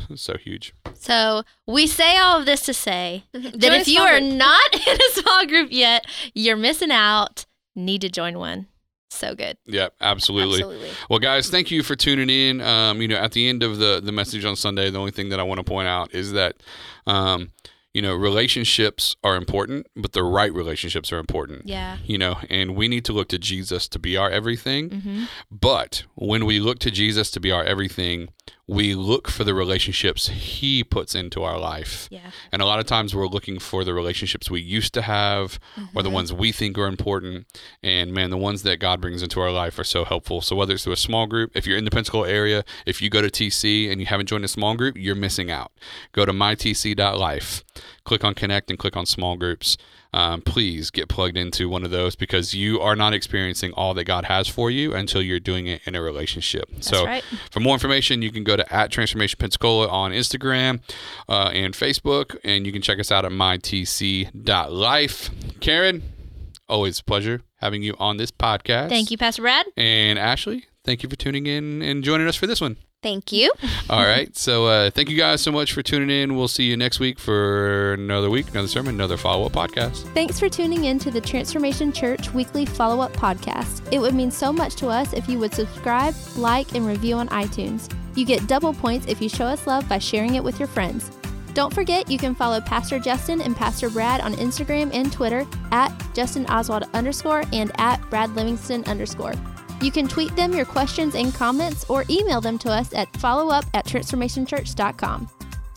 so 0.14 0.36
huge 0.36 0.74
So 0.94 1.42
we 1.66 1.86
say 1.86 2.16
all 2.18 2.38
of 2.40 2.46
this 2.46 2.62
to 2.62 2.74
say 2.74 3.24
that 3.32 3.58
Join 3.60 3.72
if 3.72 3.88
you 3.88 4.00
are 4.00 4.18
group. 4.20 4.34
not 4.34 4.74
in 4.86 4.96
a 4.96 5.10
small 5.20 5.46
group 5.46 5.68
yet, 5.70 6.04
you're 6.34 6.56
missing 6.56 6.90
out. 6.90 7.46
Need 7.74 8.00
to 8.02 8.08
join 8.10 8.38
one. 8.38 8.66
So 9.10 9.34
good. 9.34 9.58
yeah 9.66 9.88
absolutely 10.00 10.60
absolutely 10.62 10.88
Well, 11.10 11.18
guys, 11.18 11.50
thank 11.50 11.70
you 11.70 11.82
for 11.82 11.94
tuning 11.94 12.30
in. 12.30 12.60
Um, 12.62 13.02
you 13.02 13.08
know, 13.08 13.16
at 13.16 13.32
the 13.32 13.46
end 13.48 13.62
of 13.62 13.78
the 13.78 14.00
the 14.02 14.12
message 14.12 14.44
on 14.44 14.56
Sunday, 14.56 14.88
the 14.90 14.98
only 14.98 15.10
thing 15.10 15.28
that 15.28 15.38
I 15.38 15.42
want 15.42 15.58
to 15.58 15.64
point 15.64 15.86
out 15.86 16.14
is 16.14 16.32
that, 16.32 16.56
um, 17.06 17.52
you 17.92 18.00
know, 18.00 18.14
relationships 18.14 19.16
are 19.22 19.36
important, 19.36 19.86
but 19.94 20.12
the 20.12 20.22
right 20.22 20.52
relationships 20.52 21.12
are 21.12 21.18
important. 21.18 21.66
Yeah. 21.68 21.98
You 22.06 22.16
know, 22.16 22.36
and 22.48 22.74
we 22.74 22.88
need 22.88 23.04
to 23.04 23.12
look 23.12 23.28
to 23.28 23.38
Jesus 23.38 23.86
to 23.88 23.98
be 23.98 24.16
our 24.16 24.30
everything. 24.30 24.88
Mm-hmm. 24.88 25.24
But 25.50 26.04
when 26.14 26.46
we 26.46 26.58
look 26.58 26.78
to 26.80 26.90
Jesus 26.90 27.30
to 27.32 27.40
be 27.40 27.50
our 27.52 27.62
everything, 27.64 28.30
we 28.68 28.94
look 28.94 29.28
for 29.28 29.42
the 29.42 29.52
relationships 29.54 30.28
he 30.28 30.84
puts 30.84 31.14
into 31.16 31.42
our 31.42 31.58
life. 31.58 32.08
Yeah. 32.12 32.30
And 32.52 32.62
a 32.62 32.64
lot 32.64 32.78
of 32.78 32.86
times 32.86 33.14
we're 33.14 33.26
looking 33.26 33.58
for 33.58 33.82
the 33.84 33.92
relationships 33.92 34.50
we 34.50 34.60
used 34.60 34.94
to 34.94 35.02
have 35.02 35.58
or 35.94 36.02
the 36.02 36.08
Mhm. 36.08 36.12
ones 36.12 36.32
we 36.32 36.52
think 36.52 36.78
are 36.78 36.86
important. 36.86 37.46
And 37.82 38.12
man, 38.12 38.30
the 38.30 38.36
ones 38.36 38.62
that 38.62 38.78
God 38.78 39.00
brings 39.00 39.20
into 39.20 39.40
our 39.40 39.50
life 39.50 39.78
are 39.80 39.84
so 39.84 40.04
helpful. 40.04 40.40
So 40.42 40.54
whether 40.54 40.74
it's 40.74 40.84
through 40.84 40.92
a 40.92 40.96
small 40.96 41.26
group, 41.26 41.50
if 41.54 41.66
you're 41.66 41.76
in 41.76 41.84
the 41.84 41.90
Pensacola 41.90 42.28
area, 42.28 42.64
if 42.86 43.02
you 43.02 43.10
go 43.10 43.20
to 43.20 43.30
TC 43.30 43.90
and 43.90 44.00
you 44.00 44.06
haven't 44.06 44.26
joined 44.26 44.44
a 44.44 44.48
small 44.48 44.74
group, 44.76 44.96
you're 44.96 45.16
missing 45.16 45.50
out. 45.50 45.72
Go 46.12 46.24
to 46.24 46.32
mytc.life, 46.32 47.64
click 48.04 48.24
on 48.24 48.34
connect 48.34 48.70
and 48.70 48.78
click 48.78 48.96
on 48.96 49.06
small 49.06 49.36
groups. 49.36 49.76
Um, 50.14 50.42
please 50.42 50.90
get 50.90 51.08
plugged 51.08 51.38
into 51.38 51.68
one 51.68 51.84
of 51.84 51.90
those 51.90 52.16
because 52.16 52.52
you 52.52 52.80
are 52.80 52.94
not 52.94 53.14
experiencing 53.14 53.72
all 53.72 53.94
that 53.94 54.04
God 54.04 54.26
has 54.26 54.46
for 54.46 54.70
you 54.70 54.94
until 54.94 55.22
you're 55.22 55.40
doing 55.40 55.66
it 55.66 55.80
in 55.86 55.94
a 55.94 56.02
relationship. 56.02 56.68
That's 56.70 56.88
so 56.88 57.06
right. 57.06 57.24
for 57.50 57.60
more 57.60 57.72
information, 57.74 58.20
you 58.20 58.30
can 58.30 58.44
go 58.44 58.56
to 58.56 58.72
at 58.72 58.90
Transformation 58.90 59.38
Pensacola 59.38 59.88
on 59.88 60.12
Instagram 60.12 60.80
uh, 61.28 61.50
and 61.54 61.72
Facebook, 61.74 62.36
and 62.44 62.66
you 62.66 62.72
can 62.72 62.82
check 62.82 62.98
us 62.98 63.10
out 63.10 63.24
at 63.24 63.32
mytc.life. 63.32 64.30
Karen, 65.60 66.02
always 66.68 67.00
a 67.00 67.04
pleasure 67.04 67.40
having 67.56 67.82
you 67.82 67.94
on 67.98 68.18
this 68.18 68.30
podcast. 68.30 68.90
Thank 68.90 69.10
you, 69.10 69.16
Pastor 69.16 69.42
Brad. 69.42 69.66
And 69.76 70.18
Ashley, 70.18 70.66
thank 70.84 71.02
you 71.02 71.08
for 71.08 71.16
tuning 71.16 71.46
in 71.46 71.80
and 71.80 72.04
joining 72.04 72.26
us 72.28 72.36
for 72.36 72.46
this 72.46 72.60
one. 72.60 72.76
Thank 73.02 73.32
you. 73.32 73.52
All 73.90 74.02
right. 74.04 74.34
So 74.36 74.66
uh, 74.66 74.90
thank 74.90 75.10
you 75.10 75.16
guys 75.16 75.42
so 75.42 75.50
much 75.50 75.72
for 75.72 75.82
tuning 75.82 76.10
in. 76.10 76.36
We'll 76.36 76.48
see 76.48 76.64
you 76.64 76.76
next 76.76 77.00
week 77.00 77.18
for 77.18 77.94
another 77.94 78.30
week, 78.30 78.50
another 78.50 78.68
sermon, 78.68 78.94
another 78.94 79.16
follow 79.16 79.46
up 79.46 79.52
podcast. 79.52 80.02
Thanks 80.14 80.38
for 80.38 80.48
tuning 80.48 80.84
in 80.84 80.98
to 81.00 81.10
the 81.10 81.20
Transformation 81.20 81.92
Church 81.92 82.32
weekly 82.32 82.64
follow 82.64 83.02
up 83.02 83.12
podcast. 83.12 83.86
It 83.92 83.98
would 83.98 84.14
mean 84.14 84.30
so 84.30 84.52
much 84.52 84.76
to 84.76 84.88
us 84.88 85.12
if 85.12 85.28
you 85.28 85.38
would 85.40 85.52
subscribe, 85.52 86.14
like, 86.36 86.74
and 86.74 86.86
review 86.86 87.16
on 87.16 87.28
iTunes. 87.28 87.92
You 88.14 88.24
get 88.24 88.46
double 88.46 88.72
points 88.72 89.06
if 89.08 89.20
you 89.20 89.28
show 89.28 89.46
us 89.46 89.66
love 89.66 89.88
by 89.88 89.98
sharing 89.98 90.36
it 90.36 90.44
with 90.44 90.58
your 90.58 90.68
friends. 90.68 91.10
Don't 91.54 91.74
forget, 91.74 92.10
you 92.10 92.18
can 92.18 92.34
follow 92.34 92.60
Pastor 92.60 92.98
Justin 92.98 93.42
and 93.42 93.54
Pastor 93.54 93.90
Brad 93.90 94.20
on 94.22 94.34
Instagram 94.34 94.90
and 94.94 95.12
Twitter 95.12 95.46
at 95.70 95.92
Justin 96.14 96.46
Oswald 96.46 96.84
underscore 96.94 97.44
and 97.52 97.70
at 97.78 98.00
Brad 98.08 98.30
Livingston 98.34 98.84
underscore. 98.84 99.34
You 99.82 99.90
can 99.90 100.06
tweet 100.06 100.34
them 100.36 100.54
your 100.54 100.64
questions 100.64 101.16
and 101.16 101.34
comments 101.34 101.84
or 101.88 102.04
email 102.08 102.40
them 102.40 102.56
to 102.60 102.70
us 102.70 102.94
at 102.94 103.12
followup 103.14 103.66
at 103.74 103.84
transformationchurch.com. 103.84 105.28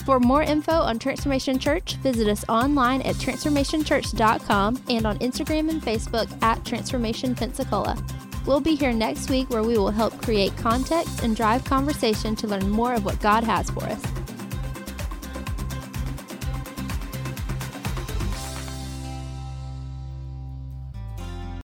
For 0.06 0.20
more 0.20 0.44
info 0.44 0.74
on 0.74 1.00
Transformation 1.00 1.58
Church, 1.58 1.96
visit 1.96 2.28
us 2.28 2.46
online 2.48 3.02
at 3.02 3.16
transformationchurch.com 3.16 4.84
and 4.88 5.08
on 5.08 5.18
Instagram 5.18 5.72
and 5.72 5.82
Facebook 5.82 6.44
at 6.44 6.64
Transformation 6.64 7.34
Pensacola. 7.34 7.98
We'll 8.46 8.60
be 8.60 8.76
here 8.76 8.94
next 8.94 9.32
week 9.32 9.50
where 9.50 9.64
we 9.64 9.80
will 9.80 9.90
help 9.90 10.22
create 10.22 10.56
context 10.58 11.24
and 11.24 11.36
drive 11.36 11.64
conversation 11.66 12.36
to 12.36 12.48
learn 12.48 12.70
more 12.70 12.94
of 12.94 13.04
what 13.04 13.20
God 13.20 13.44
has 13.44 13.72
for 13.72 13.86
us. 13.86 14.04